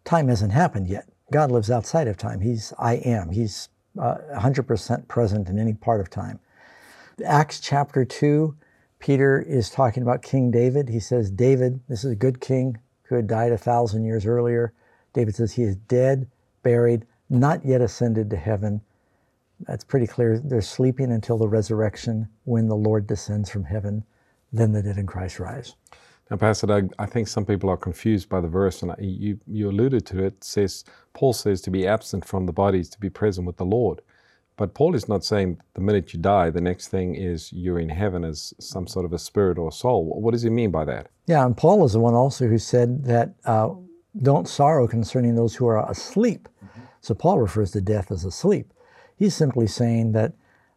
Time 0.06 0.28
hasn't 0.28 0.52
happened 0.52 0.88
yet. 0.88 1.08
God 1.32 1.50
lives 1.50 1.72
outside 1.72 2.08
of 2.08 2.18
time. 2.18 2.42
He's 2.42 2.74
I 2.78 2.96
am. 2.96 3.32
He's 3.32 3.70
uh, 4.00 4.18
100% 4.36 5.08
present 5.08 5.50
in 5.50 5.58
any 5.58 5.74
part 5.74 6.02
of 6.02 6.10
time. 6.10 6.40
Acts 7.26 7.60
chapter 7.60 8.06
2, 8.06 8.56
Peter 9.02 9.42
is 9.42 9.70
talking 9.70 10.04
about 10.04 10.22
King 10.22 10.52
David. 10.52 10.88
He 10.88 11.00
says, 11.00 11.32
David, 11.32 11.82
this 11.90 12.04
is 12.06 12.12
a 12.12 12.16
good 12.16 12.40
king 12.40 12.78
who 13.04 13.16
had 13.16 13.28
died 13.28 13.52
a 13.52 13.58
thousand 13.58 14.06
years 14.06 14.26
earlier. 14.26 14.74
David 15.14 15.36
says, 15.36 15.54
He 15.54 15.64
is 15.64 15.76
dead, 15.76 16.30
buried, 16.64 17.06
not 17.30 17.66
yet 17.66 17.82
ascended 17.82 18.30
to 18.30 18.38
heaven. 18.38 18.82
That's 19.62 19.84
pretty 19.84 20.08
clear. 20.08 20.40
They're 20.40 20.62
sleeping 20.62 21.12
until 21.12 21.38
the 21.38 21.48
resurrection 21.48 22.28
when 22.46 22.68
the 22.68 22.76
Lord 22.76 23.08
descends 23.08 23.50
from 23.50 23.64
heaven. 23.64 24.04
Then 24.54 24.72
the 24.72 24.84
dead 24.84 24.98
in 24.98 25.08
Christ 25.08 25.40
rise. 25.40 25.76
Now, 26.30 26.38
Pastor 26.38 26.68
Doug, 26.68 26.94
I 27.00 27.08
think 27.08 27.28
some 27.28 27.46
people 27.46 27.70
are 27.70 27.78
confused 27.78 28.30
by 28.30 28.40
the 28.40 28.48
verse, 28.48 28.84
and 28.84 28.96
you, 29.00 29.40
you 29.48 29.70
alluded 29.70 30.06
to 30.08 30.20
it. 30.20 30.26
it. 30.28 30.44
Says 30.44 30.86
Paul 31.14 31.34
says 31.34 31.62
to 31.62 31.72
be 31.72 31.88
absent 31.88 32.24
from 32.26 32.46
the 32.46 32.54
body 32.54 32.80
is 32.80 32.90
to 32.92 33.00
be 33.00 33.10
present 33.10 33.48
with 33.48 33.58
the 33.58 33.66
Lord. 33.66 34.02
But 34.58 34.74
Paul 34.74 34.96
is 34.96 35.08
not 35.08 35.24
saying 35.24 35.58
the 35.74 35.82
minute 35.82 36.14
you 36.14 36.20
die, 36.20 36.50
the 36.50 36.62
next 36.62 36.90
thing 36.90 37.16
is 37.16 37.52
you're 37.52 37.80
in 37.80 37.90
heaven 37.90 38.24
as 38.24 38.54
some 38.60 38.86
sort 38.86 39.06
of 39.06 39.14
a 39.14 39.20
spirit 39.20 39.58
or 39.58 39.72
soul. 39.72 40.20
What 40.22 40.32
does 40.32 40.44
he 40.44 40.50
mean 40.50 40.72
by 40.72 40.86
that? 40.86 41.08
Yeah, 41.26 41.46
and 41.46 41.56
Paul 41.56 41.84
is 41.86 41.94
the 41.94 42.00
one 42.00 42.14
also 42.14 42.48
who 42.48 42.58
said 42.58 43.06
that 43.06 43.34
uh, 43.46 43.70
don't 44.22 44.48
sorrow 44.48 44.88
concerning 44.88 45.36
those 45.36 45.56
who 45.56 45.68
are 45.68 45.90
asleep. 45.90 46.48
Mm-hmm. 46.64 46.82
So 47.02 47.16
Paul 47.16 47.40
refers 47.40 47.72
to 47.72 47.82
death 47.82 48.12
as 48.12 48.26
asleep. 48.26 48.74
He's 49.18 49.36
simply 49.36 49.68
saying 49.68 50.12
that 50.12 50.34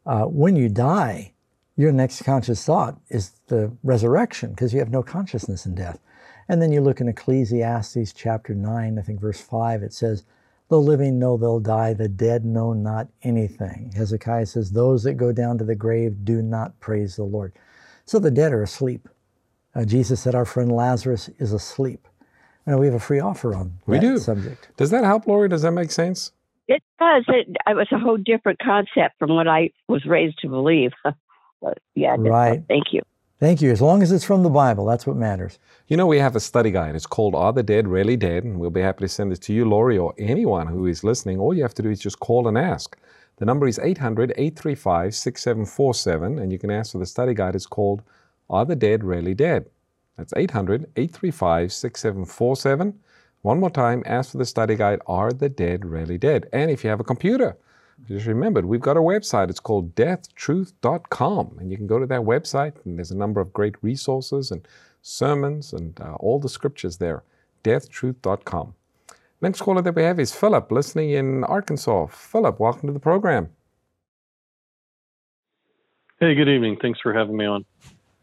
uh, 0.06 0.24
when 0.24 0.56
you 0.56 0.68
die, 0.68 1.32
your 1.76 1.92
next 1.92 2.22
conscious 2.22 2.64
thought 2.64 3.00
is 3.08 3.32
the 3.48 3.72
resurrection 3.82 4.50
because 4.50 4.72
you 4.72 4.78
have 4.78 4.90
no 4.90 5.02
consciousness 5.02 5.66
in 5.66 5.74
death. 5.74 5.98
And 6.48 6.60
then 6.60 6.72
you 6.72 6.80
look 6.80 7.00
in 7.00 7.08
Ecclesiastes 7.08 8.12
chapter 8.12 8.54
9, 8.54 8.98
I 8.98 9.02
think 9.02 9.20
verse 9.20 9.40
5, 9.40 9.82
it 9.82 9.92
says, 9.92 10.24
The 10.68 10.80
living 10.80 11.18
know 11.18 11.36
they'll 11.36 11.60
die, 11.60 11.92
the 11.94 12.08
dead 12.08 12.44
know 12.44 12.72
not 12.72 13.08
anything. 13.22 13.92
Hezekiah 13.94 14.46
says, 14.46 14.70
Those 14.72 15.02
that 15.04 15.14
go 15.14 15.32
down 15.32 15.58
to 15.58 15.64
the 15.64 15.74
grave 15.74 16.24
do 16.24 16.40
not 16.42 16.78
praise 16.80 17.16
the 17.16 17.24
Lord. 17.24 17.52
So 18.06 18.18
the 18.18 18.30
dead 18.30 18.52
are 18.52 18.62
asleep. 18.62 19.08
Uh, 19.74 19.84
Jesus 19.84 20.22
said, 20.22 20.34
Our 20.34 20.44
friend 20.44 20.72
Lazarus 20.72 21.28
is 21.38 21.52
asleep. 21.52 22.08
And 22.66 22.78
we 22.78 22.86
have 22.86 22.94
a 22.94 23.00
free 23.00 23.20
offer 23.20 23.54
on 23.54 23.78
we 23.86 23.98
do. 23.98 24.18
subject. 24.18 24.70
Does 24.78 24.90
that 24.90 25.04
help, 25.04 25.26
Lori? 25.26 25.50
Does 25.50 25.62
that 25.62 25.72
make 25.72 25.90
sense? 25.90 26.32
It 26.66 26.82
does. 26.98 27.24
It, 27.28 27.48
it 27.66 27.76
was 27.76 27.88
a 27.92 27.98
whole 27.98 28.16
different 28.16 28.58
concept 28.58 29.18
from 29.18 29.34
what 29.34 29.46
I 29.46 29.70
was 29.86 30.04
raised 30.06 30.38
to 30.40 30.48
believe. 30.48 30.92
But 31.62 31.78
yeah, 31.94 32.16
right. 32.18 32.62
Thank 32.68 32.92
you. 32.92 33.00
Thank 33.44 33.60
you. 33.60 33.70
As 33.70 33.82
long 33.82 34.02
as 34.02 34.10
it's 34.10 34.24
from 34.24 34.42
the 34.42 34.48
Bible, 34.48 34.86
that's 34.86 35.06
what 35.06 35.18
matters. 35.18 35.58
You 35.86 35.98
know, 35.98 36.06
we 36.06 36.18
have 36.18 36.34
a 36.34 36.40
study 36.40 36.70
guide. 36.70 36.94
It's 36.94 37.04
called 37.04 37.34
Are 37.34 37.52
the 37.52 37.62
Dead 37.62 37.86
Really 37.86 38.16
Dead? 38.16 38.42
And 38.42 38.58
we'll 38.58 38.70
be 38.70 38.80
happy 38.80 39.04
to 39.04 39.08
send 39.08 39.34
it 39.34 39.42
to 39.42 39.52
you, 39.52 39.66
Lori, 39.66 39.98
or 39.98 40.14
anyone 40.16 40.66
who 40.66 40.86
is 40.86 41.04
listening. 41.04 41.38
All 41.38 41.52
you 41.52 41.60
have 41.60 41.74
to 41.74 41.82
do 41.82 41.90
is 41.90 42.00
just 42.00 42.20
call 42.20 42.48
and 42.48 42.56
ask. 42.56 42.96
The 43.36 43.44
number 43.44 43.68
is 43.68 43.78
800 43.78 44.30
835 44.30 45.14
6747, 45.14 46.38
and 46.38 46.52
you 46.52 46.58
can 46.58 46.70
ask 46.70 46.92
for 46.92 46.98
the 46.98 47.04
study 47.04 47.34
guide. 47.34 47.54
It's 47.54 47.66
called 47.66 48.00
Are 48.48 48.64
the 48.64 48.76
Dead 48.76 49.04
Really 49.04 49.34
Dead? 49.34 49.66
That's 50.16 50.32
800 50.34 50.86
835 50.96 51.70
6747. 51.70 52.98
One 53.42 53.60
more 53.60 53.68
time, 53.68 54.02
ask 54.06 54.32
for 54.32 54.38
the 54.38 54.46
study 54.46 54.74
guide 54.74 55.00
Are 55.06 55.34
the 55.34 55.50
Dead 55.50 55.84
Really 55.84 56.16
Dead? 56.16 56.48
And 56.50 56.70
if 56.70 56.82
you 56.82 56.88
have 56.88 57.00
a 57.00 57.04
computer, 57.04 57.58
just 58.08 58.26
remembered, 58.26 58.64
we've 58.64 58.80
got 58.80 58.96
a 58.96 59.00
website. 59.00 59.50
It's 59.50 59.60
called 59.60 59.94
deathtruth.com. 59.94 61.56
And 61.58 61.70
you 61.70 61.76
can 61.76 61.86
go 61.86 61.98
to 61.98 62.06
that 62.06 62.20
website, 62.20 62.74
and 62.84 62.98
there's 62.98 63.10
a 63.10 63.16
number 63.16 63.40
of 63.40 63.52
great 63.52 63.76
resources 63.82 64.50
and 64.50 64.66
sermons 65.02 65.72
and 65.72 66.00
uh, 66.00 66.14
all 66.14 66.38
the 66.38 66.48
scriptures 66.48 66.98
there. 66.98 67.22
Deathtruth.com. 67.62 68.74
Next 69.40 69.60
caller 69.60 69.82
that 69.82 69.94
we 69.94 70.02
have 70.02 70.18
is 70.18 70.34
Philip, 70.34 70.70
listening 70.72 71.10
in 71.10 71.44
Arkansas. 71.44 72.06
Philip, 72.06 72.58
welcome 72.58 72.88
to 72.88 72.92
the 72.92 73.00
program. 73.00 73.50
Hey, 76.20 76.34
good 76.34 76.48
evening. 76.48 76.78
Thanks 76.80 77.00
for 77.00 77.12
having 77.12 77.36
me 77.36 77.44
on. 77.44 77.64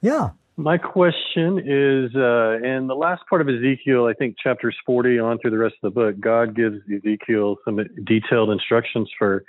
Yeah. 0.02 0.32
My 0.58 0.78
question 0.78 1.60
is 1.60 2.16
uh, 2.16 2.58
in 2.64 2.88
the 2.88 2.96
last 2.96 3.24
part 3.30 3.42
of 3.42 3.50
Ezekiel, 3.50 4.06
I 4.06 4.14
think 4.14 4.38
chapters 4.38 4.76
40 4.86 5.20
on 5.20 5.40
through 5.40 5.52
the 5.52 5.58
rest 5.58 5.76
of 5.82 5.94
the 5.94 6.00
book, 6.00 6.20
God 6.20 6.56
gives 6.56 6.78
Ezekiel 6.92 7.58
some 7.64 7.80
detailed 8.04 8.50
instructions 8.50 9.10
for 9.18 9.44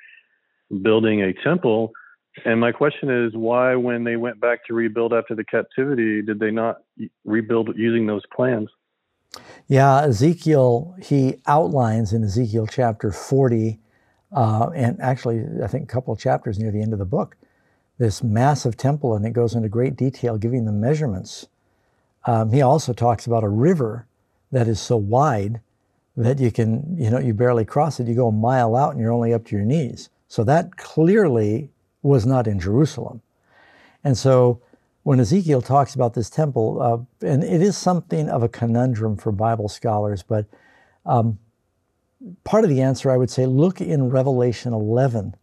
building 0.82 1.22
a 1.22 1.32
temple. 1.42 1.92
And 2.44 2.60
my 2.60 2.72
question 2.72 3.10
is 3.10 3.34
why, 3.34 3.74
when 3.74 4.04
they 4.04 4.16
went 4.16 4.40
back 4.40 4.64
to 4.66 4.74
rebuild 4.74 5.12
after 5.12 5.34
the 5.34 5.44
captivity, 5.44 6.22
did 6.22 6.38
they 6.38 6.50
not 6.50 6.78
rebuild 7.24 7.70
using 7.76 8.06
those 8.06 8.22
plans? 8.34 8.68
Yeah, 9.68 10.02
Ezekiel, 10.02 10.96
he 11.02 11.36
outlines 11.46 12.12
in 12.12 12.24
Ezekiel 12.24 12.66
chapter 12.66 13.10
40, 13.10 13.78
uh, 14.34 14.70
and 14.74 15.00
actually, 15.00 15.44
I 15.62 15.66
think 15.66 15.84
a 15.84 15.92
couple 15.92 16.12
of 16.12 16.18
chapters 16.18 16.58
near 16.58 16.70
the 16.70 16.82
end 16.82 16.92
of 16.92 16.98
the 16.98 17.04
book, 17.04 17.36
this 17.98 18.22
massive 18.22 18.76
temple, 18.76 19.14
and 19.14 19.26
it 19.26 19.32
goes 19.32 19.54
into 19.54 19.68
great 19.68 19.96
detail 19.96 20.38
giving 20.38 20.64
the 20.64 20.72
measurements. 20.72 21.48
Um, 22.26 22.52
he 22.52 22.62
also 22.62 22.92
talks 22.92 23.26
about 23.26 23.44
a 23.44 23.48
river 23.48 24.06
that 24.50 24.68
is 24.68 24.80
so 24.80 24.96
wide 24.96 25.60
that 26.16 26.38
you 26.38 26.50
can, 26.50 26.96
you 26.98 27.10
know, 27.10 27.18
you 27.18 27.34
barely 27.34 27.64
cross 27.64 27.98
it. 27.98 28.06
You 28.06 28.14
go 28.14 28.28
a 28.28 28.32
mile 28.32 28.76
out 28.76 28.92
and 28.92 29.00
you're 29.00 29.12
only 29.12 29.32
up 29.32 29.46
to 29.46 29.56
your 29.56 29.64
knees. 29.64 30.10
So 30.32 30.44
that 30.44 30.78
clearly 30.78 31.68
was 32.00 32.24
not 32.24 32.46
in 32.46 32.58
Jerusalem. 32.58 33.20
And 34.02 34.16
so 34.16 34.62
when 35.02 35.20
Ezekiel 35.20 35.60
talks 35.60 35.94
about 35.94 36.14
this 36.14 36.30
temple, 36.30 36.80
uh, 36.80 37.26
and 37.26 37.44
it 37.44 37.60
is 37.60 37.76
something 37.76 38.30
of 38.30 38.42
a 38.42 38.48
conundrum 38.48 39.18
for 39.18 39.30
Bible 39.30 39.68
scholars, 39.68 40.22
but 40.22 40.46
um, 41.04 41.38
part 42.44 42.64
of 42.64 42.70
the 42.70 42.80
answer 42.80 43.10
I 43.10 43.18
would 43.18 43.28
say 43.28 43.44
look 43.44 43.82
in 43.82 44.08
Revelation 44.08 44.72
11. 44.72 45.36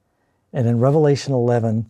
And 0.53 0.67
in 0.67 0.79
Revelation 0.79 1.33
11, 1.35 1.87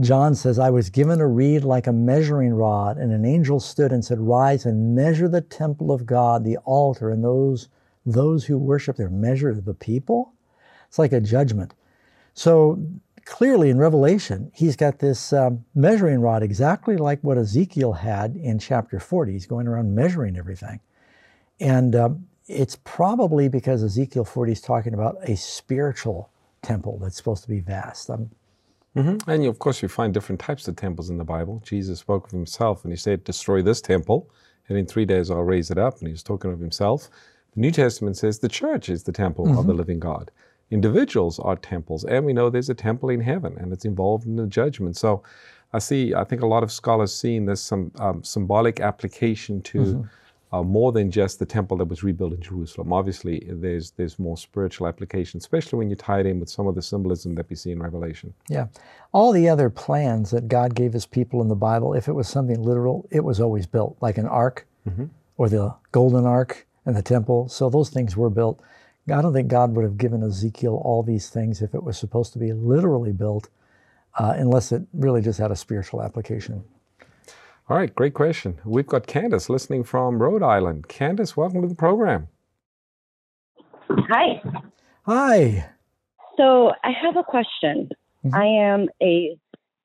John 0.00 0.34
says, 0.34 0.58
I 0.58 0.70
was 0.70 0.88
given 0.88 1.20
a 1.20 1.28
reed 1.28 1.62
like 1.62 1.86
a 1.86 1.92
measuring 1.92 2.54
rod, 2.54 2.96
and 2.96 3.12
an 3.12 3.26
angel 3.26 3.60
stood 3.60 3.92
and 3.92 4.02
said, 4.02 4.18
Rise 4.18 4.64
and 4.64 4.94
measure 4.94 5.28
the 5.28 5.42
temple 5.42 5.92
of 5.92 6.06
God, 6.06 6.44
the 6.44 6.56
altar, 6.64 7.10
and 7.10 7.22
those, 7.22 7.68
those 8.06 8.46
who 8.46 8.56
worship 8.56 8.96
there. 8.96 9.10
Measure 9.10 9.52
the 9.52 9.74
people? 9.74 10.32
It's 10.88 10.98
like 10.98 11.12
a 11.12 11.20
judgment. 11.20 11.74
So 12.34 12.82
clearly 13.24 13.70
in 13.70 13.78
Revelation, 13.78 14.50
he's 14.54 14.76
got 14.76 14.98
this 14.98 15.32
um, 15.32 15.64
measuring 15.74 16.20
rod 16.20 16.42
exactly 16.42 16.96
like 16.96 17.20
what 17.22 17.38
Ezekiel 17.38 17.92
had 17.92 18.36
in 18.36 18.58
chapter 18.58 18.98
40. 18.98 19.32
He's 19.32 19.46
going 19.46 19.66
around 19.66 19.94
measuring 19.94 20.36
everything. 20.36 20.80
And 21.60 21.94
um, 21.94 22.26
it's 22.46 22.76
probably 22.84 23.48
because 23.48 23.82
Ezekiel 23.82 24.24
40 24.24 24.52
is 24.52 24.60
talking 24.60 24.94
about 24.94 25.16
a 25.22 25.36
spiritual 25.36 26.30
temple 26.62 26.98
that's 26.98 27.16
supposed 27.16 27.42
to 27.42 27.48
be 27.48 27.60
vast. 27.60 28.10
Um, 28.10 28.30
Mm-hmm. 28.96 29.30
And 29.30 29.44
you, 29.44 29.50
of 29.50 29.58
course, 29.58 29.82
you 29.82 29.88
find 29.88 30.12
different 30.12 30.40
types 30.40 30.66
of 30.66 30.76
temples 30.76 31.10
in 31.10 31.18
the 31.18 31.24
Bible. 31.24 31.62
Jesus 31.64 32.00
spoke 32.00 32.26
of 32.26 32.32
himself 32.32 32.84
and 32.84 32.92
he 32.92 32.96
said, 32.96 33.22
Destroy 33.24 33.62
this 33.62 33.80
temple, 33.80 34.28
and 34.68 34.76
in 34.76 34.86
three 34.86 35.04
days 35.04 35.30
I'll 35.30 35.42
raise 35.42 35.70
it 35.70 35.78
up. 35.78 35.98
And 35.98 36.08
he 36.08 36.12
was 36.12 36.22
talking 36.22 36.52
of 36.52 36.58
himself. 36.58 37.08
The 37.54 37.60
New 37.60 37.70
Testament 37.70 38.16
says 38.16 38.38
the 38.38 38.48
church 38.48 38.88
is 38.88 39.04
the 39.04 39.12
temple 39.12 39.46
mm-hmm. 39.46 39.58
of 39.58 39.66
the 39.66 39.72
mm-hmm. 39.72 39.78
living 39.78 40.00
God. 40.00 40.30
Individuals 40.70 41.38
are 41.38 41.56
temples, 41.56 42.04
and 42.04 42.24
we 42.24 42.32
know 42.32 42.48
there's 42.48 42.70
a 42.70 42.74
temple 42.74 43.10
in 43.10 43.20
heaven, 43.20 43.56
and 43.58 43.72
it's 43.72 43.84
involved 43.84 44.26
in 44.26 44.36
the 44.36 44.46
judgment. 44.46 44.96
So 44.96 45.22
I 45.72 45.78
see, 45.78 46.14
I 46.14 46.24
think 46.24 46.42
a 46.42 46.46
lot 46.46 46.62
of 46.62 46.70
scholars 46.70 47.14
seeing 47.14 47.46
this 47.46 47.60
some 47.60 47.90
um, 47.98 48.22
symbolic 48.22 48.80
application 48.80 49.62
to. 49.62 49.78
Mm-hmm 49.78 50.02
uh, 50.52 50.62
more 50.62 50.92
than 50.92 51.10
just 51.10 51.38
the 51.38 51.46
temple 51.46 51.76
that 51.76 51.84
was 51.84 52.02
rebuilt 52.02 52.32
in 52.32 52.40
Jerusalem. 52.40 52.92
Obviously, 52.92 53.46
there's 53.48 53.92
there's 53.92 54.18
more 54.18 54.36
spiritual 54.36 54.86
application, 54.86 55.38
especially 55.38 55.78
when 55.78 55.90
you 55.90 55.96
tie 55.96 56.20
it 56.20 56.26
in 56.26 56.40
with 56.40 56.48
some 56.48 56.66
of 56.66 56.74
the 56.74 56.82
symbolism 56.82 57.34
that 57.36 57.48
we 57.48 57.56
see 57.56 57.70
in 57.70 57.80
Revelation. 57.80 58.34
Yeah, 58.48 58.66
all 59.12 59.32
the 59.32 59.48
other 59.48 59.70
plans 59.70 60.30
that 60.30 60.48
God 60.48 60.74
gave 60.74 60.92
His 60.92 61.06
people 61.06 61.40
in 61.40 61.48
the 61.48 61.54
Bible, 61.54 61.94
if 61.94 62.08
it 62.08 62.12
was 62.12 62.28
something 62.28 62.60
literal, 62.62 63.06
it 63.10 63.22
was 63.22 63.40
always 63.40 63.66
built, 63.66 63.96
like 64.00 64.18
an 64.18 64.26
ark 64.26 64.66
mm-hmm. 64.88 65.06
or 65.36 65.48
the 65.48 65.74
golden 65.92 66.26
ark 66.26 66.66
and 66.84 66.96
the 66.96 67.02
temple. 67.02 67.48
So 67.48 67.70
those 67.70 67.90
things 67.90 68.16
were 68.16 68.30
built. 68.30 68.60
I 69.08 69.22
don't 69.22 69.32
think 69.32 69.48
God 69.48 69.74
would 69.74 69.84
have 69.84 69.98
given 69.98 70.22
Ezekiel 70.22 70.80
all 70.84 71.02
these 71.02 71.30
things 71.30 71.62
if 71.62 71.74
it 71.74 71.82
was 71.82 71.98
supposed 71.98 72.32
to 72.34 72.38
be 72.38 72.52
literally 72.52 73.12
built, 73.12 73.48
uh, 74.18 74.34
unless 74.36 74.72
it 74.72 74.82
really 74.92 75.22
just 75.22 75.38
had 75.38 75.50
a 75.50 75.56
spiritual 75.56 76.02
application. 76.02 76.64
All 77.68 77.76
right, 77.76 77.94
great 77.94 78.14
question. 78.14 78.58
We've 78.64 78.86
got 78.86 79.06
Candace 79.06 79.48
listening 79.48 79.84
from 79.84 80.20
Rhode 80.20 80.42
Island. 80.42 80.88
Candace, 80.88 81.36
welcome 81.36 81.62
to 81.62 81.68
the 81.68 81.74
program. 81.74 82.28
Hi. 83.88 84.42
Hi. 85.06 85.70
So 86.36 86.72
I 86.82 86.90
have 87.02 87.16
a 87.16 87.22
question. 87.22 87.90
Mm-hmm. 88.24 88.34
I 88.34 88.44
am 88.44 88.88
a 89.02 89.36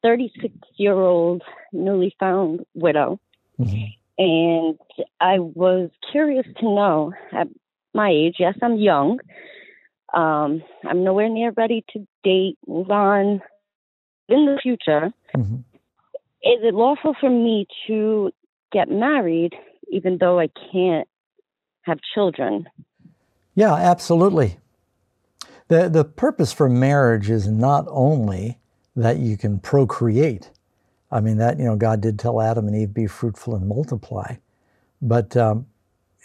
36 0.02 0.54
year 0.78 0.94
old 0.94 1.42
newly 1.72 2.16
found 2.20 2.66
widow. 2.74 3.20
Mm-hmm. 3.60 3.86
And 4.18 4.80
I 5.20 5.40
was 5.40 5.90
curious 6.12 6.46
to 6.60 6.66
know 6.66 7.14
at 7.34 7.48
my 7.96 8.12
age, 8.12 8.36
yes, 8.40 8.56
I'm 8.62 8.78
young. 8.78 9.20
Um, 10.14 10.62
I'm 10.88 11.04
nowhere 11.04 11.30
near 11.30 11.52
ready 11.56 11.84
to 11.94 12.06
date, 12.24 12.58
move 12.68 12.92
on 12.92 13.42
in 14.30 14.46
the 14.46 14.60
future. 14.62 15.12
Mm-hmm 15.36 15.62
is 16.46 16.60
it 16.62 16.76
lawful 16.76 17.16
for 17.20 17.30
me 17.30 17.66
to 17.88 18.32
get 18.72 18.90
married 18.90 19.54
even 19.92 20.20
though 20.20 20.40
I 20.40 20.50
can't 20.72 21.08
have 21.82 21.98
children? 22.14 22.68
Yeah, 23.56 23.74
absolutely. 23.74 24.58
The, 25.70 25.90
the 25.90 26.06
purpose 26.06 26.54
for 26.54 26.70
marriage 26.70 27.32
is 27.32 27.48
not 27.48 27.86
only 27.90 28.60
that 28.96 29.18
you 29.18 29.38
can 29.38 29.60
procreate. 29.60 30.52
I 31.12 31.20
mean, 31.20 31.38
that, 31.38 31.58
you 31.58 31.66
know, 31.66 31.76
God 31.76 32.02
did 32.02 32.20
tell 32.20 32.40
Adam 32.40 32.68
and 32.68 32.76
Eve, 32.76 32.94
be 32.94 33.08
fruitful 33.08 33.56
and 33.56 33.68
multiply. 33.68 34.36
But, 35.02 35.36
um, 35.36 35.66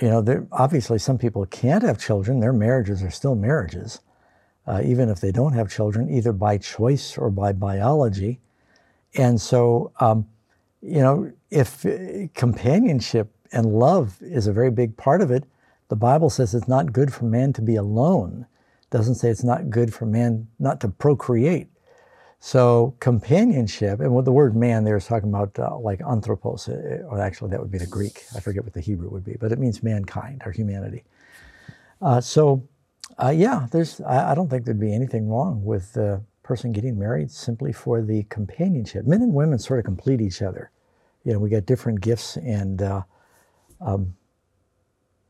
you 0.00 0.08
know, 0.08 0.20
there, 0.22 0.46
obviously 0.52 0.98
some 0.98 1.18
people 1.18 1.44
can't 1.46 1.82
have 1.82 1.98
children. 1.98 2.40
Their 2.40 2.52
marriages 2.52 3.02
are 3.02 3.10
still 3.10 3.34
marriages, 3.34 4.00
uh, 4.66 4.80
even 4.84 5.08
if 5.08 5.20
they 5.20 5.30
don't 5.30 5.52
have 5.52 5.70
children, 5.70 6.10
either 6.10 6.32
by 6.32 6.58
choice 6.58 7.18
or 7.18 7.30
by 7.30 7.52
biology. 7.52 8.40
And 9.16 9.40
so, 9.40 9.92
um, 10.00 10.26
you 10.80 11.00
know, 11.00 11.32
if 11.50 11.84
uh, 11.84 12.28
companionship 12.34 13.30
and 13.52 13.66
love 13.66 14.16
is 14.20 14.46
a 14.46 14.52
very 14.52 14.70
big 14.70 14.96
part 14.96 15.20
of 15.20 15.30
it, 15.30 15.44
the 15.88 15.96
Bible 15.96 16.30
says 16.30 16.54
it's 16.54 16.68
not 16.68 16.92
good 16.92 17.12
for 17.12 17.24
man 17.24 17.52
to 17.54 17.62
be 17.62 17.76
alone. 17.76 18.46
It 18.82 18.90
doesn't 18.90 19.16
say 19.16 19.28
it's 19.28 19.44
not 19.44 19.70
good 19.70 19.92
for 19.92 20.06
man 20.06 20.46
not 20.58 20.80
to 20.80 20.88
procreate. 20.88 21.68
So 22.42 22.96
companionship, 23.00 24.00
and 24.00 24.12
what 24.12 24.24
the 24.24 24.32
word 24.32 24.56
man 24.56 24.82
there 24.84 24.96
is 24.96 25.04
talking 25.06 25.28
about, 25.28 25.58
uh, 25.58 25.78
like 25.78 26.00
anthropos, 26.00 26.70
uh, 26.70 27.02
or 27.06 27.20
actually 27.20 27.50
that 27.50 27.60
would 27.60 27.70
be 27.70 27.76
the 27.76 27.86
Greek. 27.86 28.24
I 28.34 28.40
forget 28.40 28.64
what 28.64 28.72
the 28.72 28.80
Hebrew 28.80 29.10
would 29.10 29.24
be, 29.24 29.36
but 29.38 29.52
it 29.52 29.58
means 29.58 29.82
mankind 29.82 30.42
or 30.46 30.50
humanity. 30.50 31.04
Uh, 32.00 32.22
so, 32.22 32.66
uh, 33.22 33.28
yeah, 33.28 33.66
there's. 33.70 34.00
I, 34.00 34.30
I, 34.30 34.34
don't 34.34 34.48
think 34.48 34.64
there'd 34.64 34.80
be 34.80 34.94
anything 34.94 35.28
wrong 35.28 35.62
with 35.62 35.94
uh, 35.98 36.20
person 36.42 36.72
getting 36.72 36.98
married 36.98 37.30
simply 37.30 37.74
for 37.74 38.00
the 38.00 38.22
companionship. 38.24 39.06
Men 39.06 39.20
and 39.20 39.34
women 39.34 39.58
sort 39.58 39.78
of 39.78 39.84
complete 39.84 40.22
each 40.22 40.40
other. 40.40 40.70
You 41.24 41.34
know, 41.34 41.38
we 41.38 41.50
got 41.50 41.66
different 41.66 42.00
gifts, 42.00 42.38
and 42.38 42.80
uh, 42.80 43.02
um, 43.82 44.14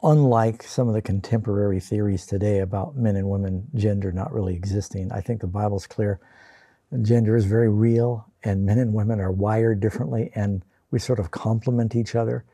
unlike 0.01 0.63
some 0.63 0.87
of 0.87 0.95
the 0.95 1.03
contemporary 1.03 1.81
theories 1.81 2.25
today 2.25 2.61
about 2.61 2.95
men 2.97 3.17
and 3.17 3.29
women 3.29 3.67
gender 3.75 4.13
not 4.13 4.33
really 4.33 4.55
existing, 4.55 5.11
I 5.11 5.21
think 5.21 5.41
the 5.41 5.49
Bible's 5.49 5.89
clear. 5.89 6.21
Gender 7.03 7.37
is 7.37 7.45
very 7.45 7.69
real, 7.69 8.27
and 8.43 8.67
men 8.67 8.79
and 8.79 8.93
women 8.93 9.21
are 9.21 9.31
wired 9.31 9.81
differently, 9.81 10.31
and 10.35 10.65
we 10.91 10.99
sort 10.99 11.19
of 11.19 11.31
complement 11.31 11.95
each 11.95 12.15
other. 12.15 12.45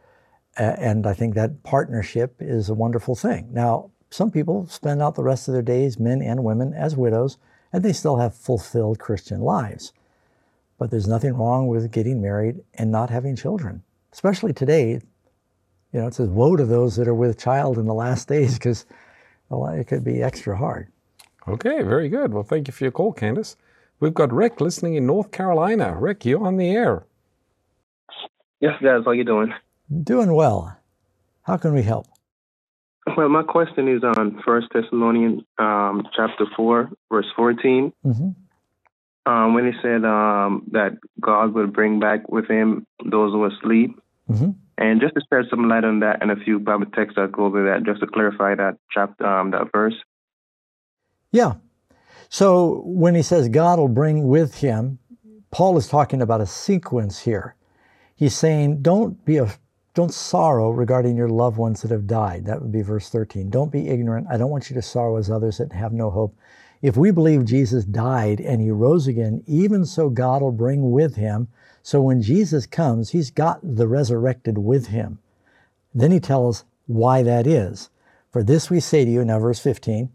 and 0.56 1.06
I 1.06 1.12
think 1.12 1.34
that 1.34 1.62
partnership 1.62 2.36
is 2.40 2.68
a 2.68 2.74
wonderful 2.74 3.14
thing. 3.14 3.48
Now, 3.52 3.90
some 4.10 4.30
people 4.30 4.66
spend 4.66 5.02
out 5.02 5.14
the 5.14 5.22
rest 5.22 5.48
of 5.48 5.52
their 5.52 5.62
days, 5.62 5.98
men 5.98 6.22
and 6.22 6.44
women, 6.44 6.72
as 6.72 6.96
widows 6.96 7.36
and 7.72 7.84
they 7.84 7.92
still 7.92 8.16
have 8.16 8.34
fulfilled 8.34 8.98
Christian 8.98 9.40
lives. 9.40 9.92
But 10.78 10.90
there's 10.90 11.08
nothing 11.08 11.34
wrong 11.34 11.66
with 11.66 11.90
getting 11.90 12.22
married 12.22 12.60
and 12.74 12.90
not 12.90 13.10
having 13.10 13.36
children, 13.36 13.82
especially 14.12 14.52
today. 14.52 15.00
You 15.92 16.00
know, 16.00 16.06
it 16.06 16.14
says, 16.14 16.28
woe 16.28 16.56
to 16.56 16.64
those 16.64 16.96
that 16.96 17.08
are 17.08 17.14
with 17.14 17.38
child 17.38 17.78
in 17.78 17.86
the 17.86 17.94
last 17.94 18.28
days 18.28 18.54
because 18.54 18.86
it 19.50 19.86
could 19.86 20.04
be 20.04 20.22
extra 20.22 20.56
hard. 20.56 20.90
Okay, 21.48 21.82
very 21.82 22.08
good. 22.08 22.32
Well, 22.32 22.42
thank 22.42 22.66
you 22.66 22.72
for 22.72 22.84
your 22.84 22.92
call, 22.92 23.12
Candace. 23.12 23.56
We've 23.98 24.14
got 24.14 24.32
Rick 24.32 24.60
listening 24.60 24.94
in 24.94 25.06
North 25.06 25.30
Carolina. 25.30 25.96
Rick, 25.98 26.24
you're 26.24 26.46
on 26.46 26.56
the 26.58 26.68
air. 26.68 27.06
Yes, 28.60 28.74
guys. 28.82 29.02
How 29.04 29.12
you 29.12 29.24
doing? 29.24 29.52
Doing 30.02 30.32
well. 30.32 30.76
How 31.42 31.56
can 31.56 31.72
we 31.72 31.82
help? 31.82 32.06
Well, 33.16 33.28
my 33.28 33.42
question 33.42 33.88
is 33.88 34.02
on 34.02 34.42
First 34.44 34.68
Thessalonians 34.74 35.42
um, 35.58 36.06
chapter 36.14 36.44
four, 36.56 36.90
verse 37.10 37.26
14 37.36 37.92
mm-hmm. 38.04 39.30
um, 39.32 39.54
when 39.54 39.66
he 39.66 39.72
said 39.80 40.04
um, 40.04 40.66
that 40.72 40.98
God 41.20 41.54
will 41.54 41.68
bring 41.68 42.00
back 42.00 42.28
with 42.28 42.48
Him 42.48 42.84
those 43.04 43.32
who 43.32 43.44
are 43.44 43.48
asleep. 43.48 43.98
Mm-hmm. 44.28 44.50
And 44.78 45.00
just 45.00 45.14
to 45.14 45.22
shed 45.32 45.44
some 45.48 45.68
light 45.68 45.84
on 45.84 46.00
that, 46.00 46.20
and 46.20 46.30
a 46.30 46.36
few 46.36 46.58
Bible 46.58 46.86
texts 46.94 47.14
that 47.16 47.32
go 47.32 47.46
over 47.46 47.64
that, 47.66 47.84
just 47.84 48.00
to 48.00 48.06
clarify 48.06 48.56
that 48.56 48.76
chapter, 48.92 49.24
um, 49.24 49.52
that 49.52 49.72
verse. 49.72 49.94
Yeah. 51.32 51.54
So 52.28 52.82
when 52.84 53.14
he 53.14 53.22
says 53.22 53.48
God 53.48 53.78
will 53.78 53.88
bring 53.88 54.28
with 54.28 54.56
Him, 54.56 54.98
Paul 55.50 55.78
is 55.78 55.88
talking 55.88 56.20
about 56.20 56.40
a 56.40 56.46
sequence 56.46 57.20
here. 57.20 57.54
He's 58.14 58.34
saying, 58.34 58.82
don't 58.82 59.24
be 59.24 59.36
a 59.36 59.52
don't 59.96 60.12
sorrow 60.12 60.68
regarding 60.70 61.16
your 61.16 61.30
loved 61.30 61.56
ones 61.56 61.80
that 61.80 61.90
have 61.90 62.06
died. 62.06 62.44
That 62.44 62.60
would 62.60 62.70
be 62.70 62.82
verse 62.82 63.08
13. 63.08 63.48
Don't 63.48 63.72
be 63.72 63.88
ignorant. 63.88 64.26
I 64.30 64.36
don't 64.36 64.50
want 64.50 64.68
you 64.68 64.74
to 64.74 64.82
sorrow 64.82 65.16
as 65.16 65.30
others 65.30 65.56
that 65.56 65.72
have 65.72 65.94
no 65.94 66.10
hope. 66.10 66.36
If 66.82 66.98
we 66.98 67.10
believe 67.10 67.46
Jesus 67.46 67.86
died 67.86 68.38
and 68.38 68.60
he 68.60 68.70
rose 68.70 69.06
again, 69.06 69.42
even 69.46 69.86
so 69.86 70.10
God 70.10 70.42
will 70.42 70.52
bring 70.52 70.90
with 70.90 71.16
him. 71.16 71.48
So 71.82 72.02
when 72.02 72.20
Jesus 72.20 72.66
comes, 72.66 73.10
he's 73.10 73.30
got 73.30 73.58
the 73.62 73.88
resurrected 73.88 74.58
with 74.58 74.88
him. 74.88 75.18
Then 75.94 76.12
he 76.12 76.20
tells 76.20 76.66
why 76.86 77.22
that 77.22 77.46
is. 77.46 77.88
For 78.30 78.42
this 78.42 78.68
we 78.68 78.80
say 78.80 79.06
to 79.06 79.10
you, 79.10 79.24
now 79.24 79.38
verse 79.38 79.60
15, 79.60 80.10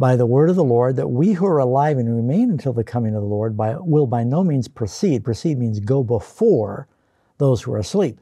by 0.00 0.16
the 0.16 0.24
word 0.24 0.48
of 0.48 0.56
the 0.56 0.64
Lord, 0.64 0.96
that 0.96 1.08
we 1.08 1.34
who 1.34 1.44
are 1.44 1.58
alive 1.58 1.98
and 1.98 2.16
remain 2.16 2.50
until 2.50 2.72
the 2.72 2.82
coming 2.82 3.14
of 3.14 3.20
the 3.20 3.28
Lord 3.28 3.54
by, 3.54 3.76
will 3.76 4.06
by 4.06 4.24
no 4.24 4.42
means 4.42 4.66
proceed. 4.66 5.22
Proceed 5.22 5.58
means 5.58 5.78
go 5.78 6.02
before 6.02 6.88
those 7.36 7.62
who 7.62 7.72
are 7.74 7.78
asleep. 7.78 8.18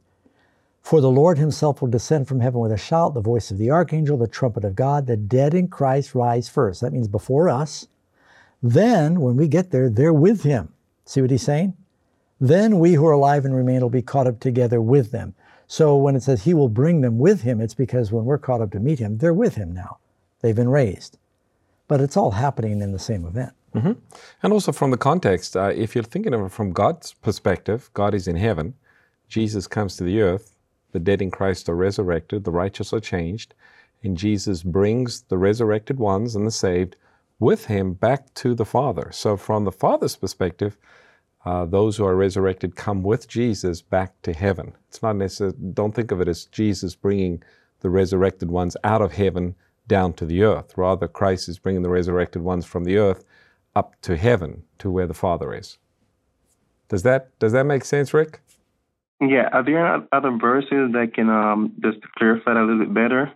For 0.82 1.00
the 1.00 1.10
Lord 1.10 1.38
himself 1.38 1.80
will 1.80 1.88
descend 1.88 2.26
from 2.26 2.40
heaven 2.40 2.60
with 2.60 2.72
a 2.72 2.76
shout, 2.76 3.14
the 3.14 3.20
voice 3.20 3.52
of 3.52 3.58
the 3.58 3.70
archangel, 3.70 4.16
the 4.16 4.26
trumpet 4.26 4.64
of 4.64 4.74
God. 4.74 5.06
The 5.06 5.16
dead 5.16 5.54
in 5.54 5.68
Christ 5.68 6.16
rise 6.16 6.48
first. 6.48 6.80
That 6.80 6.92
means 6.92 7.06
before 7.06 7.48
us. 7.48 7.86
Then, 8.60 9.20
when 9.20 9.36
we 9.36 9.46
get 9.46 9.70
there, 9.70 9.88
they're 9.88 10.12
with 10.12 10.42
him. 10.42 10.72
See 11.04 11.20
what 11.20 11.30
he's 11.30 11.42
saying? 11.42 11.76
Then 12.40 12.80
we 12.80 12.94
who 12.94 13.06
are 13.06 13.12
alive 13.12 13.44
and 13.44 13.54
remain 13.54 13.82
will 13.82 13.88
be 13.88 14.02
caught 14.02 14.26
up 14.26 14.40
together 14.40 14.80
with 14.80 15.12
them. 15.12 15.34
So 15.68 15.96
when 15.96 16.16
it 16.16 16.24
says 16.24 16.42
he 16.42 16.54
will 16.54 16.68
bring 16.68 17.02
them 17.02 17.18
with 17.18 17.42
him, 17.42 17.60
it's 17.60 17.74
because 17.74 18.10
when 18.10 18.24
we're 18.24 18.38
caught 18.38 18.60
up 18.62 18.72
to 18.72 18.80
meet 18.80 18.98
him, 18.98 19.18
they're 19.18 19.32
with 19.32 19.54
him 19.54 19.72
now. 19.72 19.98
They've 20.40 20.56
been 20.56 20.70
raised. 20.70 21.18
But 21.88 22.00
it's 22.00 22.16
all 22.16 22.32
happening 22.32 22.80
in 22.80 22.92
the 22.92 22.98
same 22.98 23.24
event. 23.24 23.52
Mm-hmm. 23.74 23.92
And 24.42 24.52
also 24.52 24.72
from 24.72 24.90
the 24.90 24.96
context, 24.96 25.56
uh, 25.56 25.72
if 25.74 25.94
you're 25.94 26.04
thinking 26.04 26.34
of 26.34 26.42
it 26.42 26.52
from 26.52 26.72
God's 26.72 27.14
perspective, 27.14 27.90
God 27.94 28.14
is 28.14 28.28
in 28.28 28.36
heaven, 28.36 28.74
Jesus 29.28 29.66
comes 29.66 29.96
to 29.96 30.04
the 30.04 30.20
earth, 30.20 30.54
the 30.92 30.98
dead 30.98 31.20
in 31.20 31.30
Christ 31.30 31.68
are 31.68 31.76
resurrected, 31.76 32.44
the 32.44 32.50
righteous 32.50 32.92
are 32.92 33.00
changed, 33.00 33.54
and 34.02 34.16
Jesus 34.16 34.62
brings 34.62 35.22
the 35.22 35.38
resurrected 35.38 35.98
ones 35.98 36.34
and 36.34 36.46
the 36.46 36.50
saved 36.50 36.96
with 37.38 37.66
him 37.66 37.92
back 37.92 38.32
to 38.34 38.54
the 38.54 38.64
Father. 38.64 39.10
So, 39.12 39.36
from 39.36 39.64
the 39.64 39.72
Father's 39.72 40.16
perspective, 40.16 40.76
uh, 41.44 41.66
those 41.66 41.96
who 41.96 42.04
are 42.04 42.16
resurrected 42.16 42.74
come 42.74 43.02
with 43.02 43.28
Jesus 43.28 43.80
back 43.80 44.20
to 44.22 44.32
heaven. 44.32 44.72
It's 44.88 45.02
not 45.02 45.16
necessarily, 45.16 45.56
don't 45.72 45.94
think 45.94 46.10
of 46.10 46.20
it 46.20 46.28
as 46.28 46.46
Jesus 46.46 46.94
bringing 46.94 47.42
the 47.80 47.90
resurrected 47.90 48.50
ones 48.50 48.76
out 48.82 49.02
of 49.02 49.12
heaven 49.12 49.54
down 49.88 50.12
to 50.14 50.26
the 50.26 50.42
earth. 50.42 50.76
Rather, 50.76 51.08
Christ 51.08 51.48
is 51.48 51.58
bringing 51.58 51.82
the 51.82 51.90
resurrected 51.90 52.42
ones 52.42 52.64
from 52.64 52.84
the 52.84 52.96
earth 52.96 53.24
up 53.74 54.00
to 54.02 54.16
heaven, 54.16 54.64
to 54.78 54.90
where 54.90 55.06
the 55.06 55.14
Father 55.14 55.54
is. 55.54 55.78
Does 56.88 57.02
that 57.02 57.38
does 57.38 57.52
that 57.52 57.64
make 57.64 57.84
sense, 57.84 58.14
Rick? 58.14 58.40
Yeah. 59.20 59.48
Are 59.52 59.64
there 59.64 60.06
other 60.12 60.30
verses 60.30 60.92
that 60.92 61.12
can 61.14 61.28
um, 61.28 61.72
just 61.82 61.98
clarify 62.16 62.54
that 62.54 62.60
a 62.60 62.64
little 62.64 62.86
bit 62.86 62.94
better? 62.94 63.32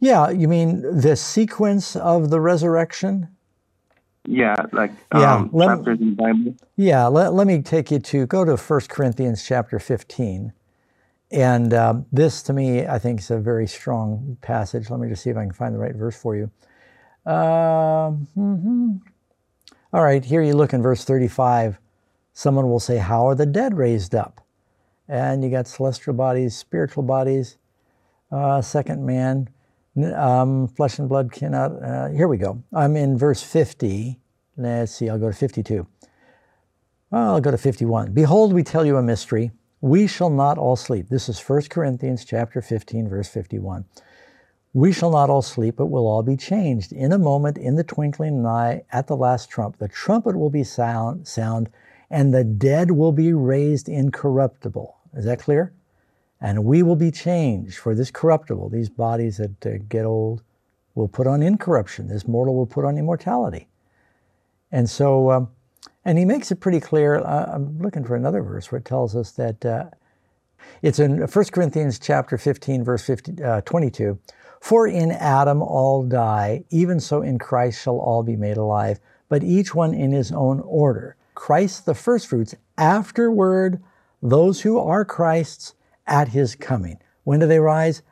Yeah, 0.00 0.30
you 0.30 0.48
mean 0.48 0.82
the 0.82 1.14
sequence 1.14 1.94
of 1.94 2.30
the 2.30 2.40
resurrection? 2.40 3.28
Yeah, 4.26 4.56
like 4.72 4.92
yeah, 5.14 5.34
um, 5.34 5.50
let, 5.52 5.66
chapters 5.66 6.00
in 6.00 6.10
the 6.10 6.16
Bible. 6.16 6.56
Yeah, 6.76 7.06
let, 7.06 7.34
let 7.34 7.46
me 7.46 7.60
take 7.62 7.90
you 7.90 7.98
to 7.98 8.26
go 8.26 8.44
to 8.44 8.56
1 8.56 8.80
Corinthians 8.88 9.44
chapter 9.44 9.78
15. 9.78 10.52
And 11.32 11.72
um, 11.72 12.06
this, 12.12 12.42
to 12.44 12.52
me, 12.52 12.86
I 12.86 12.98
think 12.98 13.20
is 13.20 13.30
a 13.30 13.38
very 13.38 13.66
strong 13.66 14.36
passage. 14.42 14.90
Let 14.90 15.00
me 15.00 15.08
just 15.08 15.22
see 15.22 15.30
if 15.30 15.36
I 15.36 15.44
can 15.44 15.52
find 15.52 15.74
the 15.74 15.78
right 15.78 15.94
verse 15.94 16.14
for 16.14 16.36
you. 16.36 16.50
Uh, 17.24 18.10
mm-hmm. 18.36 18.96
All 19.94 20.02
right, 20.02 20.24
here 20.24 20.42
you 20.42 20.54
look 20.54 20.74
in 20.74 20.82
verse 20.82 21.04
35. 21.04 21.78
Someone 22.34 22.68
will 22.68 22.80
say, 22.80 22.98
How 22.98 23.26
are 23.28 23.34
the 23.34 23.46
dead 23.46 23.76
raised 23.76 24.14
up? 24.14 24.46
And 25.08 25.42
you 25.42 25.50
got 25.50 25.66
celestial 25.66 26.14
bodies, 26.14 26.56
spiritual 26.56 27.02
bodies, 27.02 27.56
uh, 28.30 28.60
second 28.60 29.04
man, 29.04 29.48
um, 30.14 30.68
flesh 30.68 30.98
and 30.98 31.08
blood 31.08 31.32
cannot. 31.32 31.82
Uh, 31.82 32.08
here 32.08 32.28
we 32.28 32.36
go. 32.36 32.62
I'm 32.72 32.96
in 32.96 33.16
verse 33.16 33.42
50. 33.42 34.18
Let's 34.56 34.92
see, 34.92 35.08
I'll 35.08 35.18
go 35.18 35.30
to 35.30 35.36
52. 35.36 35.86
Well, 37.10 37.34
I'll 37.34 37.40
go 37.40 37.50
to 37.50 37.58
51. 37.58 38.12
Behold, 38.12 38.52
we 38.52 38.62
tell 38.62 38.84
you 38.84 38.96
a 38.96 39.02
mystery. 39.02 39.50
We 39.82 40.06
shall 40.06 40.30
not 40.30 40.58
all 40.58 40.76
sleep. 40.76 41.08
This 41.08 41.28
is 41.28 41.40
1 41.40 41.62
Corinthians 41.62 42.24
chapter 42.24 42.62
15, 42.62 43.08
verse 43.08 43.28
51. 43.28 43.84
We 44.72 44.92
shall 44.92 45.10
not 45.10 45.28
all 45.28 45.42
sleep, 45.42 45.74
but 45.76 45.86
will 45.86 46.06
all 46.06 46.22
be 46.22 46.36
changed. 46.36 46.92
In 46.92 47.10
a 47.10 47.18
moment, 47.18 47.58
in 47.58 47.74
the 47.74 47.82
twinkling 47.82 48.34
of 48.34 48.38
an 48.38 48.46
eye, 48.46 48.82
at 48.92 49.08
the 49.08 49.16
last 49.16 49.50
trump, 49.50 49.78
the 49.78 49.88
trumpet 49.88 50.38
will 50.38 50.50
be 50.50 50.62
sound, 50.62 51.26
sound, 51.26 51.68
and 52.10 52.32
the 52.32 52.44
dead 52.44 52.92
will 52.92 53.10
be 53.10 53.32
raised 53.32 53.88
incorruptible. 53.88 54.96
Is 55.14 55.24
that 55.24 55.40
clear? 55.40 55.74
And 56.40 56.64
we 56.64 56.84
will 56.84 56.94
be 56.94 57.10
changed 57.10 57.76
for 57.76 57.96
this 57.96 58.12
corruptible, 58.12 58.68
these 58.68 58.88
bodies 58.88 59.38
that 59.38 59.66
uh, 59.66 59.78
get 59.88 60.04
old 60.04 60.44
will 60.94 61.08
put 61.08 61.26
on 61.26 61.42
incorruption. 61.42 62.06
This 62.06 62.28
mortal 62.28 62.54
will 62.54 62.66
put 62.66 62.84
on 62.84 62.98
immortality. 62.98 63.66
And 64.70 64.88
so, 64.88 65.32
um, 65.32 65.48
and 66.04 66.18
he 66.18 66.24
makes 66.24 66.50
it 66.50 66.60
pretty 66.60 66.80
clear. 66.80 67.18
Uh, 67.18 67.52
I'm 67.54 67.78
looking 67.78 68.04
for 68.04 68.16
another 68.16 68.42
verse 68.42 68.70
where 68.70 68.78
it 68.78 68.84
tells 68.84 69.14
us 69.14 69.32
that 69.32 69.64
uh, 69.64 69.84
it's 70.82 70.98
in 70.98 71.18
1 71.18 71.28
Corinthians 71.52 71.98
chapter 71.98 72.38
15, 72.38 72.84
verse 72.84 73.04
50, 73.04 73.42
uh, 73.42 73.60
22. 73.62 74.18
For 74.60 74.86
in 74.86 75.10
Adam 75.10 75.60
all 75.60 76.04
die, 76.04 76.64
even 76.70 77.00
so 77.00 77.22
in 77.22 77.38
Christ 77.38 77.82
shall 77.82 77.98
all 77.98 78.22
be 78.22 78.36
made 78.36 78.56
alive, 78.56 79.00
but 79.28 79.42
each 79.42 79.74
one 79.74 79.92
in 79.92 80.12
his 80.12 80.30
own 80.30 80.60
order. 80.60 81.16
Christ 81.34 81.86
the 81.86 81.94
firstfruits, 81.94 82.54
afterward 82.78 83.82
those 84.22 84.60
who 84.60 84.78
are 84.78 85.04
Christ's 85.04 85.74
at 86.06 86.28
his 86.28 86.54
coming. 86.54 86.98
When 87.24 87.40
do 87.40 87.46
they 87.46 87.58
rise? 87.58 88.02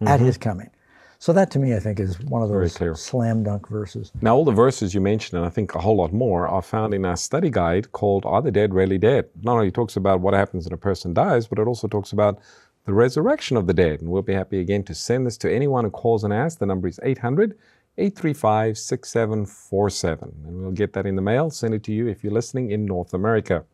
Mm-hmm. 0.00 0.08
At 0.08 0.20
his 0.20 0.36
coming. 0.36 0.70
So 1.18 1.32
that 1.32 1.50
to 1.52 1.58
me, 1.58 1.74
I 1.74 1.80
think, 1.80 1.98
is 1.98 2.20
one 2.20 2.42
of 2.42 2.48
those 2.48 3.00
slam 3.00 3.42
dunk 3.42 3.68
verses. 3.68 4.12
Now, 4.20 4.36
all 4.36 4.44
the 4.44 4.52
verses 4.52 4.94
you 4.94 5.00
mentioned, 5.00 5.38
and 5.38 5.46
I 5.46 5.50
think 5.50 5.74
a 5.74 5.80
whole 5.80 5.96
lot 5.96 6.12
more, 6.12 6.46
are 6.46 6.62
found 6.62 6.92
in 6.94 7.04
our 7.04 7.16
study 7.16 7.50
guide 7.50 7.92
called 7.92 8.26
Are 8.26 8.42
the 8.42 8.50
Dead 8.50 8.74
Really 8.74 8.98
Dead? 8.98 9.28
Not 9.42 9.54
only 9.54 9.70
talks 9.70 9.96
about 9.96 10.20
what 10.20 10.34
happens 10.34 10.66
when 10.66 10.74
a 10.74 10.78
person 10.78 11.14
dies, 11.14 11.46
but 11.46 11.58
it 11.58 11.66
also 11.66 11.88
talks 11.88 12.12
about 12.12 12.38
the 12.84 12.92
resurrection 12.92 13.56
of 13.56 13.66
the 13.66 13.74
dead. 13.74 14.00
And 14.00 14.10
we'll 14.10 14.22
be 14.22 14.34
happy 14.34 14.60
again 14.60 14.82
to 14.84 14.94
send 14.94 15.26
this 15.26 15.36
to 15.38 15.52
anyone 15.52 15.84
who 15.84 15.90
calls 15.90 16.22
and 16.22 16.32
asks. 16.32 16.58
The 16.58 16.66
number 16.66 16.88
is 16.88 17.00
800 17.02 17.56
835 17.98 18.78
6747. 18.78 20.34
And 20.46 20.62
we'll 20.62 20.70
get 20.72 20.92
that 20.92 21.06
in 21.06 21.16
the 21.16 21.22
mail, 21.22 21.50
send 21.50 21.74
it 21.74 21.82
to 21.84 21.92
you 21.92 22.08
if 22.08 22.22
you're 22.22 22.32
listening 22.32 22.70
in 22.70 22.84
North 22.84 23.14
America. 23.14 23.64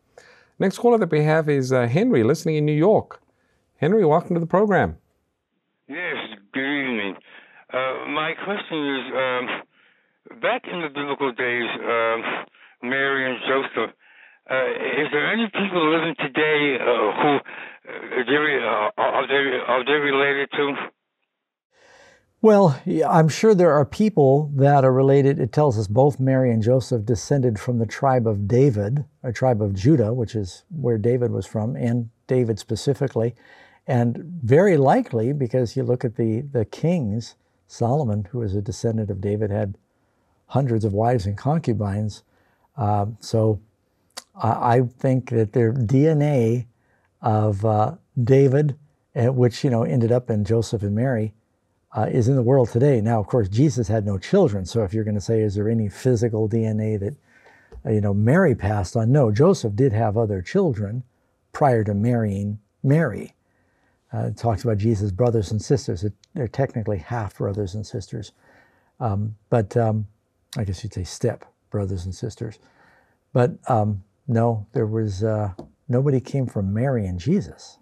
Next 0.59 0.77
caller 0.77 0.97
that 0.97 1.11
we 1.11 1.23
have 1.23 1.49
is 1.49 1.73
uh, 1.73 1.87
Henry, 1.87 2.23
listening 2.23 2.55
in 2.55 2.65
New 2.65 2.71
York. 2.71 3.21
Henry, 3.77 4.05
welcome 4.05 4.33
to 4.35 4.39
the 4.39 4.47
program. 4.47 4.97
Yes, 5.89 6.15
good 6.53 6.61
evening. 6.61 7.15
Uh, 7.73 8.05
my 8.07 8.33
question 8.45 8.77
is 8.85 9.03
um, 9.17 10.39
back 10.41 10.61
in 10.71 10.81
the 10.81 10.89
biblical 10.93 11.31
days, 11.33 11.65
um, 11.81 12.21
Mary 12.87 13.25
and 13.31 13.39
Joseph, 13.47 13.95
uh, 14.47 15.01
is 15.01 15.07
there 15.11 15.33
any 15.33 15.47
people 15.47 15.91
living 15.91 16.13
today 16.19 16.77
uh, 16.79 16.85
who 16.85 17.39
uh, 17.89 18.91
are, 18.95 19.27
they, 19.27 19.57
are 19.67 19.83
they 19.85 19.93
related 19.93 20.51
to? 20.51 20.75
Well, 22.43 22.79
I'm 23.09 23.29
sure 23.29 23.55
there 23.55 23.71
are 23.71 23.85
people 23.85 24.51
that 24.55 24.85
are 24.85 24.93
related. 24.93 25.39
It 25.39 25.51
tells 25.51 25.79
us 25.79 25.87
both 25.87 26.19
Mary 26.19 26.51
and 26.51 26.61
Joseph 26.61 27.05
descended 27.05 27.57
from 27.57 27.79
the 27.79 27.87
tribe 27.87 28.27
of 28.27 28.47
David, 28.47 29.05
a 29.23 29.31
tribe 29.31 29.63
of 29.63 29.73
Judah, 29.73 30.13
which 30.13 30.35
is 30.35 30.63
where 30.69 30.99
David 30.99 31.31
was 31.31 31.47
from, 31.47 31.75
and 31.75 32.11
David 32.27 32.59
specifically. 32.59 33.33
And 33.87 34.17
very 34.43 34.77
likely, 34.77 35.33
because 35.33 35.75
you 35.75 35.81
look 35.81 36.05
at 36.05 36.17
the, 36.17 36.41
the 36.41 36.65
kings, 36.65 37.35
Solomon, 37.73 38.25
who 38.31 38.39
was 38.39 38.53
a 38.53 38.61
descendant 38.61 39.09
of 39.09 39.19
David, 39.19 39.49
had 39.49 39.77
hundreds 40.45 40.85
of 40.85 40.93
wives 40.93 41.25
and 41.25 41.35
concubines. 41.35 42.23
Uh, 42.77 43.07
so 43.19 43.59
I 44.35 44.81
think 44.99 45.31
that 45.31 45.53
their 45.53 45.73
DNA 45.73 46.67
of 47.21 47.65
uh, 47.65 47.95
David, 48.23 48.77
eh, 49.15 49.27
which 49.27 49.63
you 49.63 49.69
know 49.71 49.83
ended 49.83 50.11
up 50.11 50.29
in 50.29 50.45
Joseph 50.45 50.83
and 50.83 50.95
Mary, 50.95 51.33
uh, 51.95 52.07
is 52.11 52.27
in 52.27 52.35
the 52.35 52.43
world 52.43 52.69
today. 52.69 53.01
Now, 53.01 53.19
of 53.19 53.27
course, 53.27 53.49
Jesus 53.49 53.87
had 53.87 54.05
no 54.05 54.17
children, 54.17 54.65
so 54.65 54.83
if 54.83 54.93
you're 54.93 55.03
going 55.03 55.15
to 55.15 55.21
say, 55.21 55.41
is 55.41 55.55
there 55.55 55.69
any 55.69 55.89
physical 55.89 56.47
DNA 56.47 56.99
that 56.99 57.15
uh, 57.85 57.91
you 57.91 58.01
know 58.01 58.13
Mary 58.13 58.53
passed 58.53 58.95
on? 58.95 59.11
No, 59.11 59.31
Joseph 59.31 59.75
did 59.75 59.93
have 59.93 60.15
other 60.15 60.41
children 60.41 61.03
prior 61.51 61.83
to 61.83 61.95
marrying 61.95 62.59
Mary. 62.83 63.33
Uh, 64.13 64.27
it 64.27 64.37
talks 64.37 64.63
about 64.63 64.77
Jesus' 64.77 65.11
brothers 65.11 65.51
and 65.51 65.61
sisters. 65.61 66.05
they're 66.33 66.47
technically 66.47 66.97
half 66.97 67.37
brothers 67.37 67.73
and 67.73 67.85
sisters, 67.85 68.31
um, 68.99 69.35
but 69.49 69.75
um, 69.75 70.07
I 70.57 70.63
guess 70.63 70.83
you'd 70.83 70.93
say 70.93 71.03
step 71.03 71.45
brothers 71.71 72.05
and 72.05 72.13
sisters. 72.13 72.59
But 73.33 73.57
um, 73.67 74.03
no, 74.27 74.67
there 74.73 74.85
was 74.85 75.23
uh, 75.23 75.53
nobody 75.89 76.19
came 76.19 76.45
from 76.45 76.73
Mary 76.73 77.07
and 77.07 77.19
Jesus. 77.19 77.79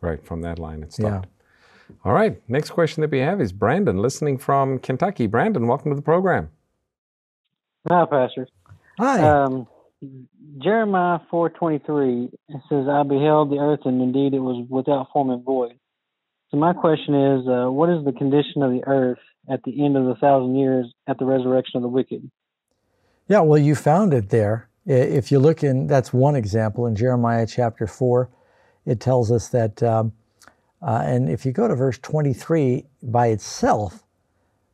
Right, 0.00 0.24
from 0.24 0.42
that 0.42 0.58
line 0.58 0.82
it 0.82 0.92
stopped. 0.92 1.26
Yeah. 1.26 1.94
All 2.04 2.12
right, 2.12 2.40
next 2.48 2.70
question 2.70 3.00
that 3.00 3.10
we 3.10 3.20
have 3.20 3.40
is 3.40 3.52
Brandon, 3.52 3.98
listening 3.98 4.36
from 4.36 4.78
Kentucky. 4.78 5.26
Brandon, 5.26 5.66
welcome 5.66 5.90
to 5.90 5.96
the 5.96 6.02
program. 6.02 6.50
Hi, 7.88 8.04
Pastor. 8.04 8.46
Hi. 8.98 9.46
Jeremiah 10.56 11.18
4.23, 11.30 12.32
it 12.32 12.60
says, 12.68 12.86
I 12.88 13.02
beheld 13.02 13.50
the 13.50 13.58
earth, 13.58 13.80
and 13.84 14.00
indeed 14.00 14.32
it 14.32 14.40
was 14.40 14.66
without 14.70 15.08
form 15.12 15.30
and 15.30 15.44
void. 15.44 15.78
So 16.50 16.56
my 16.56 16.72
question 16.72 17.14
is, 17.14 17.46
uh, 17.46 17.70
what 17.70 17.90
is 17.90 18.04
the 18.04 18.12
condition 18.12 18.62
of 18.62 18.70
the 18.70 18.82
earth 18.86 19.18
at 19.50 19.62
the 19.64 19.84
end 19.84 19.96
of 19.96 20.06
the 20.06 20.14
thousand 20.14 20.56
years 20.56 20.86
at 21.06 21.18
the 21.18 21.26
resurrection 21.26 21.76
of 21.76 21.82
the 21.82 21.88
wicked? 21.88 22.30
Yeah, 23.28 23.40
well, 23.40 23.58
you 23.58 23.74
found 23.74 24.14
it 24.14 24.30
there. 24.30 24.70
If 24.86 25.30
you 25.30 25.38
look 25.38 25.62
in, 25.62 25.86
that's 25.86 26.14
one 26.14 26.34
example 26.34 26.86
in 26.86 26.96
Jeremiah 26.96 27.46
chapter 27.46 27.86
4, 27.86 28.30
it 28.86 29.00
tells 29.00 29.30
us 29.30 29.48
that, 29.48 29.82
um, 29.82 30.12
uh, 30.80 31.02
and 31.04 31.28
if 31.28 31.44
you 31.44 31.52
go 31.52 31.68
to 31.68 31.74
verse 31.74 31.98
23 31.98 32.86
by 33.02 33.26
itself, 33.26 34.02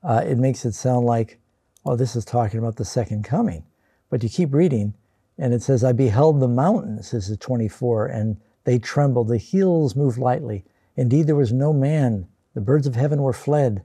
uh, 0.04 0.22
it 0.24 0.38
makes 0.38 0.64
it 0.64 0.74
sound 0.74 1.06
like, 1.06 1.40
oh, 1.84 1.96
this 1.96 2.14
is 2.14 2.24
talking 2.24 2.60
about 2.60 2.76
the 2.76 2.84
second 2.84 3.24
coming. 3.24 3.64
But 4.08 4.22
you 4.22 4.28
keep 4.28 4.54
reading, 4.54 4.94
and 5.38 5.52
it 5.52 5.62
says, 5.62 5.82
I 5.82 5.92
beheld 5.92 6.40
the 6.40 6.48
mountains, 6.48 7.10
this 7.10 7.28
is 7.28 7.38
24, 7.38 8.06
and 8.06 8.36
they 8.64 8.78
trembled, 8.78 9.28
the 9.28 9.38
hills 9.38 9.96
moved 9.96 10.18
lightly. 10.18 10.64
Indeed, 10.96 11.26
there 11.26 11.34
was 11.34 11.52
no 11.52 11.72
man, 11.72 12.28
the 12.54 12.60
birds 12.60 12.86
of 12.86 12.94
heaven 12.94 13.20
were 13.20 13.32
fled. 13.32 13.82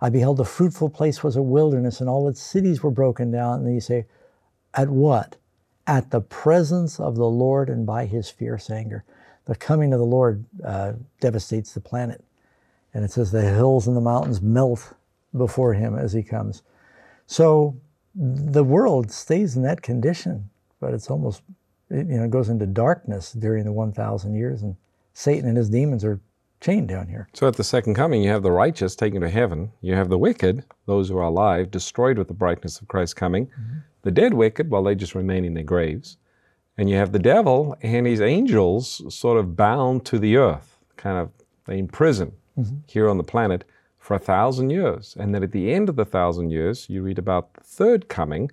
I 0.00 0.10
beheld 0.10 0.38
the 0.38 0.44
fruitful 0.44 0.90
place 0.90 1.22
was 1.22 1.36
a 1.36 1.42
wilderness, 1.42 2.00
and 2.00 2.08
all 2.08 2.28
its 2.28 2.42
cities 2.42 2.82
were 2.82 2.90
broken 2.90 3.30
down. 3.30 3.58
And 3.58 3.66
then 3.66 3.74
you 3.74 3.80
say, 3.80 4.06
At 4.74 4.88
what? 4.88 5.36
at 5.90 6.12
the 6.12 6.20
presence 6.20 7.00
of 7.00 7.16
the 7.16 7.26
Lord 7.26 7.68
and 7.68 7.84
by 7.84 8.06
his 8.06 8.30
fierce 8.30 8.70
anger. 8.70 9.02
The 9.46 9.56
coming 9.56 9.92
of 9.92 9.98
the 9.98 10.06
Lord 10.06 10.44
uh, 10.64 10.92
devastates 11.20 11.74
the 11.74 11.80
planet. 11.80 12.22
And 12.94 13.04
it 13.04 13.10
says 13.10 13.32
the 13.32 13.42
hills 13.42 13.88
and 13.88 13.96
the 13.96 14.00
mountains 14.00 14.40
melt 14.40 14.94
before 15.36 15.74
him 15.74 15.98
as 15.98 16.12
he 16.12 16.22
comes. 16.22 16.62
So 17.26 17.76
the 18.14 18.62
world 18.62 19.10
stays 19.10 19.56
in 19.56 19.62
that 19.62 19.82
condition, 19.82 20.50
but 20.80 20.94
it's 20.94 21.10
almost, 21.10 21.42
it, 21.90 22.08
you 22.08 22.16
know, 22.16 22.24
it 22.24 22.30
goes 22.30 22.48
into 22.48 22.66
darkness 22.66 23.32
during 23.32 23.64
the 23.64 23.72
1,000 23.72 24.34
years, 24.34 24.62
and 24.62 24.76
Satan 25.12 25.48
and 25.48 25.56
his 25.56 25.70
demons 25.70 26.04
are 26.04 26.20
chained 26.60 26.88
down 26.88 27.08
here. 27.08 27.28
So 27.32 27.48
at 27.48 27.56
the 27.56 27.64
second 27.64 27.94
coming, 27.94 28.22
you 28.22 28.30
have 28.30 28.42
the 28.42 28.52
righteous 28.52 28.94
taken 28.94 29.20
to 29.22 29.30
heaven. 29.30 29.72
You 29.80 29.94
have 29.94 30.08
the 30.08 30.18
wicked, 30.18 30.64
those 30.86 31.08
who 31.08 31.16
are 31.16 31.22
alive, 31.22 31.70
destroyed 31.70 32.18
with 32.18 32.28
the 32.28 32.34
brightness 32.34 32.80
of 32.80 32.88
Christ's 32.88 33.14
coming. 33.14 33.46
Mm-hmm. 33.46 33.78
The 34.02 34.10
dead 34.10 34.34
wicked, 34.34 34.70
well, 34.70 34.82
they 34.82 34.94
just 34.94 35.14
remain 35.14 35.44
in 35.44 35.54
their 35.54 35.64
graves. 35.64 36.16
And 36.76 36.88
you 36.88 36.96
have 36.96 37.12
the 37.12 37.18
devil 37.18 37.76
and 37.82 38.06
his 38.06 38.20
angels 38.20 39.02
sort 39.14 39.38
of 39.38 39.56
bound 39.56 40.06
to 40.06 40.18
the 40.18 40.36
earth, 40.36 40.78
kind 40.96 41.18
of 41.18 41.30
in 41.68 41.88
prison 41.88 42.32
mm-hmm. 42.58 42.76
here 42.86 43.08
on 43.08 43.18
the 43.18 43.24
planet 43.24 43.64
for 43.98 44.14
a 44.14 44.18
thousand 44.18 44.70
years. 44.70 45.16
And 45.18 45.34
then 45.34 45.42
at 45.42 45.52
the 45.52 45.72
end 45.72 45.88
of 45.88 45.96
the 45.96 46.06
thousand 46.06 46.50
years, 46.50 46.88
you 46.88 47.02
read 47.02 47.18
about 47.18 47.52
the 47.54 47.64
third 47.64 48.08
coming, 48.08 48.50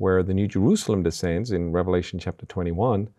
where 0.00 0.22
the 0.22 0.32
New 0.32 0.48
Jerusalem 0.48 1.02
descends 1.02 1.50
in 1.50 1.72
Revelation 1.72 2.18
chapter 2.18 2.46
21. 2.46 3.10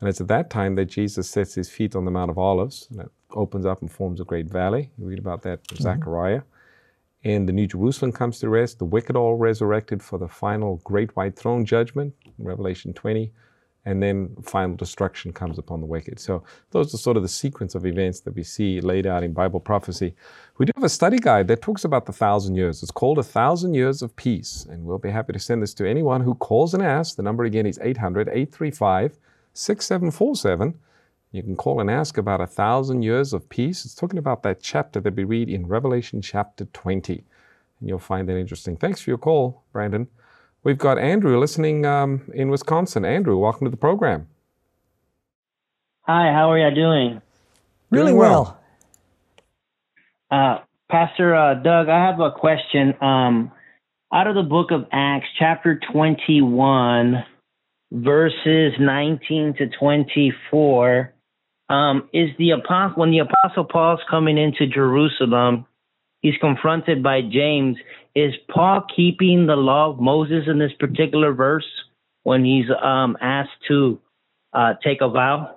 And 0.00 0.08
it's 0.08 0.22
at 0.22 0.28
that 0.28 0.48
time 0.48 0.74
that 0.76 0.86
Jesus 0.86 1.28
sets 1.28 1.54
his 1.54 1.68
feet 1.68 1.94
on 1.94 2.06
the 2.06 2.10
Mount 2.10 2.30
of 2.30 2.38
Olives, 2.38 2.88
and 2.90 3.00
it 3.00 3.10
opens 3.32 3.66
up 3.66 3.82
and 3.82 3.92
forms 3.92 4.22
a 4.22 4.24
great 4.24 4.46
valley. 4.46 4.90
You 4.96 5.04
read 5.04 5.18
about 5.18 5.42
that 5.42 5.60
in 5.70 5.76
mm-hmm. 5.76 5.82
Zechariah. 5.82 6.40
And 7.24 7.46
the 7.46 7.52
New 7.52 7.66
Jerusalem 7.66 8.10
comes 8.10 8.38
to 8.38 8.48
rest, 8.48 8.78
the 8.78 8.86
wicked 8.86 9.16
all 9.16 9.34
resurrected 9.34 10.02
for 10.02 10.18
the 10.18 10.28
final 10.28 10.80
great 10.82 11.14
white 11.14 11.36
throne 11.36 11.66
judgment, 11.66 12.14
in 12.24 12.44
Revelation 12.46 12.94
20 12.94 13.30
and 13.84 14.02
then 14.02 14.36
final 14.42 14.76
destruction 14.76 15.32
comes 15.32 15.58
upon 15.58 15.80
the 15.80 15.86
wicked. 15.86 16.20
So 16.20 16.42
those 16.70 16.92
are 16.92 16.98
sort 16.98 17.16
of 17.16 17.22
the 17.22 17.28
sequence 17.28 17.74
of 17.74 17.86
events 17.86 18.20
that 18.20 18.34
we 18.34 18.42
see 18.42 18.80
laid 18.80 19.06
out 19.06 19.22
in 19.22 19.32
Bible 19.32 19.60
prophecy. 19.60 20.14
We 20.58 20.66
do 20.66 20.72
have 20.76 20.84
a 20.84 20.88
study 20.88 21.18
guide 21.18 21.48
that 21.48 21.62
talks 21.62 21.84
about 21.84 22.04
the 22.04 22.12
thousand 22.12 22.56
years. 22.56 22.82
It's 22.82 22.92
called 22.92 23.18
A 23.18 23.22
Thousand 23.22 23.74
Years 23.74 24.02
of 24.02 24.14
Peace, 24.16 24.66
and 24.70 24.84
we'll 24.84 24.98
be 24.98 25.10
happy 25.10 25.32
to 25.32 25.38
send 25.38 25.62
this 25.62 25.72
to 25.74 25.88
anyone 25.88 26.20
who 26.20 26.34
calls 26.34 26.74
and 26.74 26.82
asks. 26.82 27.14
The 27.14 27.22
number 27.22 27.44
again 27.44 27.66
is 27.66 27.78
800 27.82 28.28
835 28.28 29.18
6747. 29.54 30.78
You 31.32 31.42
can 31.42 31.56
call 31.56 31.80
and 31.80 31.90
ask 31.90 32.18
about 32.18 32.40
a 32.40 32.46
thousand 32.46 33.02
years 33.02 33.32
of 33.32 33.48
peace. 33.48 33.84
It's 33.84 33.94
talking 33.94 34.18
about 34.18 34.42
that 34.42 34.60
chapter 34.60 35.00
that 35.00 35.14
we 35.14 35.24
read 35.24 35.48
in 35.48 35.66
Revelation 35.66 36.20
chapter 36.20 36.64
20. 36.66 37.24
And 37.80 37.88
you'll 37.88 37.98
find 37.98 38.28
that 38.28 38.36
interesting. 38.36 38.76
Thanks 38.76 39.00
for 39.00 39.10
your 39.10 39.18
call, 39.18 39.62
Brandon. 39.72 40.08
We've 40.62 40.78
got 40.78 40.98
Andrew 40.98 41.38
listening 41.38 41.86
um, 41.86 42.30
in 42.34 42.50
Wisconsin. 42.50 43.04
Andrew, 43.04 43.38
welcome 43.38 43.66
to 43.66 43.70
the 43.70 43.78
program. 43.78 44.28
Hi, 46.02 46.32
how 46.32 46.50
are 46.50 46.58
you 46.58 46.74
doing? 46.74 47.22
Really 47.90 48.12
well. 48.12 48.60
Uh, 50.30 50.58
Pastor 50.90 51.34
uh, 51.34 51.54
Doug, 51.54 51.88
I 51.88 52.04
have 52.04 52.20
a 52.20 52.30
question. 52.32 52.94
Um, 53.02 53.52
out 54.12 54.26
of 54.26 54.34
the 54.34 54.42
book 54.42 54.70
of 54.70 54.84
Acts, 54.92 55.28
chapter 55.38 55.80
21, 55.92 57.24
verses 57.92 58.72
19 58.78 59.54
to 59.58 59.68
24, 59.78 61.14
um, 61.70 62.08
is 62.12 62.30
the 62.38 62.50
apostle 62.50 63.00
when 63.00 63.10
the 63.12 63.20
apostle 63.20 63.64
Paul's 63.64 64.00
coming 64.10 64.36
into 64.36 64.66
Jerusalem, 64.66 65.64
he's 66.20 66.36
confronted 66.40 67.02
by 67.02 67.22
James. 67.22 67.76
Is 68.14 68.34
Paul 68.52 68.84
keeping 68.94 69.46
the 69.46 69.56
law 69.56 69.90
of 69.90 70.00
Moses 70.00 70.44
in 70.46 70.58
this 70.58 70.72
particular 70.78 71.32
verse 71.32 71.66
when 72.24 72.44
he's 72.44 72.66
um, 72.82 73.16
asked 73.20 73.50
to 73.68 74.00
uh, 74.52 74.74
take 74.82 75.00
a 75.00 75.08
vow? 75.08 75.56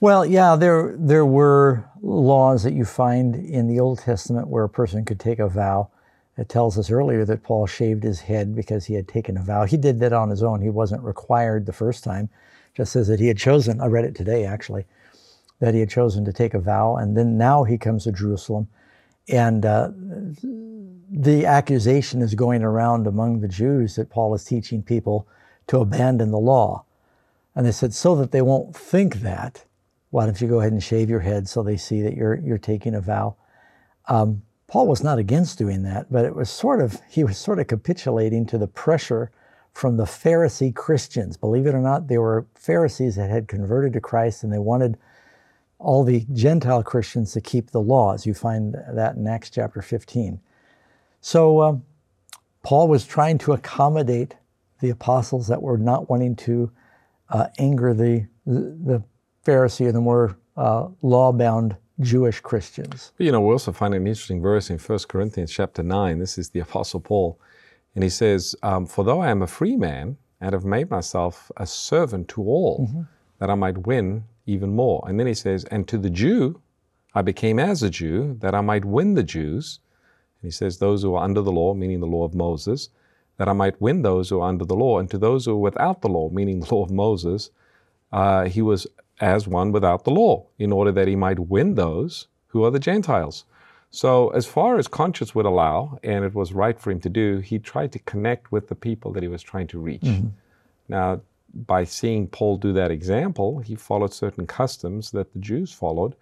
Well, 0.00 0.26
yeah, 0.26 0.56
there 0.56 0.94
there 0.98 1.24
were 1.24 1.84
laws 2.02 2.62
that 2.64 2.74
you 2.74 2.84
find 2.84 3.34
in 3.36 3.68
the 3.68 3.80
Old 3.80 4.00
Testament 4.00 4.48
where 4.48 4.64
a 4.64 4.68
person 4.68 5.04
could 5.04 5.20
take 5.20 5.38
a 5.38 5.48
vow. 5.48 5.90
It 6.36 6.48
tells 6.48 6.78
us 6.78 6.90
earlier 6.90 7.24
that 7.24 7.42
Paul 7.42 7.66
shaved 7.66 8.02
his 8.02 8.20
head 8.20 8.56
because 8.56 8.86
he 8.86 8.94
had 8.94 9.06
taken 9.06 9.36
a 9.36 9.42
vow. 9.42 9.64
He 9.64 9.76
did 9.76 10.00
that 10.00 10.12
on 10.12 10.30
his 10.30 10.42
own. 10.42 10.60
He 10.60 10.70
wasn't 10.70 11.04
required 11.04 11.64
the 11.64 11.72
first 11.72 12.02
time. 12.02 12.28
Just 12.74 12.92
says 12.92 13.06
that 13.06 13.20
he 13.20 13.28
had 13.28 13.38
chosen. 13.38 13.80
I 13.80 13.86
read 13.86 14.04
it 14.04 14.16
today 14.16 14.44
actually, 14.44 14.84
that 15.60 15.74
he 15.74 15.80
had 15.80 15.90
chosen 15.90 16.24
to 16.24 16.32
take 16.32 16.54
a 16.54 16.60
vow, 16.60 16.96
and 16.96 17.16
then 17.16 17.38
now 17.38 17.62
he 17.62 17.78
comes 17.78 18.04
to 18.04 18.12
Jerusalem, 18.12 18.68
and 19.28 19.64
uh, 19.64 19.90
the 21.10 21.46
accusation 21.46 22.22
is 22.22 22.34
going 22.34 22.62
around 22.62 23.06
among 23.06 23.40
the 23.40 23.48
Jews 23.48 23.96
that 23.96 24.10
Paul 24.10 24.34
is 24.34 24.44
teaching 24.44 24.82
people 24.82 25.26
to 25.68 25.78
abandon 25.78 26.30
the 26.30 26.38
law. 26.38 26.84
And 27.54 27.64
they 27.64 27.72
said, 27.72 27.94
so 27.94 28.16
that 28.16 28.32
they 28.32 28.42
won't 28.42 28.76
think 28.76 29.16
that, 29.16 29.64
why 30.10 30.26
don't 30.26 30.40
you 30.40 30.48
go 30.48 30.60
ahead 30.60 30.72
and 30.72 30.82
shave 30.82 31.08
your 31.08 31.20
head 31.20 31.48
so 31.48 31.62
they 31.62 31.76
see 31.76 32.02
that 32.02 32.14
you're, 32.14 32.36
you're 32.40 32.58
taking 32.58 32.94
a 32.94 33.00
vow? 33.00 33.36
Um, 34.08 34.42
Paul 34.66 34.88
was 34.88 35.04
not 35.04 35.18
against 35.18 35.58
doing 35.58 35.82
that, 35.84 36.10
but 36.10 36.24
it 36.24 36.34
was 36.34 36.50
sort 36.50 36.80
of, 36.80 37.00
he 37.08 37.22
was 37.22 37.38
sort 37.38 37.60
of 37.60 37.68
capitulating 37.68 38.44
to 38.46 38.58
the 38.58 38.66
pressure 38.66 39.30
from 39.72 39.96
the 39.96 40.04
Pharisee 40.04 40.74
Christians. 40.74 41.36
Believe 41.36 41.66
it 41.66 41.74
or 41.74 41.80
not, 41.80 42.08
they 42.08 42.18
were 42.18 42.46
Pharisees 42.54 43.16
that 43.16 43.30
had 43.30 43.48
converted 43.48 43.92
to 43.92 44.00
Christ 44.00 44.42
and 44.42 44.52
they 44.52 44.58
wanted 44.58 44.98
all 45.84 46.04
the 46.04 46.26
Gentile 46.32 46.82
Christians 46.82 47.32
to 47.32 47.40
keep 47.40 47.70
the 47.70 47.80
laws. 47.80 48.26
You 48.26 48.34
find 48.34 48.74
that 48.92 49.16
in 49.16 49.26
Acts 49.26 49.50
chapter 49.50 49.82
15. 49.82 50.40
So 51.20 51.62
um, 51.62 51.82
Paul 52.62 52.88
was 52.88 53.06
trying 53.06 53.38
to 53.38 53.52
accommodate 53.52 54.34
the 54.80 54.90
apostles 54.90 55.46
that 55.48 55.62
were 55.62 55.78
not 55.78 56.10
wanting 56.10 56.36
to 56.36 56.70
uh, 57.30 57.46
anger 57.58 57.94
the, 57.94 58.26
the 58.46 59.02
Pharisee 59.44 59.86
or 59.86 59.92
the 59.92 60.00
more 60.00 60.36
uh, 60.56 60.88
law-bound 61.02 61.76
Jewish 62.00 62.40
Christians. 62.40 63.12
You 63.18 63.32
know, 63.32 63.40
we 63.40 63.52
also 63.52 63.72
find 63.72 63.94
an 63.94 64.06
interesting 64.06 64.42
verse 64.42 64.70
in 64.70 64.78
1 64.78 64.98
Corinthians 65.08 65.52
chapter 65.52 65.82
9. 65.82 66.18
This 66.18 66.38
is 66.38 66.50
the 66.50 66.60
Apostle 66.60 67.00
Paul. 67.00 67.38
And 67.94 68.02
he 68.02 68.10
says, 68.10 68.56
um, 68.62 68.86
For 68.86 69.04
though 69.04 69.20
I 69.20 69.30
am 69.30 69.42
a 69.42 69.46
free 69.46 69.76
man, 69.76 70.16
and 70.40 70.52
have 70.52 70.64
made 70.64 70.90
myself 70.90 71.50
a 71.56 71.66
servant 71.66 72.28
to 72.28 72.42
all, 72.42 72.86
mm-hmm. 72.86 73.02
That 73.38 73.50
I 73.50 73.54
might 73.54 73.86
win 73.86 74.24
even 74.46 74.74
more. 74.74 75.04
And 75.06 75.18
then 75.18 75.26
he 75.26 75.34
says, 75.34 75.64
And 75.64 75.86
to 75.88 75.98
the 75.98 76.10
Jew 76.10 76.60
I 77.14 77.22
became 77.22 77.58
as 77.58 77.82
a 77.82 77.90
Jew, 77.90 78.36
that 78.40 78.54
I 78.54 78.60
might 78.60 78.84
win 78.84 79.14
the 79.14 79.22
Jews. 79.22 79.78
And 80.42 80.48
he 80.48 80.50
says, 80.50 80.78
Those 80.78 81.02
who 81.02 81.14
are 81.14 81.24
under 81.24 81.40
the 81.40 81.52
law, 81.52 81.74
meaning 81.74 82.00
the 82.00 82.06
law 82.06 82.24
of 82.24 82.34
Moses, 82.34 82.90
that 83.36 83.48
I 83.48 83.52
might 83.52 83.80
win 83.80 84.02
those 84.02 84.28
who 84.28 84.40
are 84.40 84.48
under 84.48 84.64
the 84.64 84.74
law. 84.74 84.98
And 84.98 85.08
to 85.10 85.18
those 85.18 85.46
who 85.46 85.52
are 85.52 85.56
without 85.56 86.02
the 86.02 86.08
law, 86.08 86.28
meaning 86.30 86.60
the 86.60 86.74
law 86.74 86.84
of 86.84 86.90
Moses, 86.90 87.50
uh, 88.12 88.44
he 88.44 88.62
was 88.62 88.86
as 89.20 89.46
one 89.46 89.70
without 89.70 90.04
the 90.04 90.10
law, 90.10 90.46
in 90.58 90.72
order 90.72 90.90
that 90.90 91.06
he 91.06 91.14
might 91.14 91.38
win 91.38 91.76
those 91.76 92.26
who 92.48 92.64
are 92.64 92.70
the 92.70 92.80
Gentiles. 92.80 93.44
So, 93.90 94.30
as 94.30 94.44
far 94.44 94.76
as 94.76 94.88
conscience 94.88 95.36
would 95.36 95.46
allow, 95.46 96.00
and 96.02 96.24
it 96.24 96.34
was 96.34 96.52
right 96.52 96.78
for 96.78 96.90
him 96.90 96.98
to 97.00 97.08
do, 97.08 97.38
he 97.38 97.60
tried 97.60 97.92
to 97.92 98.00
connect 98.00 98.50
with 98.50 98.66
the 98.66 98.74
people 98.74 99.12
that 99.12 99.22
he 99.22 99.28
was 99.28 99.40
trying 99.40 99.68
to 99.68 99.78
reach. 99.78 100.02
Mm-hmm. 100.02 100.28
Now, 100.88 101.20
by 101.54 101.84
seeing 101.84 102.26
Paul 102.26 102.56
do 102.56 102.72
that 102.72 102.90
example, 102.90 103.58
he 103.58 103.74
followed 103.74 104.12
certain 104.12 104.46
customs 104.46 105.10
that 105.12 105.32
the 105.32 105.38
Jews 105.38 105.72
followed, 105.72 106.14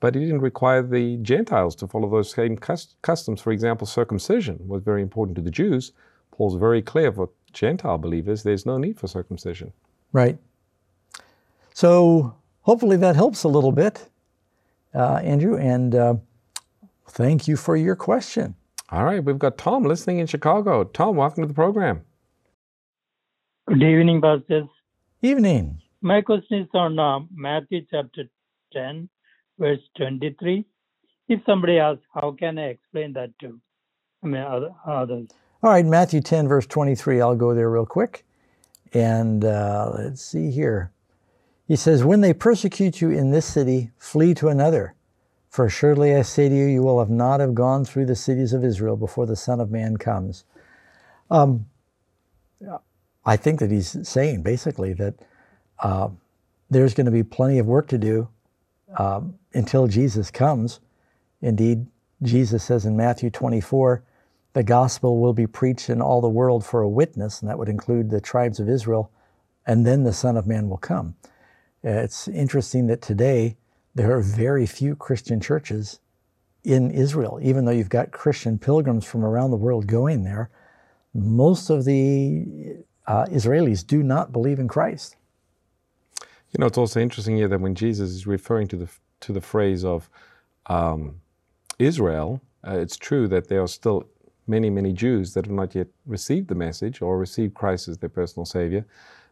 but 0.00 0.14
he 0.14 0.20
didn't 0.20 0.40
require 0.40 0.82
the 0.82 1.16
Gentiles 1.18 1.74
to 1.76 1.88
follow 1.88 2.08
those 2.08 2.30
same 2.30 2.56
customs. 2.56 3.40
For 3.40 3.52
example, 3.52 3.86
circumcision 3.86 4.60
was 4.68 4.82
very 4.82 5.02
important 5.02 5.36
to 5.36 5.42
the 5.42 5.50
Jews. 5.50 5.92
Paul's 6.30 6.54
very 6.54 6.82
clear 6.82 7.12
for 7.12 7.30
Gentile 7.52 7.98
believers 7.98 8.42
there's 8.42 8.66
no 8.66 8.78
need 8.78 8.98
for 8.98 9.08
circumcision. 9.08 9.72
Right. 10.12 10.38
So 11.74 12.34
hopefully 12.62 12.96
that 12.98 13.16
helps 13.16 13.44
a 13.44 13.48
little 13.48 13.72
bit, 13.72 14.08
uh, 14.94 15.16
Andrew, 15.16 15.56
and 15.56 15.94
uh, 15.94 16.14
thank 17.08 17.48
you 17.48 17.56
for 17.56 17.76
your 17.76 17.96
question. 17.96 18.54
All 18.90 19.04
right, 19.04 19.22
we've 19.22 19.38
got 19.38 19.58
Tom 19.58 19.82
listening 19.82 20.18
in 20.18 20.26
Chicago. 20.26 20.84
Tom, 20.84 21.16
welcome 21.16 21.42
to 21.42 21.48
the 21.48 21.54
program. 21.54 22.02
Good 23.68 23.82
evening, 23.82 24.22
pastors. 24.22 24.66
Evening. 25.20 25.82
My 26.00 26.22
question 26.22 26.60
is 26.60 26.68
on 26.72 26.98
uh, 26.98 27.18
Matthew 27.30 27.82
chapter 27.90 28.24
10, 28.72 29.10
verse 29.58 29.80
23. 29.98 30.64
If 31.28 31.40
somebody 31.44 31.78
asks, 31.78 32.00
how 32.14 32.34
can 32.38 32.58
I 32.58 32.68
explain 32.68 33.12
that 33.12 33.38
to 33.40 33.60
I 34.24 34.26
mean, 34.26 34.40
others? 34.42 35.28
All 35.62 35.70
right, 35.70 35.84
Matthew 35.84 36.22
10, 36.22 36.48
verse 36.48 36.66
23. 36.66 37.20
I'll 37.20 37.36
go 37.36 37.54
there 37.54 37.68
real 37.68 37.84
quick. 37.84 38.24
And 38.94 39.44
uh, 39.44 39.92
let's 39.98 40.22
see 40.22 40.50
here. 40.50 40.90
He 41.66 41.76
says, 41.76 42.02
When 42.02 42.22
they 42.22 42.32
persecute 42.32 43.02
you 43.02 43.10
in 43.10 43.32
this 43.32 43.44
city, 43.44 43.90
flee 43.98 44.32
to 44.34 44.48
another. 44.48 44.94
For 45.50 45.66
assuredly 45.66 46.14
I 46.14 46.22
say 46.22 46.48
to 46.48 46.54
you, 46.54 46.64
you 46.64 46.82
will 46.82 47.00
have 47.00 47.10
not 47.10 47.40
have 47.40 47.54
gone 47.54 47.84
through 47.84 48.06
the 48.06 48.16
cities 48.16 48.54
of 48.54 48.64
Israel 48.64 48.96
before 48.96 49.26
the 49.26 49.36
Son 49.36 49.60
of 49.60 49.70
Man 49.70 49.98
comes. 49.98 50.44
Um, 51.30 51.66
I 53.28 53.36
think 53.36 53.60
that 53.60 53.70
he's 53.70 54.08
saying 54.08 54.42
basically 54.42 54.94
that 54.94 55.14
uh, 55.80 56.08
there's 56.70 56.94
going 56.94 57.04
to 57.04 57.12
be 57.12 57.22
plenty 57.22 57.58
of 57.58 57.66
work 57.66 57.86
to 57.88 57.98
do 57.98 58.26
um, 58.96 59.34
until 59.52 59.86
Jesus 59.86 60.30
comes. 60.30 60.80
Indeed, 61.42 61.86
Jesus 62.22 62.64
says 62.64 62.86
in 62.86 62.96
Matthew 62.96 63.28
24, 63.28 64.02
the 64.54 64.62
gospel 64.62 65.18
will 65.18 65.34
be 65.34 65.46
preached 65.46 65.90
in 65.90 66.00
all 66.00 66.22
the 66.22 66.28
world 66.28 66.64
for 66.64 66.80
a 66.80 66.88
witness, 66.88 67.42
and 67.42 67.50
that 67.50 67.58
would 67.58 67.68
include 67.68 68.08
the 68.08 68.22
tribes 68.22 68.60
of 68.60 68.68
Israel, 68.70 69.12
and 69.66 69.86
then 69.86 70.04
the 70.04 70.12
Son 70.14 70.38
of 70.38 70.46
Man 70.46 70.70
will 70.70 70.78
come. 70.78 71.14
It's 71.82 72.28
interesting 72.28 72.86
that 72.86 73.02
today 73.02 73.58
there 73.94 74.10
are 74.16 74.22
very 74.22 74.64
few 74.64 74.96
Christian 74.96 75.38
churches 75.38 76.00
in 76.64 76.90
Israel, 76.90 77.38
even 77.42 77.66
though 77.66 77.72
you've 77.72 77.90
got 77.90 78.10
Christian 78.10 78.58
pilgrims 78.58 79.04
from 79.04 79.22
around 79.22 79.50
the 79.50 79.58
world 79.58 79.86
going 79.86 80.24
there. 80.24 80.48
most 81.12 81.68
of 81.68 81.84
the 81.84 82.84
uh, 83.08 83.24
Israelis 83.26 83.84
do 83.84 84.02
not 84.02 84.32
believe 84.32 84.60
in 84.60 84.68
Christ. 84.68 85.16
You 86.20 86.60
know, 86.60 86.66
it's 86.66 86.78
also 86.78 87.00
interesting 87.00 87.36
here 87.36 87.48
that 87.48 87.60
when 87.60 87.74
Jesus 87.74 88.10
is 88.10 88.26
referring 88.26 88.68
to 88.68 88.76
the 88.76 88.88
to 89.20 89.32
the 89.32 89.40
phrase 89.40 89.84
of 89.84 90.08
um, 90.66 91.20
Israel, 91.80 92.40
uh, 92.66 92.76
it's 92.78 92.96
true 92.96 93.26
that 93.26 93.48
there 93.48 93.60
are 93.60 93.68
still 93.68 94.04
many, 94.46 94.70
many 94.70 94.92
Jews 94.92 95.34
that 95.34 95.46
have 95.46 95.54
not 95.54 95.74
yet 95.74 95.88
received 96.06 96.46
the 96.48 96.54
message 96.54 97.02
or 97.02 97.18
received 97.18 97.54
Christ 97.54 97.88
as 97.88 97.98
their 97.98 98.08
personal 98.08 98.44
Savior. 98.44 98.86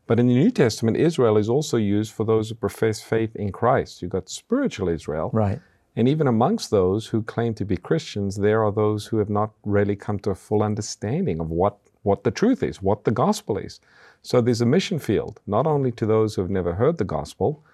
But 0.06 0.18
in 0.18 0.26
the 0.26 0.34
New 0.34 0.50
Testament, 0.50 0.96
Israel 0.96 1.36
is 1.36 1.48
also 1.48 1.76
used 1.76 2.12
for 2.12 2.24
those 2.24 2.48
who 2.48 2.54
profess 2.56 3.00
faith 3.00 3.34
in 3.36 3.52
Christ. 3.52 4.02
You've 4.02 4.12
got 4.12 4.28
spiritual 4.28 4.88
Israel. 4.88 5.30
Right. 5.32 5.60
And 5.96 6.08
even 6.08 6.26
amongst 6.26 6.70
those 6.70 7.06
who 7.06 7.22
claim 7.22 7.54
to 7.54 7.64
be 7.64 7.76
Christians, 7.76 8.36
there 8.36 8.62
are 8.62 8.70
those 8.72 9.06
who 9.06 9.16
have 9.18 9.30
not 9.30 9.52
really 9.64 9.96
come 9.96 10.18
to 10.20 10.30
a 10.30 10.34
full 10.34 10.62
understanding 10.62 11.40
of 11.40 11.50
what, 11.50 11.78
what 12.07 12.22
the 12.24 12.30
truth 12.30 12.62
is, 12.62 12.80
what 12.80 13.04
the 13.04 13.11
gospel 13.11 13.59
is. 13.59 13.80
So 14.22 14.40
there's 14.40 14.61
a 14.61 14.66
mission 14.76 14.98
field, 14.98 15.40
not 15.46 15.66
only 15.66 15.92
to 15.92 16.07
those 16.07 16.34
who 16.34 16.42
have 16.42 16.50
never 16.50 16.74
heard 16.74 16.98
the 16.98 17.04
gospel, 17.18 17.64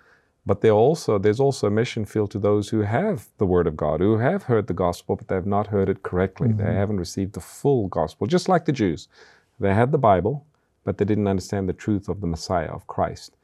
but 0.44 0.60
there 0.60 0.72
also 0.72 1.18
there's 1.18 1.38
also 1.38 1.68
a 1.68 1.70
mission 1.70 2.04
field 2.04 2.30
to 2.32 2.38
those 2.38 2.70
who 2.70 2.80
have 2.80 3.28
the 3.38 3.46
word 3.46 3.66
of 3.66 3.76
God, 3.76 4.00
who 4.00 4.18
have 4.18 4.44
heard 4.44 4.66
the 4.66 4.82
gospel, 4.86 5.14
but 5.16 5.28
they 5.28 5.36
have 5.36 5.46
not 5.46 5.68
heard 5.68 5.88
it 5.88 6.02
correctly. 6.02 6.48
Mm-hmm. 6.48 6.64
They 6.66 6.74
haven't 6.74 6.98
received 6.98 7.34
the 7.34 7.40
full 7.40 7.86
gospel, 7.88 8.26
just 8.26 8.48
like 8.48 8.64
the 8.64 8.72
Jews. 8.72 9.06
They 9.60 9.74
had 9.74 9.92
the 9.92 9.98
Bible, 9.98 10.46
but 10.82 10.98
they 10.98 11.04
didn't 11.04 11.28
understand 11.28 11.68
the 11.68 11.82
truth 11.84 12.08
of 12.08 12.20
the 12.20 12.26
Messiah, 12.26 12.72
of 12.72 12.86
Christ. 12.86 13.36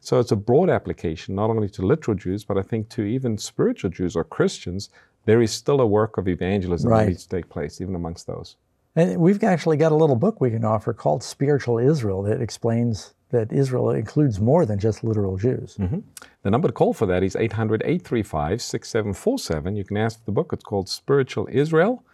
So 0.00 0.20
it's 0.20 0.32
a 0.32 0.36
broad 0.36 0.70
application, 0.70 1.34
not 1.34 1.50
only 1.50 1.68
to 1.70 1.82
literal 1.84 2.16
Jews, 2.16 2.44
but 2.44 2.56
I 2.56 2.62
think 2.62 2.88
to 2.90 3.02
even 3.02 3.36
spiritual 3.36 3.90
Jews 3.90 4.14
or 4.16 4.24
Christians. 4.24 4.90
There 5.24 5.42
is 5.42 5.50
still 5.50 5.80
a 5.80 5.86
work 5.86 6.18
of 6.18 6.28
evangelism 6.28 6.88
right. 6.88 7.00
that 7.00 7.08
needs 7.08 7.26
to 7.26 7.36
take 7.36 7.48
place, 7.48 7.80
even 7.80 7.96
amongst 7.96 8.28
those. 8.28 8.56
And 8.96 9.18
we've 9.18 9.42
actually 9.44 9.76
got 9.76 9.92
a 9.92 9.94
little 9.94 10.16
book 10.16 10.40
we 10.40 10.50
can 10.50 10.64
offer 10.64 10.94
called 10.94 11.22
Spiritual 11.22 11.78
Israel 11.78 12.22
that 12.22 12.40
explains 12.40 13.12
that 13.30 13.52
Israel 13.52 13.90
includes 13.90 14.40
more 14.40 14.64
than 14.64 14.78
just 14.78 15.04
literal 15.04 15.36
Jews. 15.36 15.76
Mm-hmm. 15.78 15.98
The 16.42 16.50
number 16.50 16.68
to 16.68 16.72
call 16.72 16.94
for 16.94 17.04
that 17.06 17.22
is 17.22 17.36
800 17.36 17.82
835 17.82 18.62
6747. 18.62 19.76
You 19.76 19.84
can 19.84 19.98
ask 19.98 20.18
for 20.18 20.24
the 20.24 20.32
book. 20.32 20.50
It's 20.52 20.64
called 20.64 20.88
Spiritual 20.88 21.46
Israel. 21.52 22.04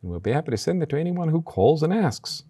And 0.00 0.10
we'll 0.10 0.20
be 0.20 0.32
happy 0.32 0.50
to 0.52 0.56
send 0.56 0.82
it 0.82 0.88
to 0.88 0.98
anyone 0.98 1.28
who 1.28 1.42
calls 1.42 1.82
and 1.82 1.92
asks. 1.92 2.44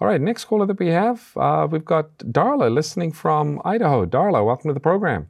All 0.00 0.08
right, 0.08 0.20
next 0.20 0.46
caller 0.46 0.66
that 0.66 0.78
we 0.78 0.88
have, 0.88 1.32
uh, 1.36 1.66
we've 1.70 1.84
got 1.84 2.18
Darla 2.18 2.72
listening 2.72 3.12
from 3.12 3.60
Idaho. 3.64 4.04
Darla, 4.04 4.44
welcome 4.44 4.68
to 4.68 4.74
the 4.74 4.80
program. 4.80 5.28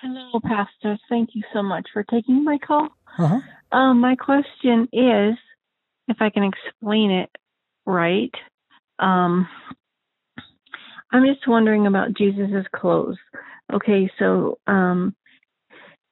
Hello, 0.00 0.40
Pastor. 0.42 0.98
Thank 1.08 1.30
you 1.34 1.42
so 1.52 1.62
much 1.62 1.86
for 1.92 2.02
taking 2.02 2.44
my 2.44 2.58
call. 2.58 2.88
Uh-huh. 3.18 3.40
Um, 3.72 4.00
my 4.00 4.16
question 4.16 4.88
is 4.92 5.36
if 6.08 6.16
I 6.20 6.30
can 6.30 6.44
explain 6.44 7.10
it 7.10 7.30
right. 7.86 8.32
Um, 8.98 9.48
I'm 11.12 11.24
just 11.26 11.46
wondering 11.46 11.86
about 11.86 12.14
Jesus's 12.14 12.66
clothes. 12.74 13.18
Okay, 13.72 14.10
so 14.18 14.58
um, 14.66 15.14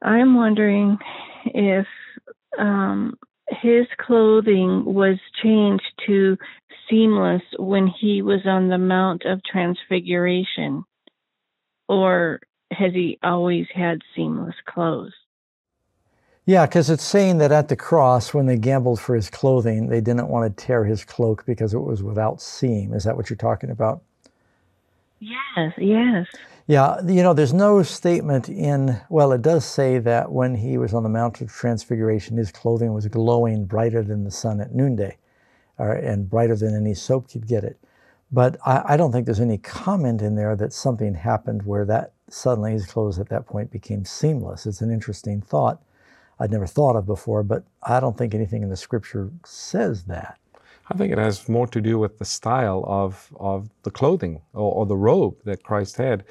I'm 0.02 0.34
wondering 0.34 0.98
if 1.46 1.86
um, 2.58 3.18
his 3.48 3.86
clothing 4.00 4.84
was 4.84 5.18
changed 5.42 5.84
to 6.06 6.36
seamless 6.88 7.42
when 7.58 7.86
he 7.86 8.22
was 8.22 8.40
on 8.46 8.68
the 8.68 8.78
Mount 8.78 9.24
of 9.24 9.40
Transfiguration, 9.44 10.84
or 11.88 12.40
has 12.70 12.92
he 12.92 13.18
always 13.22 13.66
had 13.74 13.98
seamless 14.16 14.54
clothes? 14.68 15.12
Yeah, 16.52 16.66
because 16.66 16.90
it's 16.90 17.02
saying 17.02 17.38
that 17.38 17.50
at 17.50 17.68
the 17.68 17.76
cross, 17.76 18.34
when 18.34 18.44
they 18.44 18.58
gambled 18.58 19.00
for 19.00 19.14
his 19.14 19.30
clothing, 19.30 19.86
they 19.86 20.02
didn't 20.02 20.28
want 20.28 20.54
to 20.54 20.66
tear 20.66 20.84
his 20.84 21.02
cloak 21.02 21.46
because 21.46 21.72
it 21.72 21.78
was 21.78 22.02
without 22.02 22.42
seam. 22.42 22.92
Is 22.92 23.04
that 23.04 23.16
what 23.16 23.30
you're 23.30 23.38
talking 23.38 23.70
about? 23.70 24.02
Yes, 25.18 25.72
yes. 25.78 26.26
Yeah, 26.66 27.00
you 27.06 27.22
know, 27.22 27.32
there's 27.32 27.54
no 27.54 27.82
statement 27.82 28.50
in, 28.50 29.00
well, 29.08 29.32
it 29.32 29.40
does 29.40 29.64
say 29.64 29.98
that 30.00 30.30
when 30.30 30.54
he 30.54 30.76
was 30.76 30.92
on 30.92 31.04
the 31.04 31.08
Mount 31.08 31.40
of 31.40 31.50
Transfiguration, 31.50 32.36
his 32.36 32.52
clothing 32.52 32.92
was 32.92 33.08
glowing 33.08 33.64
brighter 33.64 34.02
than 34.02 34.22
the 34.24 34.30
sun 34.30 34.60
at 34.60 34.74
noonday, 34.74 35.16
or, 35.78 35.92
and 35.92 36.28
brighter 36.28 36.54
than 36.54 36.76
any 36.76 36.92
soap 36.92 37.30
could 37.30 37.46
get 37.46 37.64
it. 37.64 37.78
But 38.30 38.58
I, 38.66 38.82
I 38.88 38.96
don't 38.98 39.10
think 39.10 39.24
there's 39.24 39.40
any 39.40 39.56
comment 39.56 40.20
in 40.20 40.34
there 40.34 40.54
that 40.56 40.74
something 40.74 41.14
happened 41.14 41.62
where 41.62 41.86
that 41.86 42.12
suddenly 42.28 42.72
his 42.72 42.84
clothes 42.84 43.18
at 43.18 43.30
that 43.30 43.46
point 43.46 43.70
became 43.70 44.04
seamless. 44.04 44.66
It's 44.66 44.82
an 44.82 44.90
interesting 44.90 45.40
thought 45.40 45.80
I'd 46.42 46.50
never 46.50 46.66
thought 46.66 46.96
of 46.96 47.06
before, 47.06 47.44
but 47.44 47.62
I 47.84 48.00
don't 48.00 48.18
think 48.18 48.34
anything 48.34 48.64
in 48.64 48.68
the 48.68 48.76
scripture 48.76 49.30
says 49.44 50.02
that. 50.04 50.38
I 50.90 50.94
think 50.94 51.12
it 51.12 51.18
has 51.18 51.48
more 51.48 51.68
to 51.68 51.80
do 51.80 52.00
with 52.00 52.18
the 52.18 52.24
style 52.24 52.84
of, 52.88 53.32
of 53.38 53.70
the 53.84 53.92
clothing 53.92 54.42
or, 54.52 54.72
or 54.72 54.86
the 54.86 54.96
robe 54.96 55.36
that 55.44 55.62
Christ 55.62 55.96
had. 55.98 56.24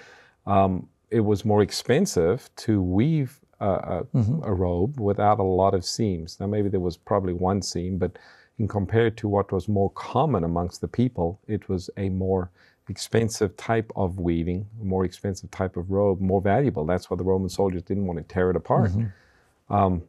Um, 0.45 0.89
it 1.11 1.21
was 1.21 1.45
more 1.45 1.61
expensive 1.61 2.49
to 2.57 2.81
weave 2.81 3.39
a, 3.61 3.65
a, 3.65 4.03
mm-hmm. 4.13 4.43
a, 4.43 4.53
robe 4.53 4.99
without 4.99 5.39
a 5.39 5.43
lot 5.43 5.73
of 5.73 5.85
seams. 5.85 6.39
Now, 6.41 6.47
maybe 6.47 6.67
there 6.67 6.81
was 6.81 6.97
probably 6.97 7.33
one 7.33 7.61
seam, 7.61 7.97
but 7.97 8.19
in 8.59 8.67
compared 8.67 9.15
to 9.17 9.29
what 9.29 9.53
was 9.53 9.69
more 9.69 9.91
common 9.91 10.43
amongst 10.43 10.81
the 10.81 10.89
people, 10.89 11.39
it 11.47 11.69
was 11.69 11.89
a 11.95 12.09
more 12.09 12.51
expensive 12.89 13.55
type 13.55 13.89
of 13.95 14.19
weaving, 14.19 14.67
a 14.81 14.83
more 14.83 15.05
expensive 15.05 15.49
type 15.51 15.77
of 15.77 15.89
robe, 15.89 16.19
more 16.19 16.41
valuable. 16.41 16.85
That's 16.85 17.09
why 17.09 17.15
the 17.15 17.23
Roman 17.23 17.47
soldiers 17.47 17.83
didn't 17.83 18.07
want 18.07 18.19
to 18.19 18.33
tear 18.33 18.49
it 18.49 18.57
apart. 18.57 18.91
Mm-hmm. 18.91 19.05
Um, 19.71 20.03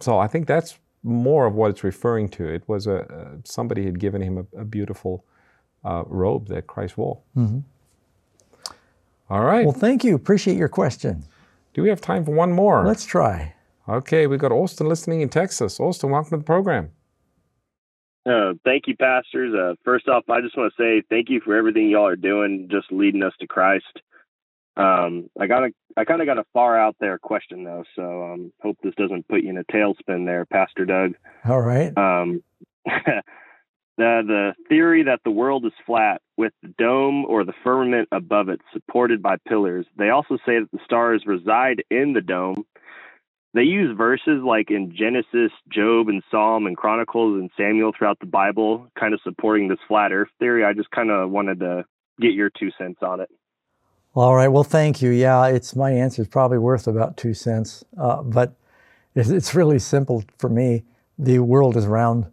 so 0.00 0.18
I 0.18 0.26
think 0.26 0.46
that's 0.46 0.78
more 1.02 1.46
of 1.46 1.54
what 1.54 1.70
it's 1.70 1.84
referring 1.84 2.28
to. 2.30 2.48
It 2.48 2.64
was 2.66 2.86
a, 2.86 3.00
uh, 3.02 3.28
somebody 3.44 3.84
had 3.84 4.00
given 4.00 4.22
him 4.22 4.38
a, 4.38 4.60
a 4.60 4.64
beautiful 4.64 5.24
uh, 5.84 6.04
robe 6.06 6.48
that 6.48 6.66
Christ 6.66 6.98
wore. 6.98 7.20
Mm-hmm. 7.36 7.60
All 9.28 9.44
right. 9.44 9.64
Well, 9.64 9.74
thank 9.74 10.04
you. 10.04 10.14
Appreciate 10.14 10.56
your 10.56 10.68
question. 10.68 11.24
Do 11.74 11.82
we 11.82 11.88
have 11.88 12.00
time 12.00 12.24
for 12.24 12.32
one 12.32 12.52
more? 12.52 12.86
Let's 12.86 13.04
try. 13.04 13.54
Okay, 13.88 14.26
we've 14.26 14.40
got 14.40 14.50
Austin 14.50 14.88
listening 14.88 15.20
in 15.20 15.28
Texas. 15.28 15.78
Austin, 15.78 16.10
welcome 16.10 16.30
to 16.30 16.36
the 16.38 16.44
program. 16.44 16.90
Uh, 18.24 18.54
thank 18.64 18.88
you, 18.88 18.96
pastors. 18.96 19.54
Uh, 19.54 19.74
first 19.84 20.08
off, 20.08 20.24
I 20.28 20.40
just 20.40 20.56
want 20.56 20.72
to 20.76 20.82
say 20.82 21.02
thank 21.08 21.28
you 21.30 21.40
for 21.44 21.54
everything 21.54 21.88
y'all 21.88 22.06
are 22.06 22.16
doing, 22.16 22.68
just 22.70 22.90
leading 22.90 23.22
us 23.22 23.32
to 23.38 23.46
Christ. 23.46 24.00
Um, 24.76 25.30
I 25.40 25.46
got 25.46 25.64
a, 25.64 25.70
I 25.96 26.04
kind 26.04 26.20
of 26.20 26.26
got 26.26 26.38
a 26.38 26.44
far 26.52 26.78
out 26.78 26.96
there 27.00 27.18
question 27.18 27.64
though, 27.64 27.84
so 27.94 28.24
um, 28.24 28.52
hope 28.62 28.76
this 28.82 28.94
doesn't 28.96 29.28
put 29.28 29.42
you 29.42 29.50
in 29.50 29.58
a 29.58 29.64
tailspin 29.64 30.26
there, 30.26 30.44
Pastor 30.44 30.84
Doug. 30.84 31.14
All 31.48 31.60
right. 31.60 31.96
Um, 31.96 32.42
the 32.84 33.22
the 33.96 34.54
theory 34.68 35.04
that 35.04 35.20
the 35.24 35.30
world 35.30 35.64
is 35.64 35.72
flat 35.86 36.20
with 36.36 36.52
the 36.62 36.74
dome 36.78 37.24
or 37.26 37.44
the 37.44 37.54
firmament 37.64 38.08
above 38.12 38.50
it 38.50 38.60
supported 38.72 39.22
by 39.22 39.36
pillars. 39.48 39.86
They 39.96 40.10
also 40.10 40.36
say 40.44 40.60
that 40.60 40.68
the 40.72 40.80
stars 40.84 41.22
reside 41.26 41.82
in 41.90 42.12
the 42.12 42.20
dome. 42.20 42.66
They 43.54 43.62
use 43.62 43.96
verses 43.96 44.42
like 44.44 44.70
in 44.70 44.94
Genesis, 44.94 45.50
Job, 45.72 46.10
and 46.10 46.22
Psalm, 46.30 46.66
and 46.66 46.76
Chronicles, 46.76 47.40
and 47.40 47.50
Samuel 47.56 47.92
throughout 47.96 48.20
the 48.20 48.26
Bible, 48.26 48.88
kind 48.98 49.14
of 49.14 49.20
supporting 49.24 49.68
this 49.68 49.78
flat 49.88 50.12
Earth 50.12 50.28
theory. 50.38 50.62
I 50.62 50.74
just 50.74 50.90
kind 50.90 51.10
of 51.10 51.30
wanted 51.30 51.60
to 51.60 51.86
get 52.20 52.34
your 52.34 52.50
two 52.50 52.70
cents 52.76 52.98
on 53.00 53.20
it. 53.20 53.30
All 54.16 54.34
right. 54.34 54.48
Well, 54.48 54.64
thank 54.64 55.02
you. 55.02 55.10
Yeah, 55.10 55.48
it's 55.48 55.76
my 55.76 55.90
answer 55.90 56.22
is 56.22 56.28
probably 56.28 56.56
worth 56.56 56.86
about 56.86 57.18
two 57.18 57.34
cents, 57.34 57.84
uh, 57.98 58.22
but 58.22 58.54
it's, 59.14 59.54
really 59.54 59.78
simple 59.78 60.24
for 60.38 60.48
me. 60.48 60.84
The 61.18 61.40
world 61.40 61.76
is 61.76 61.84
round. 61.84 62.24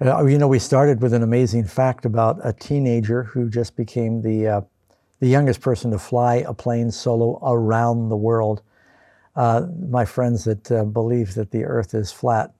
Uh, 0.00 0.24
you 0.26 0.38
know, 0.38 0.46
we 0.46 0.60
started 0.60 1.02
with 1.02 1.12
an 1.12 1.24
amazing 1.24 1.64
fact 1.64 2.04
about 2.04 2.38
a 2.44 2.52
teenager 2.52 3.24
who 3.24 3.50
just 3.50 3.74
became 3.74 4.22
the 4.22 4.46
uh, 4.46 4.60
the 5.18 5.26
youngest 5.26 5.60
person 5.60 5.90
to 5.90 5.98
fly 5.98 6.44
a 6.46 6.54
plane 6.54 6.92
solo 6.92 7.40
around 7.42 8.08
the 8.08 8.16
world. 8.16 8.62
Uh, 9.34 9.66
my 9.88 10.04
friends 10.04 10.44
that 10.44 10.70
uh, 10.70 10.84
believe 10.84 11.34
that 11.34 11.50
the 11.50 11.64
Earth 11.64 11.92
is 11.92 12.12
flat, 12.12 12.52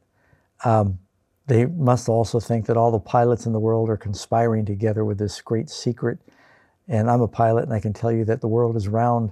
um, 0.64 0.98
they 1.46 1.66
must 1.66 2.08
also 2.08 2.40
think 2.40 2.66
that 2.66 2.76
all 2.76 2.90
the 2.90 2.98
pilots 2.98 3.46
in 3.46 3.52
the 3.52 3.60
world 3.60 3.88
are 3.88 3.96
conspiring 3.96 4.64
together 4.64 5.04
with 5.04 5.18
this 5.18 5.40
great 5.40 5.70
secret 5.70 6.18
and 6.90 7.08
I'm 7.08 7.22
a 7.22 7.28
pilot, 7.28 7.64
and 7.64 7.72
I 7.72 7.80
can 7.80 7.94
tell 7.94 8.12
you 8.12 8.24
that 8.26 8.40
the 8.42 8.48
world 8.48 8.76
is 8.76 8.88
round. 8.88 9.30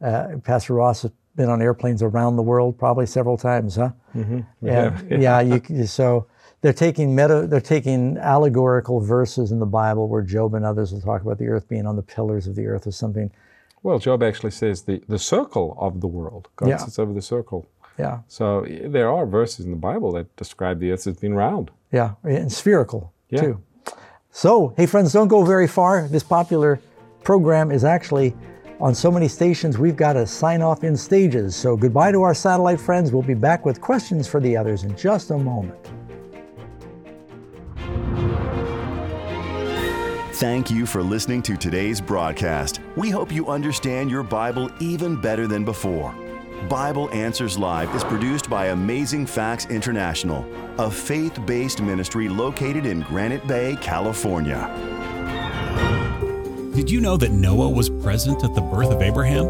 Uh, 0.00 0.36
Pastor 0.44 0.74
Ross 0.74 1.02
has 1.02 1.10
been 1.34 1.48
on 1.48 1.62
airplanes 1.62 2.02
around 2.02 2.36
the 2.36 2.42
world 2.42 2.78
probably 2.78 3.06
several 3.06 3.36
times, 3.36 3.76
huh? 3.76 3.90
Mm-hmm. 4.14 4.40
Yeah, 4.62 5.00
yeah. 5.08 5.40
You, 5.68 5.86
so 5.86 6.26
they're 6.60 6.72
taking 6.72 7.16
meta, 7.16 7.46
they're 7.48 7.60
taking 7.60 8.18
allegorical 8.18 9.00
verses 9.00 9.50
in 9.50 9.58
the 9.58 9.66
Bible 9.66 10.08
where 10.08 10.22
Job 10.22 10.54
and 10.54 10.64
others 10.64 10.92
will 10.92 11.00
talk 11.00 11.22
about 11.22 11.38
the 11.38 11.46
earth 11.46 11.66
being 11.68 11.86
on 11.86 11.96
the 11.96 12.02
pillars 12.02 12.46
of 12.46 12.54
the 12.56 12.66
earth 12.66 12.86
or 12.86 12.92
something. 12.92 13.30
Well, 13.82 13.98
Job 13.98 14.22
actually 14.22 14.50
says 14.50 14.82
the, 14.82 15.02
the 15.08 15.18
circle 15.18 15.76
of 15.80 16.00
the 16.00 16.06
world. 16.06 16.48
God 16.56 16.68
yeah. 16.68 16.76
sits 16.76 16.98
over 16.98 17.12
the 17.12 17.22
circle. 17.22 17.66
Yeah. 17.96 18.20
So 18.28 18.66
there 18.68 19.10
are 19.10 19.24
verses 19.24 19.64
in 19.64 19.70
the 19.70 19.76
Bible 19.76 20.12
that 20.12 20.34
describe 20.36 20.78
the 20.78 20.92
earth 20.92 21.06
as 21.06 21.16
being 21.16 21.34
round. 21.34 21.70
Yeah, 21.90 22.14
and 22.22 22.52
spherical 22.52 23.12
yeah. 23.30 23.40
too. 23.40 23.62
So, 24.30 24.74
hey 24.76 24.86
friends, 24.86 25.12
don't 25.12 25.28
go 25.28 25.44
very 25.44 25.66
far. 25.66 26.06
This 26.06 26.22
popular 26.22 26.80
program 27.28 27.70
is 27.70 27.84
actually 27.84 28.34
on 28.80 28.94
so 28.94 29.10
many 29.10 29.28
stations, 29.28 29.76
we've 29.76 29.96
got 29.96 30.14
to 30.14 30.26
sign 30.26 30.62
off 30.62 30.82
in 30.82 30.96
stages. 30.96 31.54
So 31.54 31.76
goodbye 31.76 32.10
to 32.10 32.22
our 32.22 32.32
satellite 32.32 32.80
friends. 32.80 33.12
We'll 33.12 33.20
be 33.20 33.34
back 33.34 33.66
with 33.66 33.82
questions 33.82 34.26
for 34.26 34.40
the 34.40 34.56
others 34.56 34.84
in 34.84 34.96
just 34.96 35.30
a 35.30 35.36
moment. 35.36 35.78
Thank 40.36 40.70
you 40.70 40.86
for 40.86 41.02
listening 41.02 41.42
to 41.42 41.58
today's 41.58 42.00
broadcast. 42.00 42.80
We 42.96 43.10
hope 43.10 43.30
you 43.30 43.48
understand 43.48 44.10
your 44.10 44.22
Bible 44.22 44.70
even 44.80 45.20
better 45.20 45.46
than 45.46 45.66
before. 45.66 46.14
Bible 46.66 47.10
Answers 47.10 47.58
Live 47.58 47.94
is 47.94 48.04
produced 48.04 48.48
by 48.48 48.68
Amazing 48.68 49.26
Facts 49.26 49.66
International, 49.66 50.50
a 50.78 50.90
faith 50.90 51.44
based 51.44 51.82
ministry 51.82 52.30
located 52.30 52.86
in 52.86 53.02
Granite 53.02 53.46
Bay, 53.46 53.76
California. 53.82 55.17
Did 56.78 56.92
you 56.92 57.00
know 57.00 57.16
that 57.16 57.32
Noah 57.32 57.70
was 57.70 57.90
present 57.90 58.44
at 58.44 58.54
the 58.54 58.60
birth 58.60 58.92
of 58.92 59.02
Abraham? 59.02 59.46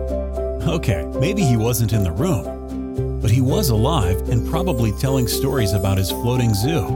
Okay, 0.66 1.04
maybe 1.20 1.42
he 1.42 1.58
wasn't 1.58 1.92
in 1.92 2.02
the 2.02 2.10
room, 2.10 3.20
but 3.20 3.30
he 3.30 3.42
was 3.42 3.68
alive 3.68 4.30
and 4.30 4.48
probably 4.48 4.92
telling 4.92 5.28
stories 5.28 5.74
about 5.74 5.98
his 5.98 6.10
floating 6.10 6.54
zoo. 6.54 6.86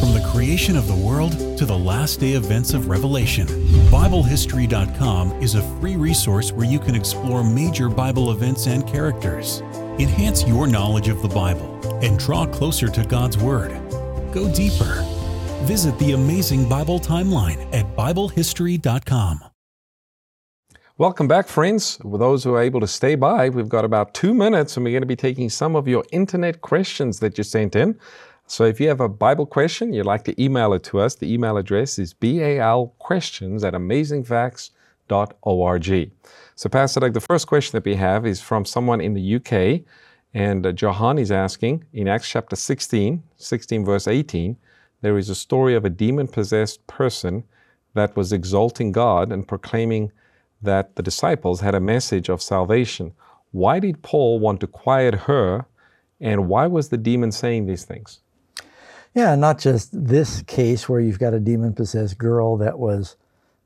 From 0.00 0.14
the 0.14 0.26
creation 0.32 0.78
of 0.78 0.88
the 0.88 0.94
world 0.94 1.32
to 1.58 1.66
the 1.66 1.76
last 1.76 2.20
day 2.20 2.32
events 2.32 2.72
of 2.72 2.88
Revelation, 2.88 3.46
BibleHistory.com 3.90 5.32
is 5.42 5.56
a 5.56 5.78
free 5.78 5.96
resource 5.96 6.50
where 6.50 6.66
you 6.66 6.78
can 6.78 6.94
explore 6.94 7.44
major 7.44 7.90
Bible 7.90 8.30
events 8.30 8.66
and 8.66 8.88
characters. 8.88 9.60
Enhance 9.98 10.42
your 10.46 10.66
knowledge 10.66 11.08
of 11.08 11.20
the 11.20 11.28
Bible 11.28 12.00
and 12.02 12.18
draw 12.18 12.46
closer 12.46 12.88
to 12.88 13.04
God's 13.04 13.36
Word. 13.36 13.72
Go 14.32 14.50
deeper. 14.54 15.06
Visit 15.64 15.98
the 15.98 16.12
amazing 16.12 16.68
Bible 16.68 17.00
timeline 17.00 17.66
at 17.74 17.96
BibleHistory.com. 17.96 19.40
Welcome 20.98 21.26
back, 21.26 21.48
friends. 21.48 21.96
For 21.96 22.18
those 22.18 22.44
who 22.44 22.54
are 22.54 22.60
able 22.60 22.80
to 22.80 22.86
stay 22.86 23.14
by, 23.14 23.48
we've 23.48 23.68
got 23.68 23.84
about 23.84 24.12
two 24.12 24.34
minutes 24.34 24.76
and 24.76 24.84
we're 24.84 24.92
going 24.92 25.02
to 25.02 25.06
be 25.06 25.16
taking 25.16 25.50
some 25.50 25.74
of 25.74 25.88
your 25.88 26.04
internet 26.12 26.60
questions 26.60 27.20
that 27.20 27.38
you 27.38 27.44
sent 27.44 27.74
in. 27.74 27.98
So 28.46 28.64
if 28.64 28.78
you 28.78 28.88
have 28.88 29.00
a 29.00 29.08
Bible 29.08 29.46
question, 29.46 29.94
you'd 29.94 30.06
like 30.06 30.24
to 30.24 30.42
email 30.42 30.74
it 30.74 30.82
to 30.84 31.00
us. 31.00 31.14
The 31.14 31.32
email 31.32 31.56
address 31.56 31.98
is 31.98 32.12
balquestions 32.12 33.64
at 33.64 33.72
amazingfacts.org. 33.72 36.10
So, 36.56 36.68
Pastor 36.68 37.00
Doug, 37.00 37.14
the 37.14 37.20
first 37.20 37.48
question 37.48 37.76
that 37.76 37.84
we 37.84 37.96
have 37.96 38.24
is 38.26 38.40
from 38.40 38.64
someone 38.64 39.00
in 39.00 39.14
the 39.14 39.34
UK, 39.36 39.80
and 40.34 40.66
uh, 40.66 40.72
Johan 40.72 41.18
is 41.18 41.32
asking 41.32 41.84
in 41.92 42.06
Acts 42.06 42.28
chapter 42.28 42.54
16, 42.54 43.20
16 43.36 43.84
verse 43.84 44.06
18, 44.06 44.56
there 45.04 45.18
is 45.18 45.28
a 45.28 45.34
story 45.34 45.74
of 45.74 45.84
a 45.84 45.90
demon 45.90 46.26
possessed 46.26 46.86
person 46.86 47.44
that 47.92 48.16
was 48.16 48.32
exalting 48.32 48.90
God 48.90 49.30
and 49.30 49.46
proclaiming 49.46 50.10
that 50.62 50.96
the 50.96 51.02
disciples 51.02 51.60
had 51.60 51.74
a 51.74 51.80
message 51.80 52.30
of 52.30 52.40
salvation. 52.40 53.12
Why 53.52 53.80
did 53.80 54.02
Paul 54.02 54.40
want 54.40 54.60
to 54.60 54.66
quiet 54.66 55.14
her, 55.14 55.66
and 56.20 56.48
why 56.48 56.66
was 56.68 56.88
the 56.88 56.96
demon 56.96 57.32
saying 57.32 57.66
these 57.66 57.84
things? 57.84 58.20
Yeah, 59.14 59.36
not 59.36 59.58
just 59.58 59.90
this 59.92 60.40
case 60.42 60.88
where 60.88 61.00
you've 61.00 61.18
got 61.18 61.34
a 61.34 61.38
demon 61.38 61.74
possessed 61.74 62.16
girl 62.16 62.56
that 62.56 62.78
was 62.78 63.16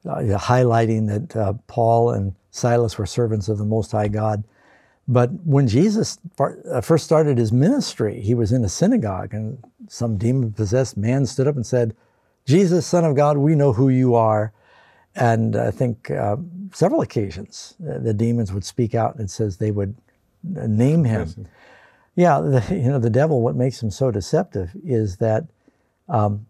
uh, 0.04 0.16
highlighting 0.38 1.06
that 1.06 1.36
uh, 1.36 1.52
Paul 1.68 2.10
and 2.10 2.34
Silas 2.50 2.98
were 2.98 3.06
servants 3.06 3.48
of 3.48 3.58
the 3.58 3.64
Most 3.64 3.92
High 3.92 4.08
God. 4.08 4.42
But 5.08 5.30
when 5.44 5.66
Jesus 5.66 6.18
uh, 6.38 6.82
first 6.82 7.04
started 7.06 7.38
his 7.38 7.50
ministry, 7.50 8.20
he 8.20 8.34
was 8.34 8.52
in 8.52 8.62
a 8.62 8.68
synagogue 8.68 9.32
and 9.32 9.58
some 9.88 10.18
demon 10.18 10.52
possessed 10.52 10.98
man 10.98 11.24
stood 11.24 11.48
up 11.48 11.56
and 11.56 11.66
said, 11.66 11.96
Jesus, 12.44 12.86
Son 12.86 13.06
of 13.06 13.16
God, 13.16 13.38
we 13.38 13.54
know 13.54 13.72
who 13.72 13.88
you 13.88 14.14
are. 14.14 14.52
And 15.16 15.56
I 15.56 15.70
think 15.70 16.10
uh, 16.10 16.36
several 16.72 17.00
occasions 17.00 17.74
uh, 17.88 17.98
the 17.98 18.12
demons 18.12 18.52
would 18.52 18.64
speak 18.64 18.94
out 18.94 19.14
and 19.14 19.24
it 19.24 19.30
says 19.30 19.56
they 19.56 19.70
would 19.70 19.96
uh, 20.56 20.66
name 20.66 21.04
him. 21.04 21.48
Yeah, 22.14 22.40
the, 22.42 22.62
you 22.70 22.88
know, 22.88 22.98
the 22.98 23.10
devil, 23.10 23.40
what 23.40 23.56
makes 23.56 23.82
him 23.82 23.90
so 23.90 24.10
deceptive 24.10 24.70
is 24.84 25.16
that 25.16 25.44
um, 26.08 26.46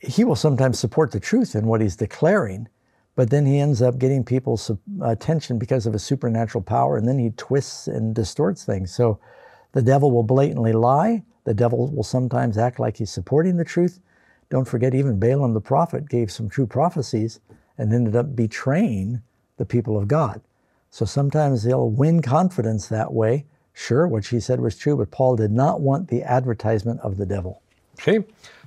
he 0.00 0.24
will 0.24 0.36
sometimes 0.36 0.80
support 0.80 1.12
the 1.12 1.20
truth 1.20 1.54
in 1.54 1.66
what 1.66 1.80
he's 1.80 1.96
declaring, 1.96 2.68
but 3.16 3.30
then 3.30 3.46
he 3.46 3.58
ends 3.58 3.80
up 3.80 3.98
getting 3.98 4.24
people's 4.24 4.70
attention 5.02 5.58
because 5.58 5.86
of 5.86 5.94
a 5.94 5.98
supernatural 5.98 6.62
power, 6.62 6.96
and 6.96 7.06
then 7.06 7.18
he 7.18 7.30
twists 7.30 7.86
and 7.86 8.14
distorts 8.14 8.64
things. 8.64 8.92
So 8.92 9.18
the 9.72 9.82
devil 9.82 10.10
will 10.10 10.22
blatantly 10.22 10.72
lie. 10.72 11.22
The 11.44 11.54
devil 11.54 11.90
will 11.90 12.04
sometimes 12.04 12.58
act 12.58 12.78
like 12.78 12.96
he's 12.96 13.10
supporting 13.10 13.56
the 13.56 13.64
truth. 13.64 14.00
Don't 14.50 14.66
forget, 14.66 14.94
even 14.94 15.18
Balaam 15.18 15.54
the 15.54 15.60
prophet 15.60 16.08
gave 16.08 16.30
some 16.30 16.48
true 16.48 16.66
prophecies 16.66 17.40
and 17.78 17.92
ended 17.92 18.16
up 18.16 18.36
betraying 18.36 19.22
the 19.56 19.64
people 19.64 19.98
of 19.98 20.08
God. 20.08 20.40
So 20.90 21.04
sometimes 21.04 21.64
they'll 21.64 21.90
win 21.90 22.22
confidence 22.22 22.88
that 22.88 23.12
way 23.12 23.46
Sure, 23.74 24.06
what 24.06 24.24
she 24.24 24.38
said 24.38 24.60
was 24.60 24.78
true, 24.78 24.96
but 24.96 25.10
Paul 25.10 25.34
did 25.34 25.50
not 25.50 25.80
want 25.80 26.08
the 26.08 26.22
advertisement 26.22 27.00
of 27.00 27.16
the 27.16 27.26
devil. 27.26 27.60
Okay. 27.94 28.24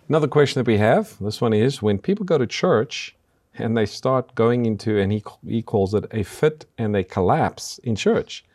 Another 0.10 0.28
question 0.28 0.60
that 0.60 0.68
we 0.68 0.78
have 0.78 1.18
this 1.20 1.41
one 1.41 1.54
is 1.54 1.82
when 1.82 1.98
people 1.98 2.26
go 2.26 2.38
to 2.38 2.45
church 2.45 3.16
and 3.58 3.78
they 3.78 3.86
start 3.86 4.36
going 4.36 4.66
into, 4.66 4.99
and 4.99 5.12
he, 5.12 5.24
he 5.45 5.62
calls 5.62 5.93
it 5.93 6.05
a 6.12 6.24
fit 6.24 6.66
and 6.78 6.93
they 6.93 7.03
collapse 7.03 7.80
in 7.80 7.95
church, 7.95 8.45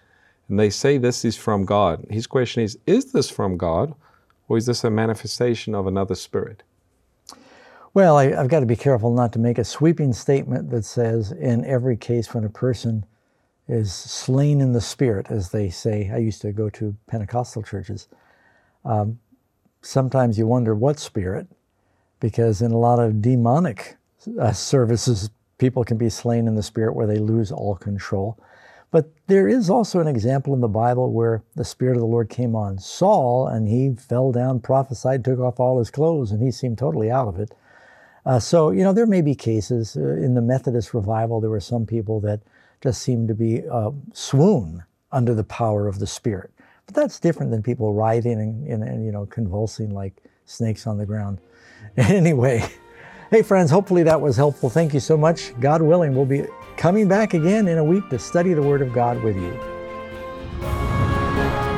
and 0.48 0.58
they 0.58 0.70
say 0.70 0.98
this 0.98 1.24
is 1.24 1.36
from 1.36 1.64
God. 1.64 2.06
His 2.10 2.26
question 2.26 2.62
is 2.62 2.78
Is 2.86 3.12
this 3.12 3.30
from 3.30 3.56
God, 3.56 3.94
or 4.48 4.56
is 4.56 4.66
this 4.66 4.84
a 4.84 4.90
manifestation 4.90 5.74
of 5.74 5.86
another 5.86 6.14
spirit? 6.14 6.62
Well, 7.94 8.16
I, 8.16 8.30
have 8.30 8.48
got 8.48 8.60
to 8.60 8.66
be 8.66 8.76
careful 8.76 9.12
not 9.12 9.32
to 9.34 9.38
make 9.38 9.58
a 9.58 9.64
sweeping 9.64 10.14
statement 10.14 10.70
that 10.70 10.84
says 10.84 11.30
in 11.30 11.64
every 11.66 11.96
case 11.96 12.32
when 12.32 12.44
a 12.44 12.48
person 12.48 13.04
is 13.68 13.92
slain 13.92 14.60
in 14.60 14.72
the 14.72 14.80
spirit, 14.80 15.26
as 15.30 15.50
they 15.50 15.68
say. 15.68 16.10
I 16.12 16.18
used 16.18 16.40
to 16.42 16.52
go 16.52 16.70
to 16.70 16.96
Pentecostal 17.06 17.62
churches. 17.62 18.08
Um, 18.84 19.20
sometimes 19.82 20.38
you 20.38 20.46
wonder 20.46 20.74
what 20.74 20.98
spirit, 20.98 21.46
because 22.18 22.62
in 22.62 22.72
a 22.72 22.78
lot 22.78 22.98
of 22.98 23.20
demonic 23.20 23.96
uh, 24.40 24.52
services, 24.52 25.30
people 25.58 25.84
can 25.84 25.96
be 25.96 26.08
slain 26.08 26.46
in 26.46 26.54
the 26.54 26.62
spirit 26.62 26.94
where 26.94 27.06
they 27.06 27.18
lose 27.18 27.52
all 27.52 27.76
control. 27.76 28.38
But 28.92 29.10
there 29.26 29.48
is 29.48 29.70
also 29.70 30.00
an 30.00 30.06
example 30.06 30.52
in 30.52 30.60
the 30.60 30.68
Bible 30.68 31.12
where 31.12 31.42
the 31.56 31.64
Spirit 31.64 31.96
of 31.96 32.00
the 32.00 32.06
Lord 32.06 32.28
came 32.28 32.54
on 32.54 32.78
Saul 32.78 33.48
and 33.48 33.66
he 33.66 33.94
fell 33.94 34.32
down, 34.32 34.60
prophesied, 34.60 35.24
took 35.24 35.40
off 35.40 35.58
all 35.58 35.78
his 35.78 35.90
clothes, 35.90 36.30
and 36.30 36.42
he 36.42 36.50
seemed 36.50 36.76
totally 36.76 37.10
out 37.10 37.26
of 37.26 37.40
it. 37.40 37.54
Uh, 38.26 38.38
so, 38.38 38.70
you 38.70 38.84
know, 38.84 38.92
there 38.92 39.06
may 39.06 39.22
be 39.22 39.34
cases. 39.34 39.96
Uh, 39.96 40.00
in 40.00 40.34
the 40.34 40.42
Methodist 40.42 40.92
revival, 40.92 41.40
there 41.40 41.50
were 41.50 41.58
some 41.58 41.86
people 41.86 42.20
that 42.20 42.40
just 42.82 43.00
seemed 43.00 43.28
to 43.28 43.34
be 43.34 43.66
uh, 43.66 43.90
swoon 44.12 44.84
under 45.10 45.34
the 45.34 45.44
power 45.44 45.88
of 45.88 45.98
the 45.98 46.06
Spirit. 46.06 46.50
But 46.84 46.94
that's 46.94 47.18
different 47.18 47.50
than 47.50 47.62
people 47.62 47.94
writhing 47.94 48.40
and, 48.40 48.66
and, 48.66 48.82
and, 48.82 49.06
you 49.06 49.12
know 49.12 49.24
convulsing 49.24 49.94
like 49.94 50.14
snakes 50.44 50.86
on 50.86 50.98
the 50.98 51.06
ground. 51.06 51.38
anyway, 51.96 52.62
hey 53.32 53.40
friends, 53.40 53.70
hopefully 53.70 54.02
that 54.02 54.20
was 54.20 54.36
helpful. 54.36 54.68
Thank 54.68 54.92
you 54.92 55.00
so 55.00 55.16
much. 55.16 55.58
God 55.58 55.80
willing, 55.80 56.14
we'll 56.14 56.26
be 56.26 56.44
coming 56.76 57.08
back 57.08 57.32
again 57.32 57.66
in 57.66 57.78
a 57.78 57.84
week 57.84 58.08
to 58.10 58.18
study 58.18 58.52
the 58.52 58.62
Word 58.62 58.82
of 58.82 58.92
God 58.92 59.20
with 59.22 59.36
you. 59.36 59.52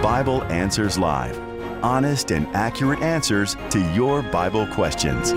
Bible 0.02 0.42
Answers 0.44 0.98
Live. 0.98 1.38
Honest 1.82 2.32
and 2.32 2.46
accurate 2.56 3.00
answers 3.00 3.56
to 3.70 3.78
your 3.94 4.22
Bible 4.22 4.66
questions. 4.66 5.32